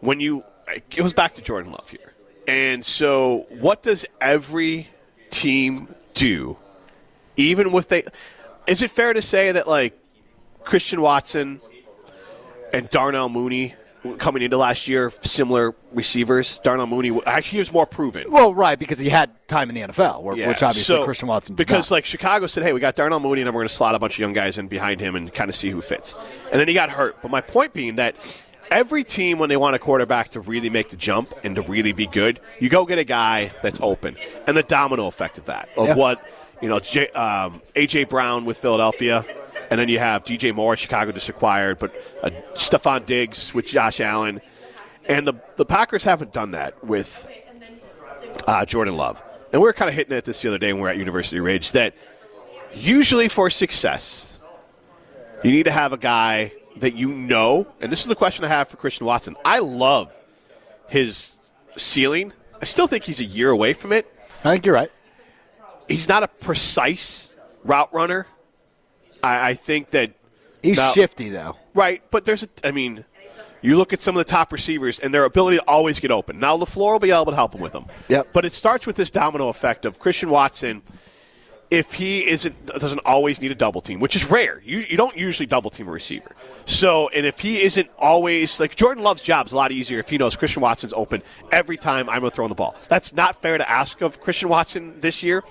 when 0.00 0.18
you 0.18 0.42
it 0.66 0.90
goes 0.90 1.14
back 1.14 1.34
to 1.34 1.42
Jordan 1.42 1.70
Love 1.70 1.88
here, 1.88 2.12
and 2.48 2.84
so 2.84 3.46
what 3.50 3.84
does 3.84 4.04
every 4.20 4.88
team 5.30 5.94
do, 6.14 6.56
even 7.36 7.70
with 7.70 7.88
they? 7.88 8.02
Is 8.66 8.82
it 8.82 8.90
fair 8.90 9.12
to 9.12 9.22
say 9.22 9.52
that 9.52 9.68
like 9.68 9.96
Christian 10.64 11.02
Watson 11.02 11.60
and 12.72 12.90
Darnell 12.90 13.28
Mooney 13.28 13.76
coming 14.18 14.42
into 14.42 14.56
last 14.56 14.86
year, 14.88 15.10
similar 15.22 15.74
receivers? 15.92 16.58
Darnell 16.60 16.86
Mooney 16.86 17.18
actually 17.26 17.56
he 17.56 17.58
was 17.60 17.72
more 17.72 17.86
proven. 17.86 18.30
Well, 18.30 18.54
right, 18.54 18.78
because 18.78 18.98
he 18.98 19.08
had 19.08 19.30
time 19.48 19.68
in 19.68 19.74
the 19.74 19.80
NFL, 19.82 20.22
where, 20.22 20.36
Yeah, 20.36 20.48
which 20.48 20.62
obviously 20.62 20.96
so- 20.96 21.04
Christian 21.04 21.28
Watson 21.28 21.54
did 21.54 21.66
because 21.66 21.90
not. 21.90 21.96
like 21.96 22.04
Chicago 22.04 22.46
said, 22.46 22.62
hey, 22.64 22.72
we 22.72 22.80
got 22.80 22.96
Darnell 22.96 23.20
Mooney, 23.20 23.40
and 23.42 23.46
then 23.48 23.54
we're 23.54 23.60
going 23.62 23.68
to 23.68 23.74
slot 23.74 23.94
a 23.94 23.98
bunch 23.98 24.14
of 24.14 24.18
young 24.20 24.32
guys 24.32 24.58
in 24.58 24.68
behind 24.68 25.00
him 25.00 25.16
and 25.16 25.32
kind 25.32 25.48
of 25.48 25.56
see 25.56 25.70
who 25.70 25.80
fits. 25.80 26.14
And 26.50 26.60
then 26.60 26.68
he 26.68 26.74
got 26.74 26.90
hurt. 26.90 27.20
But 27.22 27.30
my 27.30 27.40
point 27.40 27.72
being 27.72 27.96
that 27.96 28.16
every 28.70 29.04
team, 29.04 29.38
when 29.38 29.48
they 29.48 29.56
want 29.56 29.76
a 29.76 29.78
quarterback 29.78 30.30
to 30.32 30.40
really 30.40 30.70
make 30.70 30.90
the 30.90 30.96
jump 30.96 31.32
and 31.44 31.56
to 31.56 31.62
really 31.62 31.92
be 31.92 32.06
good, 32.06 32.40
you 32.60 32.68
go 32.68 32.84
get 32.86 32.98
a 32.98 33.04
guy 33.04 33.52
that's 33.62 33.78
open, 33.82 34.16
and 34.46 34.56
the 34.56 34.62
domino 34.62 35.06
effect 35.06 35.38
of 35.38 35.46
that 35.46 35.68
of 35.76 35.88
Yeah. 35.88 35.94
what 35.96 36.26
you 36.62 36.68
know, 36.70 36.78
J, 36.78 37.08
um, 37.08 37.60
AJ 37.74 38.08
Brown 38.08 38.44
with 38.46 38.56
Philadelphia. 38.56 39.24
And 39.70 39.80
then 39.80 39.88
you 39.88 39.98
have 39.98 40.24
DJ 40.24 40.54
Moore, 40.54 40.76
Chicago 40.76 41.12
just 41.12 41.28
acquired, 41.28 41.78
but 41.78 41.94
uh, 42.22 42.30
Stefon 42.54 43.06
Diggs 43.06 43.54
with 43.54 43.66
Josh 43.66 44.00
Allen. 44.00 44.40
And 45.06 45.26
the, 45.26 45.34
the 45.56 45.64
Packers 45.64 46.04
haven't 46.04 46.32
done 46.32 46.52
that 46.52 46.82
with 46.84 47.28
uh, 48.46 48.64
Jordan 48.64 48.96
Love. 48.96 49.22
And 49.52 49.60
we 49.60 49.66
were 49.68 49.72
kind 49.72 49.88
of 49.88 49.94
hitting 49.94 50.16
at 50.16 50.24
this 50.24 50.42
the 50.42 50.48
other 50.48 50.58
day 50.58 50.72
when 50.72 50.80
we 50.80 50.82
were 50.82 50.90
at 50.90 50.98
University 50.98 51.40
Ridge 51.40 51.72
that 51.72 51.94
usually 52.74 53.28
for 53.28 53.50
success, 53.50 54.40
you 55.42 55.50
need 55.50 55.64
to 55.64 55.70
have 55.70 55.92
a 55.92 55.96
guy 55.96 56.52
that 56.76 56.94
you 56.94 57.08
know. 57.08 57.66
And 57.80 57.92
this 57.92 58.00
is 58.00 58.06
the 58.06 58.16
question 58.16 58.44
I 58.44 58.48
have 58.48 58.68
for 58.68 58.76
Christian 58.76 59.06
Watson. 59.06 59.36
I 59.44 59.60
love 59.60 60.12
his 60.88 61.38
ceiling. 61.76 62.32
I 62.60 62.64
still 62.64 62.86
think 62.86 63.04
he's 63.04 63.20
a 63.20 63.24
year 63.24 63.50
away 63.50 63.74
from 63.74 63.92
it. 63.92 64.10
I 64.38 64.50
think 64.50 64.66
you're 64.66 64.74
right. 64.74 64.90
He's 65.88 66.08
not 66.08 66.22
a 66.22 66.28
precise 66.28 67.34
route 67.62 67.92
runner. 67.92 68.26
I, 69.24 69.48
I 69.50 69.54
think 69.54 69.90
that 69.90 70.12
He's 70.62 70.78
Now- 70.78 70.92
shifty, 70.92 71.28
though. 71.28 71.56
Right, 71.74 72.02
but 72.10 72.24
there's 72.24 72.42
a. 72.42 72.48
I 72.62 72.70
mean, 72.70 73.04
you 73.60 73.76
look 73.76 73.92
at 73.92 74.00
some 74.00 74.16
of 74.16 74.24
the 74.24 74.30
top 74.30 74.50
receivers 74.52 74.98
and 74.98 75.12
their 75.12 75.24
ability 75.24 75.58
to 75.58 75.64
always 75.68 76.00
get 76.00 76.10
open. 76.10 76.38
Now, 76.38 76.56
LaFleur 76.56 76.92
will 76.92 76.98
be 76.98 77.10
able 77.10 77.26
to 77.26 77.34
help 77.34 77.54
him 77.54 77.60
with 77.60 77.72
them. 77.72 77.86
Yep. 78.08 78.28
But 78.32 78.44
it 78.46 78.52
starts 78.54 78.86
with 78.86 78.96
this 78.96 79.10
domino 79.10 79.48
effect 79.48 79.84
of 79.84 79.98
Christian 79.98 80.30
Watson. 80.30 80.80
if 81.70 81.94
he 81.94 82.26
isn't 82.28 82.66
doesn't 82.66 83.00
always 83.04 83.40
need 83.40 83.50
a 83.50 83.54
double 83.54 83.80
team, 83.80 83.98
which 83.98 84.14
is 84.14 84.30
rare. 84.30 84.62
You 84.64 84.78
you 84.78 84.96
don't 84.96 85.16
usually 85.16 85.46
double 85.46 85.70
team 85.70 85.88
a 85.88 85.90
receiver. 85.90 86.36
So 86.66 87.08
and 87.08 87.26
if 87.26 87.40
he 87.40 87.62
isn't 87.62 87.88
always 87.98 88.60
like 88.60 88.76
Jordan 88.76 89.02
Love's 89.02 89.22
job's 89.22 89.50
a 89.52 89.56
lot 89.56 89.72
easier 89.72 89.98
if 89.98 90.08
he 90.08 90.16
knows 90.18 90.36
Christian 90.36 90.62
Watson's 90.62 90.92
open 90.92 91.22
every 91.50 91.76
time 91.76 92.08
I'm 92.08 92.20
going 92.20 92.30
to 92.30 92.34
throw 92.34 92.44
in 92.44 92.50
the 92.50 92.54
ball. 92.54 92.76
That's 92.88 93.12
not 93.12 93.40
fair 93.42 93.58
to 93.58 93.68
ask 93.68 94.00
of 94.02 94.20
Christian 94.20 94.48
Watson 94.50 95.00
this 95.00 95.22
year. 95.22 95.42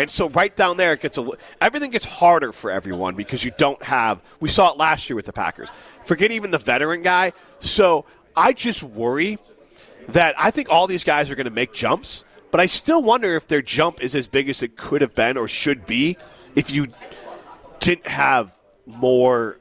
And 0.00 0.10
so 0.10 0.30
right 0.30 0.56
down 0.56 0.78
there 0.78 0.94
it 0.94 1.02
gets 1.02 1.18
a 1.18 1.30
everything 1.60 1.90
gets 1.90 2.06
harder 2.06 2.52
for 2.52 2.70
everyone 2.70 3.16
because 3.16 3.44
you 3.44 3.52
don't 3.58 3.82
have 3.82 4.22
we 4.40 4.48
saw 4.48 4.72
it 4.72 4.78
last 4.78 5.10
year 5.10 5.14
with 5.14 5.26
the 5.26 5.32
Packers. 5.32 5.68
Forget 6.06 6.32
even 6.32 6.50
the 6.50 6.58
veteran 6.58 7.02
guy. 7.02 7.34
So 7.60 8.06
I 8.34 8.54
just 8.54 8.82
worry 8.82 9.36
that 10.08 10.34
I 10.38 10.50
think 10.50 10.70
all 10.70 10.86
these 10.86 11.04
guys 11.04 11.30
are 11.30 11.34
going 11.34 11.44
to 11.44 11.50
make 11.50 11.74
jumps, 11.74 12.24
but 12.50 12.60
I 12.60 12.66
still 12.66 13.02
wonder 13.02 13.36
if 13.36 13.46
their 13.46 13.60
jump 13.60 14.02
is 14.02 14.14
as 14.14 14.26
big 14.26 14.48
as 14.48 14.62
it 14.62 14.74
could 14.74 15.02
have 15.02 15.14
been 15.14 15.36
or 15.36 15.46
should 15.46 15.84
be 15.84 16.16
if 16.56 16.70
you 16.70 16.86
didn't 17.80 18.06
have 18.06 18.54
more 18.86 19.58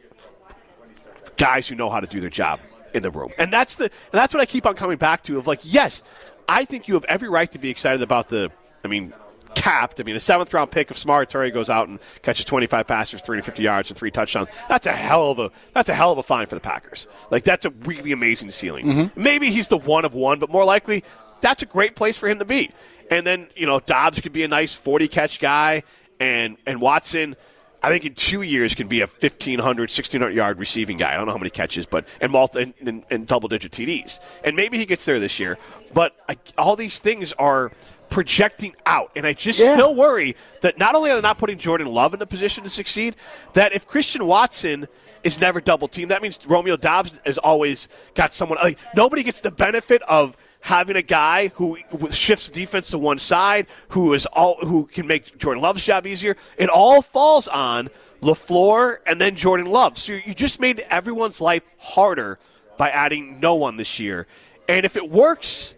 guys 1.35 1.67
who 1.67 1.75
know 1.75 1.89
how 1.89 1.99
to 1.99 2.07
do 2.07 2.21
their 2.21 2.29
job 2.29 2.61
in 2.93 3.03
the 3.03 3.11
room. 3.11 3.33
And 3.37 3.51
that's 3.51 3.75
the 3.75 3.83
and 3.83 3.91
that's 4.13 4.33
what 4.33 4.39
I 4.39 4.45
keep 4.45 4.65
on 4.65 4.75
coming 4.75 4.97
back 4.97 5.21
to 5.23 5.37
of 5.37 5.47
like, 5.47 5.59
yes, 5.63 6.01
I 6.47 6.63
think 6.63 6.87
you 6.87 6.93
have 6.93 7.03
every 7.05 7.27
right 7.27 7.51
to 7.51 7.59
be 7.59 7.69
excited 7.69 8.01
about 8.01 8.29
the 8.29 8.53
I 8.85 8.87
mean 8.87 9.11
capped. 9.59 9.99
I 9.99 10.03
mean, 10.03 10.15
a 10.15 10.19
seventh 10.19 10.53
round 10.53 10.71
pick 10.71 10.89
if 10.89 11.03
Terry 11.03 11.51
goes 11.51 11.69
out 11.69 11.89
and 11.89 11.99
catches 12.21 12.45
25 12.45 12.87
passes, 12.87 13.21
350 13.21 13.61
yards, 13.61 13.89
and 13.89 13.97
three 13.97 14.09
touchdowns. 14.09 14.49
That's 14.69 14.87
a 14.87 14.93
hell 14.93 15.31
of 15.31 15.39
a 15.39 15.51
that's 15.73 15.89
a 15.89 15.93
hell 15.93 16.11
of 16.11 16.17
a 16.17 16.23
find 16.23 16.47
for 16.47 16.55
the 16.55 16.61
Packers. 16.61 17.07
Like 17.29 17.43
that's 17.43 17.65
a 17.65 17.69
really 17.69 18.11
amazing 18.13 18.51
ceiling. 18.51 18.85
Mm-hmm. 18.85 19.21
Maybe 19.21 19.51
he's 19.51 19.67
the 19.67 19.77
one 19.77 20.05
of 20.05 20.13
one, 20.13 20.39
but 20.39 20.49
more 20.49 20.63
likely, 20.63 21.03
that's 21.41 21.61
a 21.61 21.65
great 21.65 21.95
place 21.95 22.17
for 22.17 22.29
him 22.29 22.39
to 22.39 22.45
be. 22.45 22.71
And 23.11 23.27
then 23.27 23.49
you 23.55 23.65
know 23.65 23.81
Doubs 23.81 24.21
could 24.21 24.33
be 24.33 24.43
a 24.43 24.47
nice 24.47 24.73
40 24.73 25.07
catch 25.09 25.39
guy, 25.39 25.83
and 26.19 26.57
and 26.65 26.81
Watson. 26.81 27.35
I 27.81 27.87
think 27.87 28.03
in 28.03 28.13
two 28.13 28.41
years 28.41 28.75
can 28.75 28.89
be 28.89 28.99
a 28.99 29.05
1,500, 29.05 29.63
1,600 29.63 30.31
yard 30.31 30.59
receiving 30.59 30.97
guy. 30.97 31.13
I 31.13 31.15
don't 31.15 31.27
know 31.27 31.31
how 31.31 31.37
many 31.37 31.49
catches, 31.49 31.85
but 31.85 32.05
and, 32.19 32.29
multi, 32.29 32.61
and, 32.61 32.73
and, 32.85 33.05
and 33.09 33.25
double 33.25 33.47
digit 33.47 33.71
TDs. 33.71 34.19
And 34.43 34.57
maybe 34.57 34.77
he 34.77 34.85
gets 34.85 35.05
there 35.05 35.17
this 35.17 35.39
year. 35.39 35.57
But 35.93 36.13
I, 36.27 36.35
all 36.57 36.75
these 36.75 36.99
things 36.99 37.31
are 37.31 37.71
projecting 38.09 38.75
out. 38.85 39.11
And 39.15 39.25
I 39.25 39.33
just 39.33 39.59
Yeah. 39.59 39.73
still 39.75 39.95
worry 39.95 40.35
that 40.61 40.77
not 40.77 40.95
only 40.95 41.11
are 41.11 41.15
they 41.15 41.21
not 41.21 41.37
putting 41.37 41.57
Jordan 41.57 41.87
Love 41.87 42.13
in 42.13 42.19
the 42.19 42.27
position 42.27 42.63
to 42.63 42.69
succeed, 42.69 43.15
that 43.53 43.73
if 43.73 43.87
Christian 43.87 44.25
Watson 44.25 44.87
is 45.23 45.39
never 45.39 45.61
double 45.61 45.87
teamed, 45.87 46.11
that 46.11 46.21
means 46.21 46.39
Romeo 46.47 46.75
Doubs 46.77 47.13
has 47.25 47.37
always 47.37 47.87
got 48.15 48.33
someone. 48.33 48.57
Like 48.61 48.77
nobody 48.95 49.23
gets 49.23 49.41
the 49.41 49.51
benefit 49.51 50.01
of 50.03 50.35
having 50.61 50.95
a 50.95 51.01
guy 51.01 51.49
who 51.55 51.77
shifts 52.11 52.49
defense 52.49 52.89
to 52.91 52.97
one 52.97 53.17
side, 53.17 53.67
who 53.89 54.13
is 54.13 54.25
all 54.27 54.57
who 54.61 54.87
can 54.87 55.07
make 55.07 55.37
Jordan 55.37 55.61
Love's 55.61 55.85
job 55.85 56.05
easier. 56.07 56.35
It 56.57 56.69
all 56.69 57.01
falls 57.01 57.47
on 57.47 57.89
LaFleur 58.21 58.97
and 59.05 59.21
then 59.21 59.35
Jordan 59.35 59.67
Love. 59.67 59.97
So 59.97 60.13
you 60.13 60.33
just 60.33 60.59
made 60.59 60.81
everyone's 60.89 61.39
life 61.39 61.63
harder 61.77 62.39
by 62.77 62.89
adding 62.89 63.39
no 63.39 63.55
one 63.55 63.77
this 63.77 63.99
year. 63.99 64.27
And 64.67 64.85
if 64.85 64.95
it 64.97 65.09
works, 65.09 65.75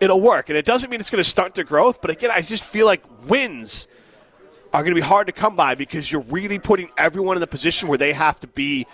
it'll 0.00 0.20
work. 0.20 0.48
And 0.48 0.58
it 0.58 0.64
doesn't 0.64 0.90
mean 0.90 1.00
it's 1.00 1.10
going 1.10 1.22
to 1.22 1.28
stunt 1.28 1.54
their 1.54 1.64
growth, 1.64 2.00
but 2.00 2.10
again, 2.10 2.30
I 2.32 2.40
just 2.40 2.64
feel 2.64 2.86
like 2.86 3.02
wins 3.28 3.86
are 4.72 4.82
going 4.82 4.94
to 4.94 5.00
be 5.00 5.06
hard 5.06 5.26
to 5.26 5.32
come 5.32 5.56
by 5.56 5.74
because 5.74 6.10
you're 6.10 6.22
really 6.22 6.58
putting 6.58 6.90
everyone 6.96 7.36
in 7.36 7.40
the 7.40 7.46
position 7.46 7.88
where 7.88 7.98
they 7.98 8.12
have 8.12 8.38
to 8.40 8.46
be 8.46 8.86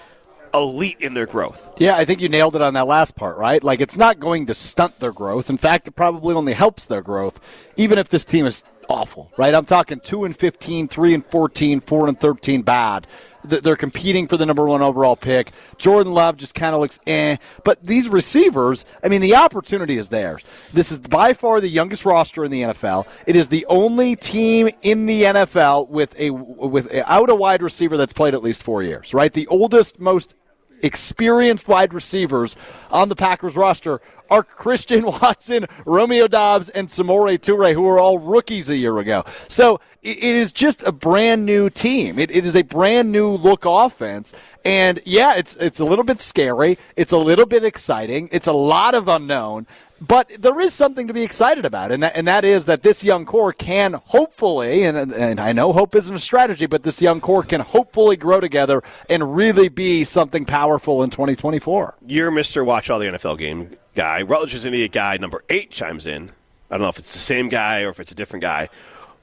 elite 0.55 0.97
in 1.01 1.15
their 1.15 1.27
growth. 1.27 1.75
Yeah, 1.79 1.97
I 1.97 2.05
think 2.05 2.21
you 2.21 2.29
nailed 2.29 2.57
it 2.57 2.63
on 2.63 2.75
that 2.75 2.87
last 2.87 3.15
part, 3.15 3.37
right? 3.37 3.63
Like, 3.63 3.81
it's 3.81 3.99
not 3.99 4.19
going 4.19 4.47
to 4.47 4.55
stunt 4.55 4.99
their 5.01 5.13
growth. 5.13 5.51
In 5.51 5.59
fact, 5.59 5.87
it 5.87 5.93
probably 5.93 6.35
only 6.35 6.55
helps 6.55 6.87
their 6.87 7.03
growth, 7.03 7.73
even 7.77 7.99
if 7.99 8.09
this 8.09 8.25
team 8.25 8.47
is 8.47 8.65
awful, 8.89 9.31
right? 9.37 9.55
I'm 9.55 9.67
talking 9.67 10.01
2 10.01 10.25
and 10.25 10.37
15, 10.37 10.89
3 10.89 11.15
and 11.15 11.27
14, 11.27 11.81
4 11.81 12.09
and 12.09 12.19
13 12.19 12.63
bad. 12.63 13.07
Th- 13.49 13.63
They're 13.63 13.77
competing 13.77 14.27
for 14.29 14.37
the 14.37 14.47
number 14.47 14.67
one 14.67 14.83
overall 14.83 15.17
pick. 15.17 15.53
Jordan 15.77 16.13
Love 16.13 16.37
just 16.37 16.55
kind 16.55 16.75
of 16.75 16.81
looks 16.81 16.99
eh. 17.07 17.37
But 17.65 17.83
these 17.83 18.09
receivers, 18.09 18.85
I 19.03 19.09
mean, 19.09 19.21
the 19.21 19.37
opportunity 19.37 19.97
is 19.97 20.09
theirs. 20.09 20.43
This 20.73 20.91
is 20.91 20.99
by 20.99 21.33
far 21.33 21.61
the 21.61 21.69
youngest 21.69 22.05
roster 22.05 22.45
in 22.45 22.51
the 22.51 22.63
NFL. 22.63 23.07
It 23.27 23.37
is 23.37 23.49
the 23.49 23.67
only 23.67 24.17
team 24.17 24.69
in 24.83 25.07
the 25.07 25.23
NFL 25.23 25.89
with 25.89 26.19
a 26.19 26.31
with 26.31 26.93
a, 26.93 27.11
out 27.11 27.31
a 27.31 27.35
wide 27.35 27.63
receiver 27.63 27.97
that's 27.97 28.13
played 28.13 28.35
at 28.35 28.43
least 28.43 28.63
four 28.63 28.83
years, 28.83 29.15
right? 29.15 29.33
The 29.33 29.47
oldest, 29.49 29.99
most 30.01 30.37
experienced 30.83 31.69
wide 31.69 31.93
receivers 31.93 32.57
on 32.91 33.09
the 33.09 33.17
Packers 33.17 33.57
roster 33.57 34.01
are 34.31 34.43
Christian 34.43 35.05
Watson, 35.23 35.67
Romeo 35.85 36.27
Doubs, 36.29 36.69
and 36.71 36.89
Samori 36.89 37.39
Toure, 37.39 37.73
who 37.73 37.87
are 37.87 37.99
all 37.99 38.19
rookies 38.19 38.71
a 38.71 38.77
year 38.77 38.99
ago. 38.99 39.25
So 39.49 39.81
it, 40.03 40.19
it 40.19 40.23
is 40.23 40.53
just 40.53 40.83
a 40.83 40.93
brand 40.93 41.47
new 41.47 41.71
team. 41.71 42.19
It, 42.19 42.31
it 42.31 42.47
is 42.47 42.57
a 42.57 42.63
brand 42.63 43.13
new 43.13 43.31
look 43.31 43.65
offense. 43.65 44.35
And 44.65 45.01
yeah, 45.05 45.35
it's 45.37 45.57
it's 45.57 45.81
a 45.81 45.85
little 45.85 46.05
bit 46.05 46.21
scary. 46.21 46.79
It's 46.97 47.13
a 47.13 47.19
little 47.19 47.47
bit 47.47 47.65
exciting. 47.65 48.29
It's 48.33 48.49
a 48.49 48.53
lot 48.53 48.95
of 48.95 49.09
unknown. 49.09 49.67
But 50.01 50.29
there 50.39 50.61
is 50.61 50.75
something 50.75 51.09
to 51.09 51.15
be 51.15 51.23
excited 51.23 51.65
about, 51.65 51.91
and 51.91 52.03
that, 52.03 52.15
and 52.17 52.29
that 52.29 52.45
is 52.45 52.67
that 52.67 52.83
this 52.83 53.03
young 53.03 53.25
core 53.25 53.53
can 53.55 53.95
hopefully, 54.05 54.85
and, 54.85 54.97
and 55.13 55.41
I 55.41 55.53
know 55.53 55.73
hope 55.73 55.95
isn't 55.95 56.15
a 56.15 56.19
strategy, 56.19 56.67
but 56.67 56.83
this 56.83 57.01
young 57.01 57.21
core 57.21 57.43
can 57.43 57.61
hopefully 57.61 58.17
grow 58.17 58.41
together 58.41 58.83
and 59.09 59.35
really 59.35 59.69
be 59.71 60.05
something 60.05 60.45
powerful 60.45 61.03
in 61.03 61.09
2024. 61.09 61.95
You're 62.07 62.31
Mr. 62.31 62.65
Watch 62.65 62.91
All 62.91 62.99
the 62.99 63.07
NFL 63.07 63.39
Game 63.39 63.71
guy. 63.95 64.21
Rutledge 64.23 64.53
is 64.55 64.67
Idiot 64.67 64.93
guy 64.93 65.17
number 65.17 65.43
eight 65.49 65.71
chimes 65.71 66.05
in. 66.05 66.31
I 66.71 66.75
don't 66.75 66.83
know 66.83 66.89
if 66.89 66.99
it's 66.99 67.15
the 67.15 67.19
same 67.19 67.49
guy 67.49 67.81
or 67.83 67.89
if 67.89 67.99
it's 68.01 68.13
a 68.13 68.17
different 68.17 68.43
guy. 68.43 68.69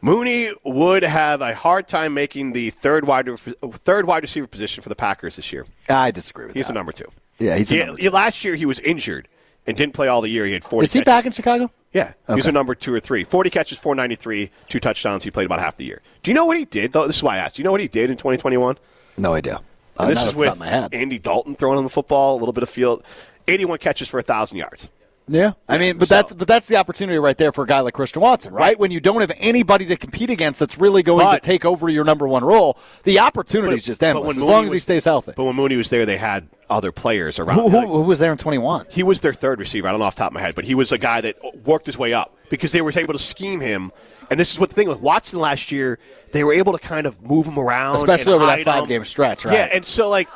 Mooney 0.01 0.51
would 0.65 1.03
have 1.03 1.41
a 1.41 1.53
hard 1.53 1.87
time 1.87 2.13
making 2.13 2.51
the 2.53 2.71
third 2.71 3.05
wide 3.05 3.29
third 3.39 4.05
wide 4.05 4.23
receiver 4.23 4.47
position 4.47 4.81
for 4.81 4.89
the 4.89 4.95
Packers 4.95 5.35
this 5.37 5.53
year. 5.53 5.65
I 5.87 6.11
disagree 6.11 6.45
with 6.47 6.55
He's 6.55 6.65
that. 6.65 6.67
He's 6.69 6.73
the 6.73 6.73
number 6.73 6.91
two. 6.91 7.09
Yeah, 7.39 7.55
he's 7.57 7.69
He- 7.69 7.77
number 7.79 8.01
he- 8.01 8.09
last 8.09 8.43
year 8.43 8.55
he 8.55 8.65
was 8.65 8.79
injured 8.79 9.27
and 9.65 9.77
didn't 9.77 9.93
play 9.93 10.07
all 10.07 10.21
the 10.21 10.29
year. 10.29 10.45
He 10.45 10.53
had 10.53 10.63
40 10.63 10.85
Is 10.85 10.93
he 10.93 10.99
catches. 10.99 11.05
back 11.05 11.25
in 11.25 11.31
Chicago? 11.31 11.71
Yeah, 11.91 12.13
he 12.27 12.33
was 12.33 12.47
a 12.47 12.51
number 12.51 12.73
two 12.73 12.91
or 12.93 12.99
three. 12.99 13.23
40 13.23 13.49
catches, 13.51 13.77
493, 13.77 14.49
two 14.67 14.79
touchdowns. 14.79 15.23
He 15.23 15.29
played 15.31 15.45
about 15.45 15.59
half 15.59 15.77
the 15.77 15.85
year. 15.85 16.01
Do 16.23 16.31
you 16.31 16.35
know 16.35 16.45
what 16.45 16.57
he 16.57 16.65
did, 16.65 16.91
though? 16.91 17.05
This 17.05 17.17
is 17.17 17.23
why 17.23 17.35
I 17.35 17.37
asked. 17.37 17.57
Do 17.57 17.61
you 17.61 17.63
know 17.65 17.71
what 17.71 17.81
he 17.81 17.87
did 17.87 18.09
in 18.09 18.17
2021? 18.17 18.77
No 19.17 19.33
idea. 19.35 19.61
And 19.99 20.09
this 20.09 20.25
is 20.25 20.33
with. 20.33 20.59
Andy 20.61 21.19
Dalton 21.19 21.55
throwing 21.55 21.77
on 21.77 21.83
the 21.83 21.89
football, 21.89 22.35
a 22.35 22.39
little 22.39 22.53
bit 22.53 22.63
of 22.63 22.69
field. 22.69 23.03
81 23.47 23.77
catches 23.77 24.07
for 24.09 24.17
1,000 24.17 24.57
yards. 24.57 24.89
Yeah, 25.27 25.53
I 25.69 25.77
mean, 25.77 25.97
but 25.97 26.07
So- 26.09 26.15
that's 26.15 26.33
but 26.33 26.47
that's 26.47 26.67
the 26.67 26.75
opportunity 26.75 27.17
right 27.17 27.37
there 27.37 27.51
for 27.51 27.63
a 27.63 27.67
guy 27.67 27.79
like 27.79 27.93
Christian 27.93 28.21
Watson, 28.21 28.53
right? 28.53 28.77
When 28.77 28.91
you 28.91 28.99
don't 28.99 29.21
have 29.21 29.31
anybody 29.39 29.85
to 29.85 29.95
compete 29.95 30.29
against 30.29 30.59
that's 30.59 30.77
really 30.77 31.01
going 31.03 31.25
But- 31.25 31.41
to 31.41 31.45
take 31.45 31.63
over 31.65 31.87
your 31.89 32.03
number 32.03 32.27
one 32.27 32.43
role, 32.43 32.77
the 33.03 33.19
opportunity 33.19 33.75
is 33.75 33.83
just 33.85 34.03
endless 34.03 34.31
as 34.31 34.37
Mooney 34.37 34.51
long 34.51 34.65
as 34.65 34.73
he 34.73 34.79
stays 34.79 35.05
healthy. 35.05 35.33
But 35.35 35.45
when 35.45 35.55
Mooney 35.55 35.77
was 35.77 35.89
there, 35.89 36.05
they 36.05 36.17
had 36.17 36.47
other 36.69 36.91
players 36.91 37.39
around. 37.39 37.57
Who, 37.59 37.69
who, 37.69 37.87
who 37.87 38.01
was 38.01 38.19
there 38.19 38.31
in 38.31 38.37
twenty 38.37 38.57
one? 38.57 38.85
He 38.89 39.03
was 39.03 39.21
their 39.21 39.33
third 39.33 39.59
receiver. 39.59 39.87
I 39.87 39.91
don't 39.91 39.99
know 39.99 40.05
off 40.05 40.15
the 40.15 40.19
top 40.23 40.31
of 40.31 40.33
my 40.33 40.41
head, 40.41 40.55
but 40.55 40.65
he 40.65 40.75
was 40.75 40.91
a 40.91 40.97
guy 40.97 41.21
that 41.21 41.37
worked 41.65 41.85
his 41.85 41.97
way 41.97 42.13
up 42.13 42.35
because 42.49 42.71
they 42.71 42.81
were 42.81 42.91
able 42.95 43.13
to 43.13 43.19
scheme 43.19 43.59
him. 43.61 43.91
And 44.29 44.39
this 44.39 44.51
is 44.51 44.59
what 44.59 44.69
the 44.69 44.75
thing 44.75 44.87
with 44.89 45.01
Watson 45.01 45.39
last 45.39 45.71
year, 45.71 45.99
they 46.31 46.43
were 46.43 46.53
able 46.53 46.73
to 46.73 46.79
kind 46.79 47.05
of 47.05 47.21
move 47.21 47.45
him 47.45 47.59
around, 47.59 47.95
Especially 47.97 48.33
over 48.33 48.45
that 48.45 48.63
five 48.63 48.83
him. 48.83 48.89
game 48.89 49.05
stretch, 49.05 49.45
right? 49.45 49.53
Yeah, 49.53 49.69
and 49.71 49.85
so 49.85 50.09
like 50.09 50.27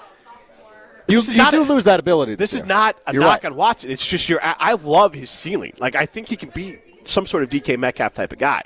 You, 1.08 1.22
you 1.22 1.38
not 1.38 1.52
do 1.52 1.64
lose 1.64 1.86
that 1.86 2.00
ability. 2.00 2.36
This 2.36 2.54
is 2.54 2.66
not 2.66 2.98
a 3.08 3.14
You're 3.14 3.22
knock 3.22 3.44
right. 3.44 3.52
on 3.52 3.56
Watson. 3.58 3.90
It's 3.92 4.06
just 4.06 4.28
your. 4.28 4.44
I 4.44 4.56
I 4.60 4.74
love 4.74 5.14
his 5.14 5.30
ceiling. 5.30 5.74
Like 5.80 5.96
I 5.96 6.06
think 6.06 6.28
he 6.30 6.36
can 6.36 6.50
be 6.50 6.80
some 7.06 7.26
sort 7.26 7.44
of 7.44 7.50
DK 7.50 7.78
Metcalf 7.78 8.14
type 8.14 8.32
of 8.34 8.38
guy. 8.40 8.62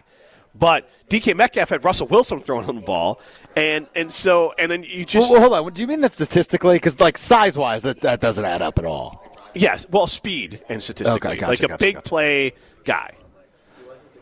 But 0.54 0.90
DK 1.10 1.36
Metcalf 1.36 1.70
had 1.70 1.84
Russell 1.86 2.08
Wilson 2.08 2.42
throwing 2.42 2.66
him 2.66 2.76
the 2.78 2.82
ball, 2.82 3.22
and 3.56 3.88
and 3.96 4.12
so 4.12 4.54
and 4.58 4.72
then 4.72 4.84
you 4.84 5.06
just 5.06 5.30
Well, 5.32 5.40
well, 5.40 5.50
hold 5.52 5.68
on. 5.68 5.74
Do 5.74 5.82
you 5.82 5.88
mean 5.88 6.02
that 6.02 6.12
statistically? 6.12 6.76
Because 6.76 7.00
like 7.00 7.18
size 7.18 7.58
wise, 7.58 7.84
that, 7.84 8.02
that 8.02 8.20
doesn't 8.20 8.44
add 8.44 8.62
up 8.62 8.78
at 8.80 8.86
all. 8.86 9.24
yes, 9.54 9.86
well, 9.92 10.08
speed 10.08 10.62
and 10.68 10.82
statistically, 10.84 11.30
Okay, 11.32 11.40
gotcha, 11.40 11.50
like 11.52 11.60
a 11.60 11.68
gotcha, 11.68 11.78
big 11.78 11.96
gotcha. 11.96 12.10
play 12.10 12.54
guy. 12.86 13.12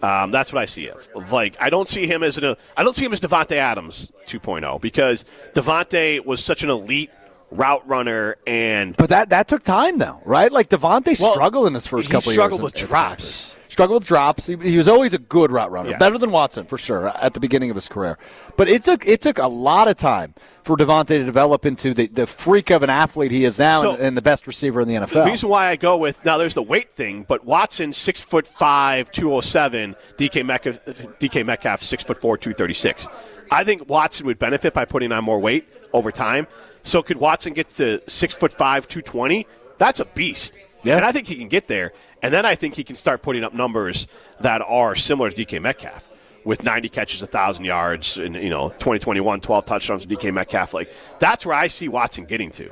Um, 0.01 0.32
that's 0.32 0.53
what 0.53 0.62
I 0.62 0.65
see 0.65 0.88
of. 0.89 1.10
of, 1.15 1.32
Like 1.32 1.58
I 1.60 1.69
don't 1.69 1.88
see 1.88 2.05
him 2.08 2.23
as 2.23 2.38
an. 2.38 2.55
I 2.77 2.84
don't 2.84 2.95
see 2.95 3.05
him 3.05 3.12
as 3.13 3.19
Davante 3.21 3.55
Adams 3.55 4.13
2.0 4.27 4.79
because 4.82 5.26
Davante 5.53 6.24
was 6.26 6.43
such 6.43 6.63
an 6.63 6.70
elite 6.70 7.09
route 7.52 7.88
runner 7.88 8.36
and 8.45 8.95
But 8.97 9.10
that 9.10 9.30
that 9.30 9.47
took 9.47 9.64
time 9.64 9.97
though, 9.97 10.22
right? 10.26 10.52
Like 10.52 10.70
Davante 10.70 11.20
Well, 11.20 11.34
struggled 11.34 11.68
in 11.68 11.74
his 11.74 11.88
first 11.88 12.10
couple 12.10 12.32
struggled 12.32 12.62
years. 12.62 12.74
with 12.74 12.82
in- 12.82 12.88
drops. 12.88 13.56
Struggled 13.70 14.02
with 14.02 14.08
drops. 14.08 14.47
He, 14.47 14.56
he 14.58 14.78
was 14.78 14.88
always 14.88 15.14
a 15.14 15.20
good 15.20 15.52
route 15.52 15.72
runner, 15.72 15.91
Yeah. 15.91 15.97
better 16.00 16.18
than 16.18 16.32
Watson 16.32 16.66
for 16.66 16.78
sure 16.80 17.10
at 17.22 17.34
the 17.36 17.39
beginning 17.39 17.70
of 17.70 17.76
his 17.76 17.88
career. 17.88 18.18
But 18.58 18.68
it 18.68 18.84
took 18.84 19.08
it 19.08 19.22
took 19.22 19.38
a 19.38 19.47
lot 19.47 19.88
of 19.88 19.95
time 19.95 20.34
for 20.64 20.76
Davante 20.76 21.08
to 21.10 21.24
develop 21.24 21.66
into 21.68 21.93
the, 21.93 22.08
the 22.08 22.26
freak 22.28 22.72
of 22.72 22.82
an 22.84 22.89
athlete 22.89 23.32
he 23.32 23.45
is 23.45 23.60
now 23.60 23.82
So- 23.84 23.91
and, 23.91 24.00
and 24.02 24.18
the 24.18 24.22
best 24.24 24.47
receiver 24.47 24.82
in 24.82 24.88
the 24.88 24.95
NFL. 24.95 25.24
The 25.24 25.30
reason 25.32 25.50
why 25.50 25.68
I 25.70 25.76
go 25.76 25.97
with 25.97 26.24
now 26.26 26.38
there's 26.38 26.56
the 26.56 26.64
weight 26.64 26.91
thing, 26.91 27.26
but 27.28 27.45
Watson 27.45 27.93
six 27.93 28.20
foot 28.22 28.47
five, 28.47 29.12
two 29.12 29.34
oh 29.34 29.41
seven, 29.41 29.95
DK 30.18 30.43
Metcalf, 30.45 30.84
DK 31.20 31.45
Metcalf 31.45 31.84
six 31.84 32.04
foot 32.04 32.18
four, 32.18 32.38
two 32.38 32.54
thirty 32.54 32.74
six. 32.74 33.08
I 33.52 33.64
think 33.64 33.88
Watson 33.89 34.26
would 34.26 34.38
benefit 34.39 34.74
by 34.74 34.86
putting 34.86 35.12
on 35.12 35.24
more 35.24 35.39
weight 35.39 35.68
over 35.93 36.12
time. 36.12 36.47
So 36.84 37.01
could 37.03 37.17
Watson 37.17 37.53
get 37.53 37.69
to 37.69 38.01
six 38.07 38.34
foot 38.36 38.51
five, 38.51 38.88
two 38.88 39.01
twenty? 39.01 39.47
That's 39.77 39.99
a 39.99 40.05
beast. 40.05 40.57
Yeah. 40.84 40.95
And 40.97 41.05
I 41.05 41.11
think 41.11 41.27
he 41.27 41.36
can 41.36 41.49
get 41.49 41.67
there. 41.67 41.91
And 42.21 42.34
then 42.34 42.45
I 42.45 42.55
think 42.55 42.75
he 42.75 42.84
can 42.84 42.95
start 42.95 43.21
putting 43.21 43.43
up 43.43 43.53
numbers 43.53 44.07
that 44.39 44.61
are 44.61 44.95
similar 44.95 45.30
to 45.30 45.45
DK 45.45 45.61
Metcalf. 45.61 46.09
with 46.45 46.63
90 46.63 46.88
catches, 46.89 47.21
1,000 47.21 47.65
yards, 47.65 48.17
and 48.17 48.34
you 48.36 48.49
know 48.49 48.69
2021, 48.69 49.41
12 49.41 49.65
touchdowns 49.65 50.07
with 50.07 50.17
DK 50.17 50.34
Metcalf. 50.34 50.73
Like 50.73 50.89
that's 51.19 51.45
where 51.45 51.55
I 51.55 51.67
see 51.67 51.89
Watson 51.89 52.25
getting 52.25 52.49
to. 52.51 52.71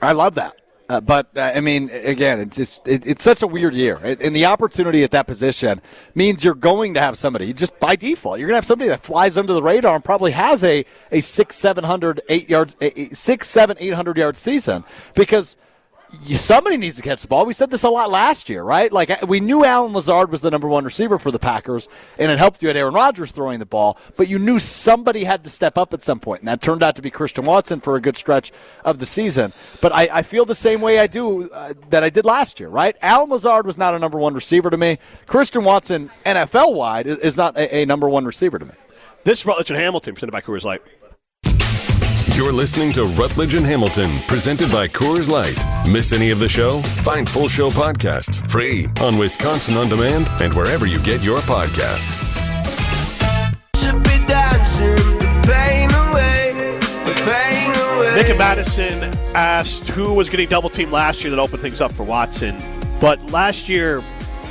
I 0.00 0.12
love 0.12 0.34
that. 0.36 0.56
Uh, 0.88 1.00
but 1.00 1.28
uh, 1.36 1.40
I 1.54 1.60
mean, 1.60 1.90
again, 1.90 2.38
it's 2.38 2.56
just 2.56 2.86
it, 2.86 3.04
it's 3.06 3.24
such 3.24 3.42
a 3.42 3.46
weird 3.46 3.74
year, 3.74 3.98
and 4.02 4.36
the 4.36 4.46
opportunity 4.46 5.02
at 5.02 5.10
that 5.10 5.26
position 5.26 5.80
means 6.14 6.44
you're 6.44 6.54
going 6.54 6.94
to 6.94 7.00
have 7.00 7.18
somebody 7.18 7.52
just 7.52 7.78
by 7.80 7.96
default. 7.96 8.38
You're 8.38 8.46
going 8.46 8.54
to 8.54 8.58
have 8.58 8.66
somebody 8.66 8.88
that 8.90 9.00
flies 9.00 9.36
under 9.36 9.52
the 9.52 9.62
radar 9.62 9.96
and 9.96 10.04
probably 10.04 10.30
has 10.30 10.62
a 10.62 10.84
a 11.10 11.20
six, 11.20 11.56
seven 11.56 11.82
hundred, 11.82 12.20
eight 12.28 12.48
yard, 12.48 12.76
a, 12.80 13.08
six, 13.08 13.48
seven, 13.48 13.76
eight 13.80 13.94
hundred 13.94 14.16
yard 14.16 14.36
season 14.36 14.84
because 15.14 15.56
somebody 16.34 16.76
needs 16.76 16.96
to 16.96 17.02
catch 17.02 17.22
the 17.22 17.28
ball. 17.28 17.46
We 17.46 17.52
said 17.52 17.70
this 17.70 17.84
a 17.84 17.88
lot 17.88 18.10
last 18.10 18.48
year, 18.48 18.62
right? 18.62 18.92
Like 18.92 19.22
we 19.22 19.40
knew 19.40 19.64
Allen 19.64 19.92
Lazard 19.92 20.30
was 20.30 20.40
the 20.40 20.50
number 20.50 20.68
one 20.68 20.84
receiver 20.84 21.18
for 21.18 21.30
the 21.30 21.38
Packers, 21.38 21.88
and 22.18 22.30
it 22.30 22.38
helped 22.38 22.62
you 22.62 22.70
at 22.70 22.76
Aaron 22.76 22.94
Rodgers 22.94 23.32
throwing 23.32 23.58
the 23.58 23.66
ball. 23.66 23.98
But 24.16 24.28
you 24.28 24.38
knew 24.38 24.58
somebody 24.58 25.24
had 25.24 25.44
to 25.44 25.50
step 25.50 25.76
up 25.78 25.92
at 25.94 26.02
some 26.02 26.20
point, 26.20 26.40
and 26.40 26.48
that 26.48 26.62
turned 26.62 26.82
out 26.82 26.96
to 26.96 27.02
be 27.02 27.10
Christian 27.10 27.44
Watson 27.44 27.80
for 27.80 27.96
a 27.96 28.00
good 28.00 28.16
stretch 28.16 28.52
of 28.84 28.98
the 28.98 29.06
season. 29.06 29.52
But 29.80 29.92
I, 29.92 30.08
I 30.12 30.22
feel 30.22 30.44
the 30.44 30.54
same 30.54 30.80
way 30.80 30.98
I 30.98 31.06
do 31.06 31.50
uh, 31.50 31.74
that 31.90 32.02
I 32.02 32.10
did 32.10 32.24
last 32.24 32.60
year, 32.60 32.68
right? 32.68 32.96
Allen 33.02 33.30
Lazard 33.30 33.66
was 33.66 33.78
not 33.78 33.94
a 33.94 33.98
number 33.98 34.18
one 34.18 34.34
receiver 34.34 34.70
to 34.70 34.76
me. 34.76 34.98
Christian 35.26 35.64
Watson, 35.64 36.10
NFL 36.24 36.74
wide, 36.74 37.06
is, 37.06 37.18
is 37.18 37.36
not 37.36 37.56
a, 37.56 37.78
a 37.78 37.86
number 37.86 38.08
one 38.08 38.24
receiver 38.24 38.58
to 38.58 38.64
me. 38.64 38.72
This 39.24 39.40
is 39.40 39.46
Rutledge 39.46 39.70
and 39.70 39.80
Hamilton 39.80 40.14
presented 40.14 40.30
by 40.30 40.40
Coors 40.40 40.62
Light. 40.62 40.82
You're 42.36 42.52
listening 42.52 42.92
to 42.92 43.04
Rutledge 43.04 43.54
and 43.54 43.64
Hamilton, 43.64 44.14
presented 44.28 44.70
by 44.70 44.88
Coors 44.88 45.30
Light. 45.30 45.56
Miss 45.90 46.12
any 46.12 46.28
of 46.28 46.38
the 46.38 46.50
show? 46.50 46.82
Find 46.82 47.26
full 47.26 47.48
show 47.48 47.70
podcasts 47.70 48.46
free 48.50 48.88
on 49.00 49.16
Wisconsin 49.16 49.74
On 49.78 49.88
Demand 49.88 50.28
and 50.42 50.52
wherever 50.52 50.84
you 50.84 51.00
get 51.02 51.22
your 51.22 51.38
podcasts. 51.38 52.20
Should 53.74 54.02
be 54.02 54.18
dancing 54.26 54.96
the 55.18 55.40
pain 55.46 55.90
away, 56.10 56.52
the 57.06 57.14
pain 57.24 57.70
away. 57.94 58.16
Nick 58.16 58.28
and 58.28 58.38
Madison 58.38 59.02
asked 59.34 59.88
who 59.88 60.12
was 60.12 60.28
getting 60.28 60.46
double 60.46 60.68
teamed 60.68 60.92
last 60.92 61.24
year 61.24 61.30
that 61.30 61.40
opened 61.40 61.62
things 61.62 61.80
up 61.80 61.92
for 61.92 62.02
Watson. 62.02 62.62
But 63.00 63.18
last 63.32 63.70
year, 63.70 64.04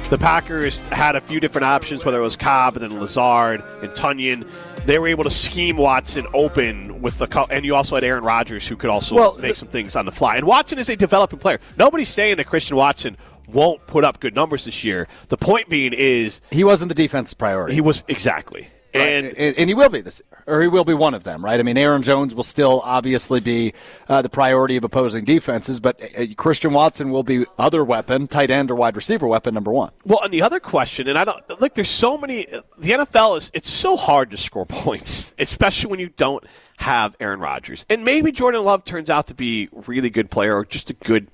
the 0.10 0.18
Packers 0.18 0.82
had 0.84 1.16
a 1.16 1.22
few 1.22 1.40
different 1.40 1.66
options, 1.66 2.04
whether 2.04 2.20
it 2.20 2.24
was 2.24 2.36
Cobb 2.36 2.78
and 2.78 2.92
then 2.92 3.00
Lazard 3.00 3.64
and 3.84 3.92
Tonyan. 3.92 4.48
They 4.86 5.00
were 5.00 5.08
able 5.08 5.24
to 5.24 5.32
scheme 5.32 5.78
Watson 5.78 6.28
open 6.34 7.02
with 7.02 7.18
the, 7.18 7.48
and 7.50 7.66
you 7.66 7.76
also 7.76 7.96
had 7.96 8.04
Aaron 8.04 8.24
Rodgers 8.24 8.68
who 8.68 8.76
could 8.76 8.92
also 8.92 9.16
Well, 9.16 9.38
make 9.40 9.56
some 9.56 9.68
things 9.68 9.96
on 9.96 10.06
the 10.06 10.12
fly. 10.12 10.38
And 10.38 10.46
Watson 10.46 10.78
is 10.78 10.90
a 10.90 10.96
developing 10.96 11.40
player. 11.40 11.60
Nobody's 11.76 12.10
saying 12.10 12.38
that 12.38 12.46
Christian 12.46 12.78
Watson 12.78 13.18
won't 13.48 13.86
put 13.88 14.04
up 14.04 14.20
good 14.20 14.36
numbers 14.36 14.66
this 14.66 14.84
year. 14.84 15.08
The 15.30 15.38
point 15.38 15.70
being 15.70 15.94
is 15.94 16.40
He 16.52 16.64
wasn't 16.64 16.90
the 16.90 16.96
defense 16.96 17.34
priority. 17.34 17.74
he 17.74 17.82
was 17.82 18.04
exactly. 18.08 18.68
And 18.96 19.26
and, 19.26 19.58
and 19.58 19.70
he 19.70 19.74
will 19.74 19.90
be 19.90 20.02
this, 20.02 20.22
or 20.48 20.62
he 20.62 20.68
will 20.68 20.86
be 20.86 20.94
one 20.94 21.14
of 21.14 21.24
them, 21.24 21.44
right? 21.44 21.60
I 21.60 21.64
mean, 21.64 21.78
Aaron 21.78 22.02
Jones 22.02 22.34
will 22.34 22.44
still 22.44 22.82
obviously 22.84 23.40
be 23.40 23.74
uh, 24.08 24.22
the 24.22 24.30
priority 24.30 24.78
of 24.78 24.84
opposing 24.84 25.26
defenses, 25.26 25.80
but 25.80 26.02
uh, 26.18 26.28
Christian 26.38 26.74
Watson 26.74 27.10
will 27.10 27.24
be 27.24 27.46
other 27.58 27.84
weapon, 27.84 28.28
tight 28.28 28.52
end 28.52 28.72
or 28.72 28.76
wide 28.76 28.96
receiver 28.96 29.28
weapon 29.28 29.54
number 29.54 29.72
one. 29.72 29.92
Well, 30.06 30.22
and 30.24 30.34
the 30.34 30.42
other 30.42 30.60
question, 30.60 31.08
and 31.08 31.18
I 31.18 31.26
don't 31.26 31.62
look. 31.62 31.76
There's 31.76 31.90
so 31.90 32.18
many. 32.18 32.46
The 32.78 32.92
NFL 32.92 33.38
is 33.38 33.52
it's 33.54 33.70
so 33.70 33.98
hard 33.98 34.32
to 34.32 34.38
score 34.38 34.66
points, 34.66 35.34
especially 35.38 35.90
when 35.90 36.00
you 36.00 36.10
don't 36.10 36.44
have 36.78 37.16
Aaron 37.20 37.40
Rodgers. 37.40 37.86
And 37.90 38.06
maybe 38.06 38.32
Jordan 38.32 38.64
Love 38.64 38.84
turns 38.84 39.10
out 39.10 39.28
to 39.28 39.34
be 39.34 39.70
a 39.76 39.82
really 39.82 40.10
good 40.10 40.30
player, 40.30 40.58
or 40.58 40.66
just 40.66 40.90
a 40.90 40.94
good. 40.94 41.30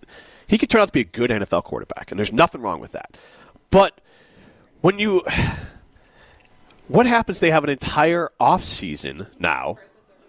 He 0.47 0.57
could 0.57 0.69
turn 0.69 0.81
out 0.81 0.87
to 0.87 0.93
be 0.93 1.01
a 1.01 1.05
good 1.05 1.29
NFL 1.29 1.63
quarterback, 1.63 2.11
and 2.11 2.19
there's 2.19 2.33
nothing 2.33 2.61
wrong 2.61 2.81
with 2.81 2.91
that. 2.91 3.17
But 3.69 4.01
when 4.81 4.99
you, 4.99 5.23
what 6.91 7.05
happens? 7.05 7.39
They 7.39 7.51
have 7.51 7.63
an 7.63 7.69
entire 7.69 8.31
offseason 8.39 9.27
now. 9.39 9.77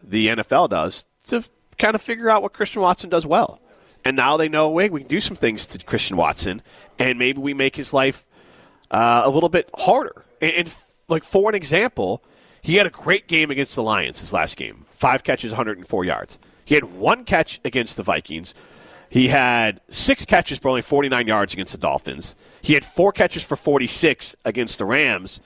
The 0.02 0.28
NFL 0.28 0.70
does 0.70 1.06
to 1.26 1.44
kind 1.78 1.94
of 1.94 2.02
figure 2.02 2.30
out 2.30 2.42
what 2.42 2.52
Christian 2.52 2.82
Watson 2.82 3.10
does 3.10 3.26
well. 3.26 3.60
And 4.04 4.16
now 4.16 4.36
they 4.36 4.48
know, 4.48 4.68
wait, 4.68 4.92
we 4.92 5.00
can 5.00 5.08
do 5.08 5.20
some 5.20 5.36
things 5.36 5.66
to 5.68 5.78
Christian 5.78 6.16
Watson, 6.16 6.62
and 6.98 7.18
maybe 7.18 7.40
we 7.40 7.54
make 7.54 7.76
his 7.76 7.92
life 7.92 8.26
uh, 8.90 9.22
a 9.24 9.30
little 9.30 9.48
bit 9.48 9.70
harder. 9.76 10.24
And, 10.40 10.52
and 10.52 10.68
f- 10.68 10.92
like 11.08 11.24
for 11.24 11.48
an 11.48 11.54
example, 11.54 12.22
he 12.60 12.76
had 12.76 12.86
a 12.86 12.90
great 12.90 13.28
game 13.28 13.50
against 13.50 13.74
the 13.74 13.82
Lions 13.82 14.20
his 14.20 14.32
last 14.32 14.56
game, 14.56 14.86
five 14.90 15.22
catches, 15.24 15.52
104 15.52 16.04
yards. 16.04 16.38
He 16.64 16.74
had 16.74 16.84
one 16.84 17.24
catch 17.24 17.60
against 17.64 17.96
the 17.96 18.02
Vikings. 18.02 18.54
He 19.08 19.28
had 19.28 19.80
six 19.88 20.24
catches 20.24 20.58
for 20.58 20.68
only 20.68 20.82
49 20.82 21.26
yards 21.26 21.52
against 21.52 21.72
the 21.72 21.78
Dolphins. 21.78 22.34
He 22.62 22.74
had 22.74 22.84
four 22.84 23.12
catches 23.12 23.42
for 23.42 23.56
46 23.56 24.36
against 24.44 24.78
the 24.78 24.84
Rams. 24.84 25.40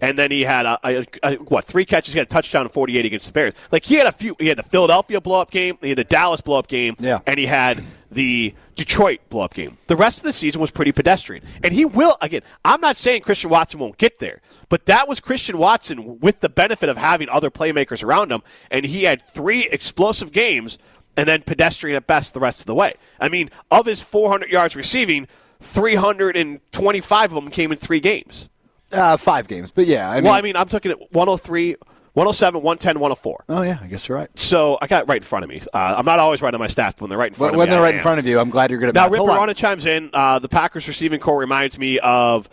And 0.00 0.18
then 0.18 0.30
he 0.30 0.42
had 0.42 0.66
a, 0.66 0.78
a, 0.84 1.04
a- 1.22 1.34
what 1.36 1.64
three 1.64 1.84
catches? 1.84 2.12
He 2.14 2.18
had 2.18 2.28
a 2.28 2.30
touchdown 2.30 2.62
and 2.62 2.72
48 2.72 3.04
against 3.06 3.26
the 3.26 3.32
Bears. 3.32 3.54
Like 3.72 3.84
he 3.84 3.94
had 3.94 4.06
a 4.06 4.12
few. 4.12 4.36
He 4.38 4.48
had 4.48 4.58
the 4.58 4.62
Philadelphia 4.62 5.20
blow 5.20 5.40
up 5.40 5.50
game. 5.50 5.78
He 5.80 5.90
had 5.90 5.98
the 5.98 6.04
Dallas 6.04 6.40
blow 6.40 6.58
up 6.58 6.68
game. 6.68 6.96
Yeah. 6.98 7.20
And 7.26 7.38
he 7.38 7.46
had 7.46 7.82
the 8.10 8.54
Detroit 8.76 9.20
blow 9.30 9.42
up 9.42 9.54
game. 9.54 9.78
The 9.88 9.96
rest 9.96 10.18
of 10.18 10.24
the 10.24 10.32
season 10.32 10.60
was 10.60 10.70
pretty 10.70 10.92
pedestrian. 10.92 11.42
And 11.64 11.72
he 11.72 11.84
will 11.84 12.16
again. 12.20 12.42
I'm 12.64 12.80
not 12.80 12.96
saying 12.96 13.22
Christian 13.22 13.50
Watson 13.50 13.80
won't 13.80 13.98
get 13.98 14.18
there, 14.18 14.40
but 14.68 14.86
that 14.86 15.08
was 15.08 15.20
Christian 15.20 15.58
Watson 15.58 16.20
with 16.20 16.40
the 16.40 16.48
benefit 16.48 16.88
of 16.88 16.96
having 16.96 17.28
other 17.28 17.50
playmakers 17.50 18.02
around 18.04 18.30
him, 18.30 18.42
and 18.70 18.84
he 18.86 19.04
had 19.04 19.26
three 19.26 19.66
explosive 19.70 20.30
games 20.32 20.78
and 21.16 21.26
then 21.26 21.40
pedestrian 21.42 21.96
at 21.96 22.06
best 22.06 22.34
the 22.34 22.40
rest 22.40 22.60
of 22.60 22.66
the 22.66 22.74
way. 22.74 22.92
I 23.18 23.30
mean, 23.30 23.50
of 23.70 23.86
his 23.86 24.02
400 24.02 24.50
yards 24.50 24.76
receiving, 24.76 25.26
325 25.60 27.32
of 27.32 27.34
them 27.44 27.50
came 27.50 27.72
in 27.72 27.78
three 27.78 28.00
games. 28.00 28.50
Uh, 28.92 29.16
five 29.16 29.48
games, 29.48 29.72
but 29.72 29.86
yeah, 29.86 30.08
I 30.08 30.16
mean, 30.16 30.24
well, 30.24 30.34
I 30.34 30.42
mean, 30.42 30.54
I'm 30.56 30.68
talking 30.68 30.92
at 30.92 30.98
103, 31.12 31.76
107, 32.12 32.62
110, 32.62 33.00
104. 33.00 33.44
oh 33.48 33.62
yeah, 33.62 33.78
I 33.82 33.86
guess 33.88 34.08
you're 34.08 34.16
right. 34.16 34.38
So 34.38 34.78
I 34.80 34.86
got 34.86 35.02
it 35.02 35.08
right 35.08 35.16
in 35.16 35.22
front 35.24 35.44
of 35.44 35.48
me. 35.48 35.60
Uh, 35.74 35.96
I'm 35.98 36.04
not 36.04 36.18
always 36.20 36.40
right 36.40 36.54
on 36.54 36.60
my 36.60 36.68
stats, 36.68 36.92
but 36.92 37.00
when 37.02 37.10
they're 37.10 37.18
right 37.18 37.28
in 37.32 37.34
front 37.34 37.56
When, 37.56 37.66
of 37.66 37.68
me, 37.68 37.74
they're 37.74 37.82
I 37.82 37.86
right 37.86 37.94
in 37.96 38.00
front 38.00 38.20
of 38.20 38.26
you, 38.26 38.38
I'm 38.38 38.50
glad 38.50 38.70
you're 38.70 38.78
going 38.78 38.92
to. 38.92 38.98
Now, 38.98 39.08
Rip 39.08 39.20
Arana 39.22 39.54
chimes 39.54 39.86
in. 39.86 40.10
Uh, 40.12 40.38
the 40.38 40.48
Packers 40.48 40.86
receiving 40.86 41.18
core 41.20 41.38
reminds 41.38 41.78
me 41.78 41.98
of 41.98 42.48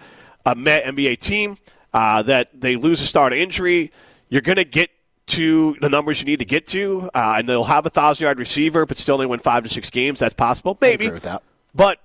a 0.46 0.56
Met 0.56 0.86
NBA 0.86 1.20
team 1.20 1.58
uh, 1.94 2.24
that 2.24 2.50
they 2.60 2.76
lose 2.76 3.02
a 3.02 3.06
star 3.06 3.30
to 3.30 3.38
injury. 3.40 3.92
You're 4.30 4.42
going 4.42 4.56
to 4.58 4.66
get 4.66 4.90
to 5.28 5.78
the 5.80 5.88
numbers 5.90 6.20
you 6.20 6.26
need 6.26 6.40
to 6.40 6.46
get 6.46 6.66
to, 6.68 7.10
uh, 7.14 7.36
and 7.38 7.48
they'll 7.48 7.64
have 7.64 7.86
a 7.86 7.90
thousand 7.90 8.26
yard 8.26 8.40
receiver, 8.40 8.86
but 8.86 8.98
still 8.98 9.14
only 9.16 9.28
win 9.28 9.40
five 9.40 9.64
to 9.64 9.70
six 9.70 9.90
games. 9.90 10.20
That's 10.20 10.34
possible, 10.34 10.78
maybe. 10.82 11.10
with 11.10 11.24
that. 11.24 11.44
But 11.74 12.00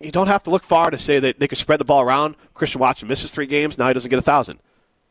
you 0.00 0.10
don't 0.10 0.26
have 0.26 0.42
to 0.44 0.50
look 0.50 0.62
far 0.62 0.90
to 0.90 0.98
say 0.98 1.18
that 1.20 1.38
they 1.38 1.48
could 1.48 1.58
spread 1.58 1.80
the 1.80 1.84
ball 1.84 2.02
around. 2.02 2.36
Christian 2.54 2.80
Watson 2.80 3.08
misses 3.08 3.32
three 3.32 3.46
games. 3.46 3.78
Now 3.78 3.88
he 3.88 3.94
doesn't 3.94 4.10
get 4.10 4.18
a 4.18 4.22
thousand. 4.22 4.60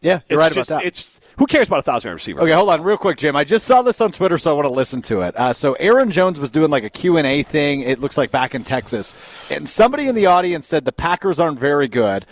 Yeah, 0.01 0.19
you're 0.29 0.39
It's 0.39 0.45
right 0.47 0.53
just, 0.53 0.69
about 0.69 0.81
that. 0.81 0.87
It's 0.87 1.21
who 1.37 1.47
cares 1.47 1.67
about 1.67 1.79
a 1.79 1.83
thousand 1.83 2.09
yard 2.09 2.15
receiver? 2.15 2.41
Okay, 2.41 2.51
hold 2.51 2.69
on 2.69 2.83
real 2.83 2.97
quick, 2.97 3.17
Jim. 3.17 3.37
I 3.37 3.45
just 3.45 3.65
saw 3.65 3.81
this 3.81 4.01
on 4.01 4.11
Twitter, 4.11 4.37
so 4.37 4.51
I 4.51 4.53
want 4.53 4.65
to 4.65 4.73
listen 4.73 5.01
to 5.03 5.21
it. 5.21 5.35
Uh, 5.37 5.53
so 5.53 5.73
Aaron 5.73 6.11
Jones 6.11 6.39
was 6.39 6.51
doing 6.51 6.69
like 6.69 6.83
a 6.83 6.89
Q&A 6.89 7.41
thing. 7.41 7.81
It 7.81 7.99
looks 7.99 8.17
like 8.17 8.29
back 8.29 8.53
in 8.53 8.63
Texas. 8.63 9.49
And 9.49 9.67
somebody 9.67 10.07
in 10.07 10.15
the 10.15 10.25
audience 10.25 10.67
said 10.67 10.83
the 10.83 10.91
Packers 10.91 11.39
aren't 11.39 11.57
very 11.57 11.87
good. 11.87 12.25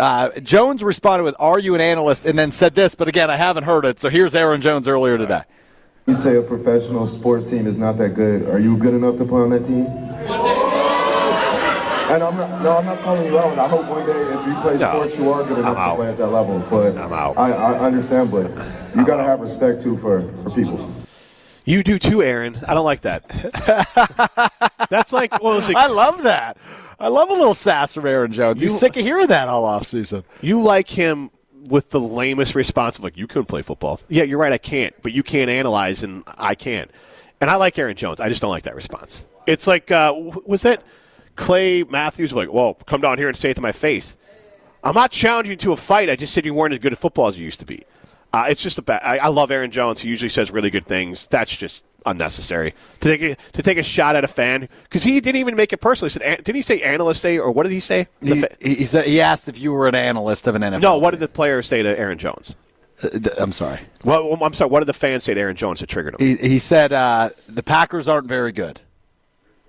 Uh, 0.00 0.30
Jones 0.40 0.82
responded 0.82 1.24
with, 1.24 1.36
are 1.38 1.58
you 1.58 1.74
an 1.76 1.80
analyst? 1.80 2.26
And 2.26 2.38
then 2.38 2.50
said 2.50 2.74
this, 2.74 2.94
but 2.96 3.06
again, 3.06 3.30
I 3.30 3.36
haven't 3.36 3.64
heard 3.64 3.84
it. 3.84 4.00
So 4.00 4.08
here's 4.08 4.34
Aaron 4.34 4.60
Jones 4.60 4.88
earlier 4.88 5.16
today. 5.16 5.42
You 6.06 6.14
say 6.14 6.36
a 6.36 6.42
professional 6.42 7.06
sports 7.06 7.48
team 7.48 7.66
is 7.66 7.76
not 7.76 7.96
that 7.98 8.14
good. 8.14 8.48
Are 8.48 8.58
you 8.58 8.76
good 8.76 8.94
enough 8.94 9.16
to 9.18 9.24
play 9.24 9.42
on 9.42 9.50
that 9.50 9.64
team? 9.64 9.86
And 12.14 12.22
I'm 12.22 12.36
not, 12.36 12.62
no, 12.62 12.76
I'm 12.78 12.84
not 12.86 12.98
calling 13.00 13.24
you 13.26 13.38
out. 13.38 13.58
I 13.58 13.68
hope 13.68 13.86
one 13.86 14.04
day 14.06 14.12
if 14.20 14.46
you 14.46 14.54
play 14.60 14.76
sports, 14.78 15.16
you 15.18 15.30
are 15.32 15.44
good 15.44 15.58
enough 15.58 15.76
to 15.90 15.96
play 15.96 16.08
at 16.10 16.18
that 16.18 16.26
level. 16.28 16.58
But 16.68 16.96
I'm 16.98 17.12
out. 17.12 17.38
I, 17.38 17.52
I 17.52 17.78
understand, 17.78 18.30
but 18.30 18.50
you 18.96 19.04
got 19.06 19.16
to 19.16 19.22
have 19.24 19.40
respect 19.40 19.80
too 19.80 19.96
for, 19.98 20.22
for 20.42 20.50
people. 20.50 20.92
You 21.64 21.82
do 21.84 21.98
too, 21.98 22.22
Aaron. 22.22 22.58
I 22.66 22.74
don't 22.74 22.84
like 22.84 23.02
that. 23.02 23.22
That's 24.90 25.12
like 25.12 25.32
what 25.34 25.42
was 25.56 25.68
it? 25.68 25.76
I 25.76 25.86
love 25.86 26.22
that. 26.24 26.56
I 26.98 27.08
love 27.08 27.30
a 27.30 27.34
little 27.34 27.54
sass 27.54 27.94
from 27.94 28.06
Aaron 28.06 28.32
Jones. 28.32 28.60
He's 28.60 28.72
You- 28.72 28.78
sick 28.78 28.96
of 28.96 29.02
hearing 29.04 29.28
that 29.28 29.48
all 29.48 29.64
offseason. 29.64 30.24
You 30.40 30.62
like 30.62 30.88
him 30.90 31.30
with 31.54 31.90
the 31.90 32.00
lamest 32.00 32.54
response 32.54 32.98
of 32.98 33.04
like, 33.04 33.16
you 33.16 33.26
couldn't 33.26 33.46
play 33.46 33.62
football. 33.62 34.00
Yeah, 34.08 34.24
you're 34.24 34.38
right, 34.38 34.52
I 34.52 34.58
can't, 34.58 34.94
but 35.02 35.12
you 35.12 35.22
can't 35.22 35.48
analyze 35.50 36.02
and 36.02 36.24
I 36.26 36.54
can. 36.56 36.88
And 37.40 37.48
I 37.48 37.54
like 37.56 37.78
Aaron 37.78 37.94
Jones. 37.96 38.18
I 38.20 38.28
just 38.28 38.40
don't 38.42 38.50
like 38.50 38.64
that 38.64 38.74
response. 38.74 39.26
It's 39.46 39.66
like, 39.66 39.90
uh, 39.90 40.12
was 40.46 40.62
that 40.62 40.82
Clay 41.36 41.82
Matthews 41.84 42.32
like, 42.32 42.48
whoa, 42.48 42.74
come 42.74 43.00
down 43.00 43.18
here 43.18 43.28
and 43.28 43.36
say 43.36 43.50
it 43.50 43.54
to 43.54 43.60
my 43.60 43.72
face? 43.72 44.16
I'm 44.82 44.94
not 44.94 45.10
challenging 45.10 45.52
you 45.52 45.56
to 45.58 45.72
a 45.72 45.76
fight. 45.76 46.08
I 46.08 46.16
just 46.16 46.32
said 46.32 46.44
you 46.44 46.54
weren't 46.54 46.72
as 46.72 46.80
good 46.80 46.92
at 46.92 46.98
football 46.98 47.28
as 47.28 47.38
you 47.38 47.44
used 47.44 47.60
to 47.60 47.66
be. 47.66 47.84
Uh, 48.32 48.46
it's 48.48 48.62
just 48.62 48.78
a 48.78 48.82
bad. 48.82 49.02
I, 49.02 49.18
I 49.18 49.28
love 49.28 49.50
Aaron 49.50 49.70
Jones. 49.70 50.00
He 50.00 50.08
usually 50.08 50.28
says 50.28 50.50
really 50.50 50.70
good 50.70 50.86
things. 50.86 51.26
That's 51.26 51.54
just 51.54 51.84
unnecessary 52.06 52.74
to 53.00 53.08
take 53.16 53.22
a, 53.22 53.36
to 53.52 53.62
take 53.62 53.76
a 53.76 53.82
shot 53.82 54.16
at 54.16 54.24
a 54.24 54.28
fan 54.28 54.68
because 54.84 55.02
he 55.02 55.20
didn't 55.20 55.38
even 55.40 55.54
make 55.56 55.72
it 55.72 55.78
personal. 55.78 56.08
He 56.08 56.12
said, 56.12 56.22
an- 56.22 56.42
did 56.44 56.54
he 56.54 56.62
say 56.62 56.80
analyst 56.80 57.20
say 57.20 57.38
or 57.38 57.50
what 57.50 57.64
did 57.64 57.72
he 57.72 57.80
say? 57.80 58.08
He, 58.22 58.40
fa- 58.40 58.56
he, 58.60 58.74
he 58.76 58.84
said, 58.84 59.06
he 59.06 59.20
asked 59.20 59.48
if 59.48 59.58
you 59.58 59.72
were 59.72 59.86
an 59.88 59.94
analyst 59.94 60.46
of 60.46 60.54
an 60.54 60.62
NFL. 60.62 60.80
no, 60.80 60.98
what 60.98 61.10
did 61.10 61.20
the 61.20 61.28
player 61.28 61.60
say 61.60 61.82
to 61.82 61.98
Aaron 61.98 62.16
Jones? 62.18 62.54
Uh, 63.02 63.08
I'm 63.36 63.52
sorry. 63.52 63.80
Well, 64.04 64.38
I'm 64.42 64.54
sorry. 64.54 64.70
What 64.70 64.80
did 64.80 64.86
the 64.86 64.92
fans 64.94 65.24
say 65.24 65.34
to 65.34 65.40
Aaron 65.40 65.56
Jones 65.56 65.80
that 65.80 65.88
triggered 65.88 66.14
him? 66.20 66.26
He, 66.26 66.36
he 66.36 66.58
said 66.58 66.92
uh, 66.92 67.30
the 67.48 67.62
Packers 67.62 68.08
aren't 68.08 68.28
very 68.28 68.52
good. 68.52 68.80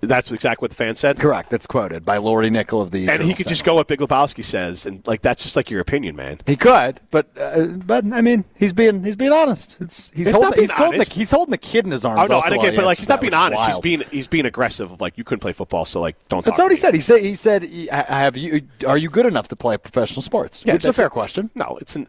That's 0.04 0.32
exactly 0.32 0.64
what 0.64 0.72
the 0.72 0.76
fan 0.76 0.96
said. 0.96 1.20
Correct. 1.20 1.48
That's 1.48 1.66
quoted 1.68 2.04
by 2.04 2.16
Lori 2.16 2.50
Nickel 2.50 2.80
of 2.80 2.90
the. 2.90 2.98
And 3.08 3.10
he 3.10 3.16
Journal 3.18 3.34
could 3.36 3.46
just 3.46 3.64
go 3.64 3.74
what 3.76 3.86
Big 3.86 4.00
Lebowski 4.00 4.42
says, 4.44 4.84
and 4.84 5.06
like 5.06 5.20
that's 5.22 5.44
just 5.44 5.54
like 5.54 5.70
your 5.70 5.80
opinion, 5.80 6.16
man. 6.16 6.40
He 6.44 6.56
could, 6.56 7.00
but 7.12 7.28
uh, 7.38 7.66
but 7.66 8.04
I 8.12 8.20
mean, 8.20 8.44
he's 8.56 8.72
being 8.72 9.04
he's 9.04 9.14
being 9.14 9.30
honest. 9.32 9.80
It's 9.80 10.10
he's 10.10 10.26
It's 10.26 10.36
holding 10.36 10.50
being 10.54 10.62
he's 10.64 10.72
holding, 10.72 10.90
the, 10.92 10.96
honest. 10.96 11.12
he's 11.12 11.30
holding 11.30 11.50
the 11.52 11.58
kid 11.58 11.84
in 11.84 11.92
his 11.92 12.04
arms. 12.04 12.18
Oh 12.20 12.26
no, 12.26 12.34
also 12.34 12.46
I 12.46 12.50
don't 12.50 12.58
while 12.58 12.66
get, 12.66 12.72
he 12.72 12.76
but 12.78 12.84
like 12.84 12.98
answers 12.98 13.02
he's 13.02 13.08
not 13.08 13.20
that, 13.20 13.20
being 13.20 13.30
which 13.30 13.36
is 13.36 13.58
honest. 13.58 13.60
He's 13.66 13.74
wild. 13.74 13.82
being 13.82 14.02
he's 14.10 14.26
being 14.28 14.46
aggressive. 14.46 14.90
Of 14.90 15.00
like 15.00 15.16
you 15.16 15.22
couldn't 15.22 15.40
play 15.40 15.52
football, 15.52 15.84
so 15.84 16.00
like 16.00 16.16
don't. 16.28 16.44
That's 16.44 16.56
talk 16.58 16.64
what 16.64 16.70
to 16.70 16.74
he 16.90 16.94
me. 16.94 17.00
said. 17.00 17.22
He 17.22 17.34
said 17.36 17.62
he 17.62 17.74
said 17.86 17.88
"I- 17.92 18.16
I 18.16 18.18
have 18.22 18.36
you. 18.36 18.62
Are 18.88 18.98
you 18.98 19.08
good 19.08 19.26
enough 19.26 19.46
to 19.48 19.56
play 19.56 19.76
professional 19.78 20.22
sports? 20.22 20.64
Yeah, 20.66 20.72
which 20.72 20.82
is 20.82 20.86
a 20.86 20.88
that's 20.88 20.96
fair 20.96 21.06
it. 21.06 21.10
question. 21.10 21.50
No, 21.54 21.78
it's 21.80 21.94
an 21.94 22.08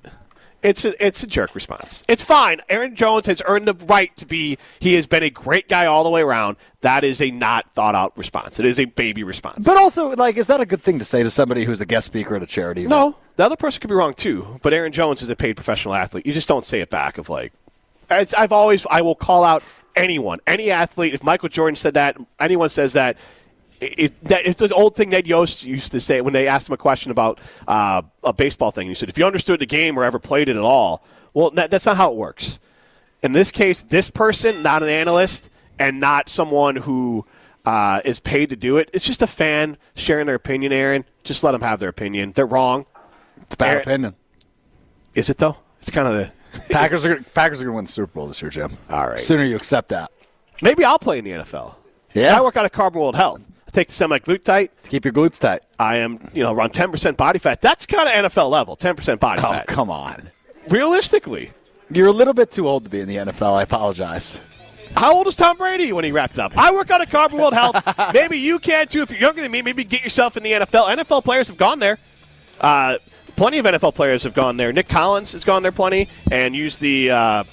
it's 0.64 0.86
a 0.86 1.05
it's 1.05 1.22
a 1.24 1.28
jerk 1.28 1.53
response. 1.53 2.03
It's 2.07 2.24
fine. 2.24 2.61
Aaron 2.70 2.95
Jones 2.95 3.26
has 3.28 3.41
earned 3.45 3.68
the 3.68 3.74
right 3.74 4.16
to 4.18 4.26
be. 4.26 4.57
He 4.80 4.93
has 4.95 5.05
been 5.05 5.24
a 5.24 5.30
great 5.30 5.68
guy 5.68 5.86
all 5.86 6.03
the 6.03 6.09
way 6.09 6.22
around. 6.22 6.57
That 6.82 7.03
is 7.03 7.22
a 7.22 7.32
not 7.32 7.72
thought 7.74 7.95
out 7.95 8.18
response. 8.18 8.59
It 8.59 8.66
is 8.66 8.80
a 8.80 8.86
baby 8.86 9.24
response. 9.24 9.66
But 9.66 9.78
also, 9.78 10.09
like, 10.16 10.38
is 10.38 10.47
that 10.47 10.61
a 10.61 10.66
good 10.66 10.82
thing 10.82 10.99
to 10.99 11.05
say 11.05 11.24
to 11.24 11.30
somebody 11.30 11.66
who's 11.66 11.82
a 11.82 11.86
guest 11.86 12.07
speaker 12.07 12.36
at 12.36 12.43
a 12.43 12.47
charity? 12.47 12.82
event? 12.82 12.89
No, 12.91 13.16
the 13.36 13.45
other 13.45 13.55
person 13.55 13.82
could 13.82 13.89
be 13.89 13.95
wrong 13.95 14.14
too. 14.14 14.59
But 14.61 14.74
Aaron 14.74 14.91
Jones 14.91 15.22
is 15.22 15.30
a 15.30 15.36
paid 15.36 15.55
professional 15.55 15.93
athlete. 15.93 16.26
You 16.26 16.34
just 16.34 16.47
don't 16.47 16.66
say 16.66 16.82
it 16.82 16.89
back. 16.89 17.18
Of 17.18 17.30
like, 17.30 17.53
I've 18.09 18.51
always 18.51 18.86
I 18.89 19.01
will 19.01 19.16
call 19.16 19.43
out 19.43 19.64
anyone, 19.95 20.39
any 20.47 20.72
athlete. 20.72 21.14
If 21.14 21.24
Michael 21.24 21.49
Jordan 21.49 21.76
said 21.76 21.95
that, 21.95 22.18
anyone 22.39 22.70
says 22.70 22.93
that. 22.93 23.18
It, 23.97 24.15
that, 24.21 24.45
it's 24.45 24.59
the 24.59 24.73
old 24.73 24.95
thing 24.95 25.09
Ned 25.09 25.27
Yost 25.27 25.63
used 25.63 25.91
to 25.91 25.99
say 25.99 26.21
when 26.21 26.34
they 26.34 26.47
asked 26.47 26.69
him 26.69 26.73
a 26.73 26.77
question 26.77 27.11
about 27.11 27.39
uh, 27.67 28.01
a 28.23 28.34
baseball 28.34 28.71
thing. 28.71 28.88
He 28.88 28.93
said, 28.93 29.09
"If 29.09 29.17
you 29.17 29.25
understood 29.25 29.59
the 29.59 29.65
game 29.65 29.97
or 29.97 30.03
ever 30.03 30.19
played 30.19 30.49
it 30.49 30.55
at 30.55 30.63
all, 30.63 31.03
well, 31.34 31.51
that, 31.51 31.71
that's 31.71 31.86
not 31.86 31.97
how 31.97 32.11
it 32.11 32.15
works." 32.17 32.59
In 33.21 33.31
this 33.31 33.51
case, 33.51 33.81
this 33.81 34.09
person, 34.09 34.61
not 34.61 34.84
an 34.84 34.89
analyst, 34.89 35.49
and 35.79 35.99
not 35.99 36.29
someone 36.29 36.75
who 36.75 37.25
uh, 37.65 38.01
is 38.03 38.19
paid 38.19 38.49
to 38.49 38.55
do 38.55 38.77
it. 38.77 38.89
It's 38.93 39.05
just 39.05 39.21
a 39.21 39.27
fan 39.27 39.77
sharing 39.95 40.25
their 40.25 40.36
opinion. 40.36 40.71
Aaron, 40.71 41.05
just 41.23 41.43
let 41.43 41.51
them 41.51 41.61
have 41.61 41.79
their 41.79 41.89
opinion. 41.89 42.34
They're 42.34 42.45
wrong. 42.45 42.86
It's 43.41 43.53
a 43.53 43.57
bad 43.57 43.69
Aaron- 43.69 43.81
opinion. 43.81 44.15
Is 45.15 45.29
it 45.29 45.38
though? 45.38 45.57
It's 45.79 45.91
kind 45.91 46.07
of 46.07 46.13
the 46.15 46.31
Packers 46.69 47.05
are 47.05 47.21
Packers 47.34 47.61
are 47.61 47.65
going 47.65 47.73
to 47.73 47.75
win 47.75 47.86
the 47.86 47.91
Super 47.91 48.13
Bowl 48.13 48.27
this 48.27 48.41
year, 48.41 48.49
Jim. 48.51 48.77
All 48.89 49.09
right. 49.09 49.19
Sooner 49.19 49.43
you 49.43 49.55
accept 49.55 49.89
that. 49.89 50.11
Maybe 50.61 50.84
I'll 50.84 50.99
play 50.99 51.17
in 51.19 51.25
the 51.25 51.31
NFL. 51.31 51.75
Yeah. 52.13 52.38
I 52.38 52.41
work 52.41 52.57
out 52.57 52.65
of 52.65 52.71
Carbon 52.71 53.01
World 53.01 53.15
Health. 53.15 53.41
Take 53.74 53.88
the 53.89 53.93
semaglutide. 53.93 54.69
To 54.84 54.89
keep 54.89 55.03
your 55.03 55.13
glutes 55.13 55.39
tight. 55.39 55.61
I 55.80 55.97
am, 55.97 56.30
you 56.34 56.43
know, 56.43 56.53
around 56.53 56.71
10% 56.74 57.17
body 57.17 57.39
fat. 57.39 57.59
That's 57.59 57.86
kind 57.86 58.07
of 58.07 58.32
NFL 58.32 58.49
level, 58.49 58.78
10% 58.78 59.19
body 59.19 59.41
Oh, 59.43 59.51
fat. 59.51 59.67
come 59.67 59.89
on. 59.89 60.30
Realistically, 60.69 61.51
You're 61.91 62.07
a 62.07 62.11
little 62.11 62.34
bit 62.34 62.51
too 62.51 62.67
old 62.67 62.86
to 62.86 62.89
be 62.89 62.99
in 63.01 63.07
the 63.07 63.17
NFL. 63.17 63.55
I 63.55 63.63
apologize. 63.63 64.39
how 64.95 65.13
old 65.15 65.28
is 65.28 65.36
Tom 65.36 65.57
Brady 65.57 65.91
when 65.91 66.03
he 66.05 66.11
wrapped 66.11 66.39
up? 66.39 66.57
I 66.57 66.71
work 66.71 66.89
out 66.91 67.01
of 67.01 67.09
Carbon 67.09 67.38
World 67.39 67.53
Health. 67.53 67.76
maybe 68.13 68.38
you 68.38 68.59
can 68.59 68.88
too. 68.88 69.01
If 69.01 69.11
you're 69.11 69.19
younger 69.19 69.41
than 69.41 69.51
me, 69.51 69.61
maybe 69.61 69.84
get 69.84 70.01
yourself 70.03 70.38
in 70.38 70.43
the 70.43 70.51
NFL. 70.51 70.95
NFL 70.95 71.24
players 71.24 71.47
have 71.49 71.57
gone 71.57 71.80
there. 71.80 71.97
Uh, 72.61 72.97
plenty 73.36 73.57
of 73.57 73.65
NFL 73.65 73.95
players 73.95 74.24
have 74.24 74.34
gone 74.36 74.55
there. 74.57 74.71
Nick 74.71 74.88
Collins 74.88 75.32
has 75.34 75.43
gone 75.43 75.63
there 75.63 75.71
plenty 75.71 76.07
and 76.32 76.55
used 76.55 76.80
the 76.80 77.09
uh, 77.11 77.43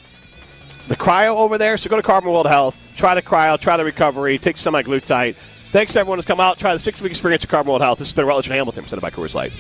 the 0.89 0.97
cryo 0.97 1.37
over 1.37 1.57
there. 1.59 1.77
So 1.77 1.89
go 1.91 1.97
to 1.97 2.03
Carbon 2.03 2.31
World 2.31 2.47
Health, 2.47 2.77
try 2.97 3.15
the 3.15 3.23
cryo, 3.23 3.59
try 3.59 3.77
the 3.77 3.85
recovery, 3.85 4.39
take 4.39 4.57
semaglutide. 4.57 5.35
Thanks 5.71 5.93
to 5.93 6.01
everyone 6.01 6.19
who's 6.19 6.25
come 6.25 6.41
out. 6.41 6.59
Try 6.59 6.73
the 6.73 6.81
six-week 6.81 7.13
experience 7.13 7.45
of 7.45 7.51
Carbon 7.51 7.71
World 7.71 7.81
Health. 7.81 8.01
This 8.01 8.09
has 8.09 8.15
been 8.15 8.27
Rutledge 8.27 8.49
and 8.49 8.57
Hamilton, 8.57 8.83
presented 8.83 9.03
by 9.03 9.11
Coors 9.11 9.35
Light. 9.35 9.53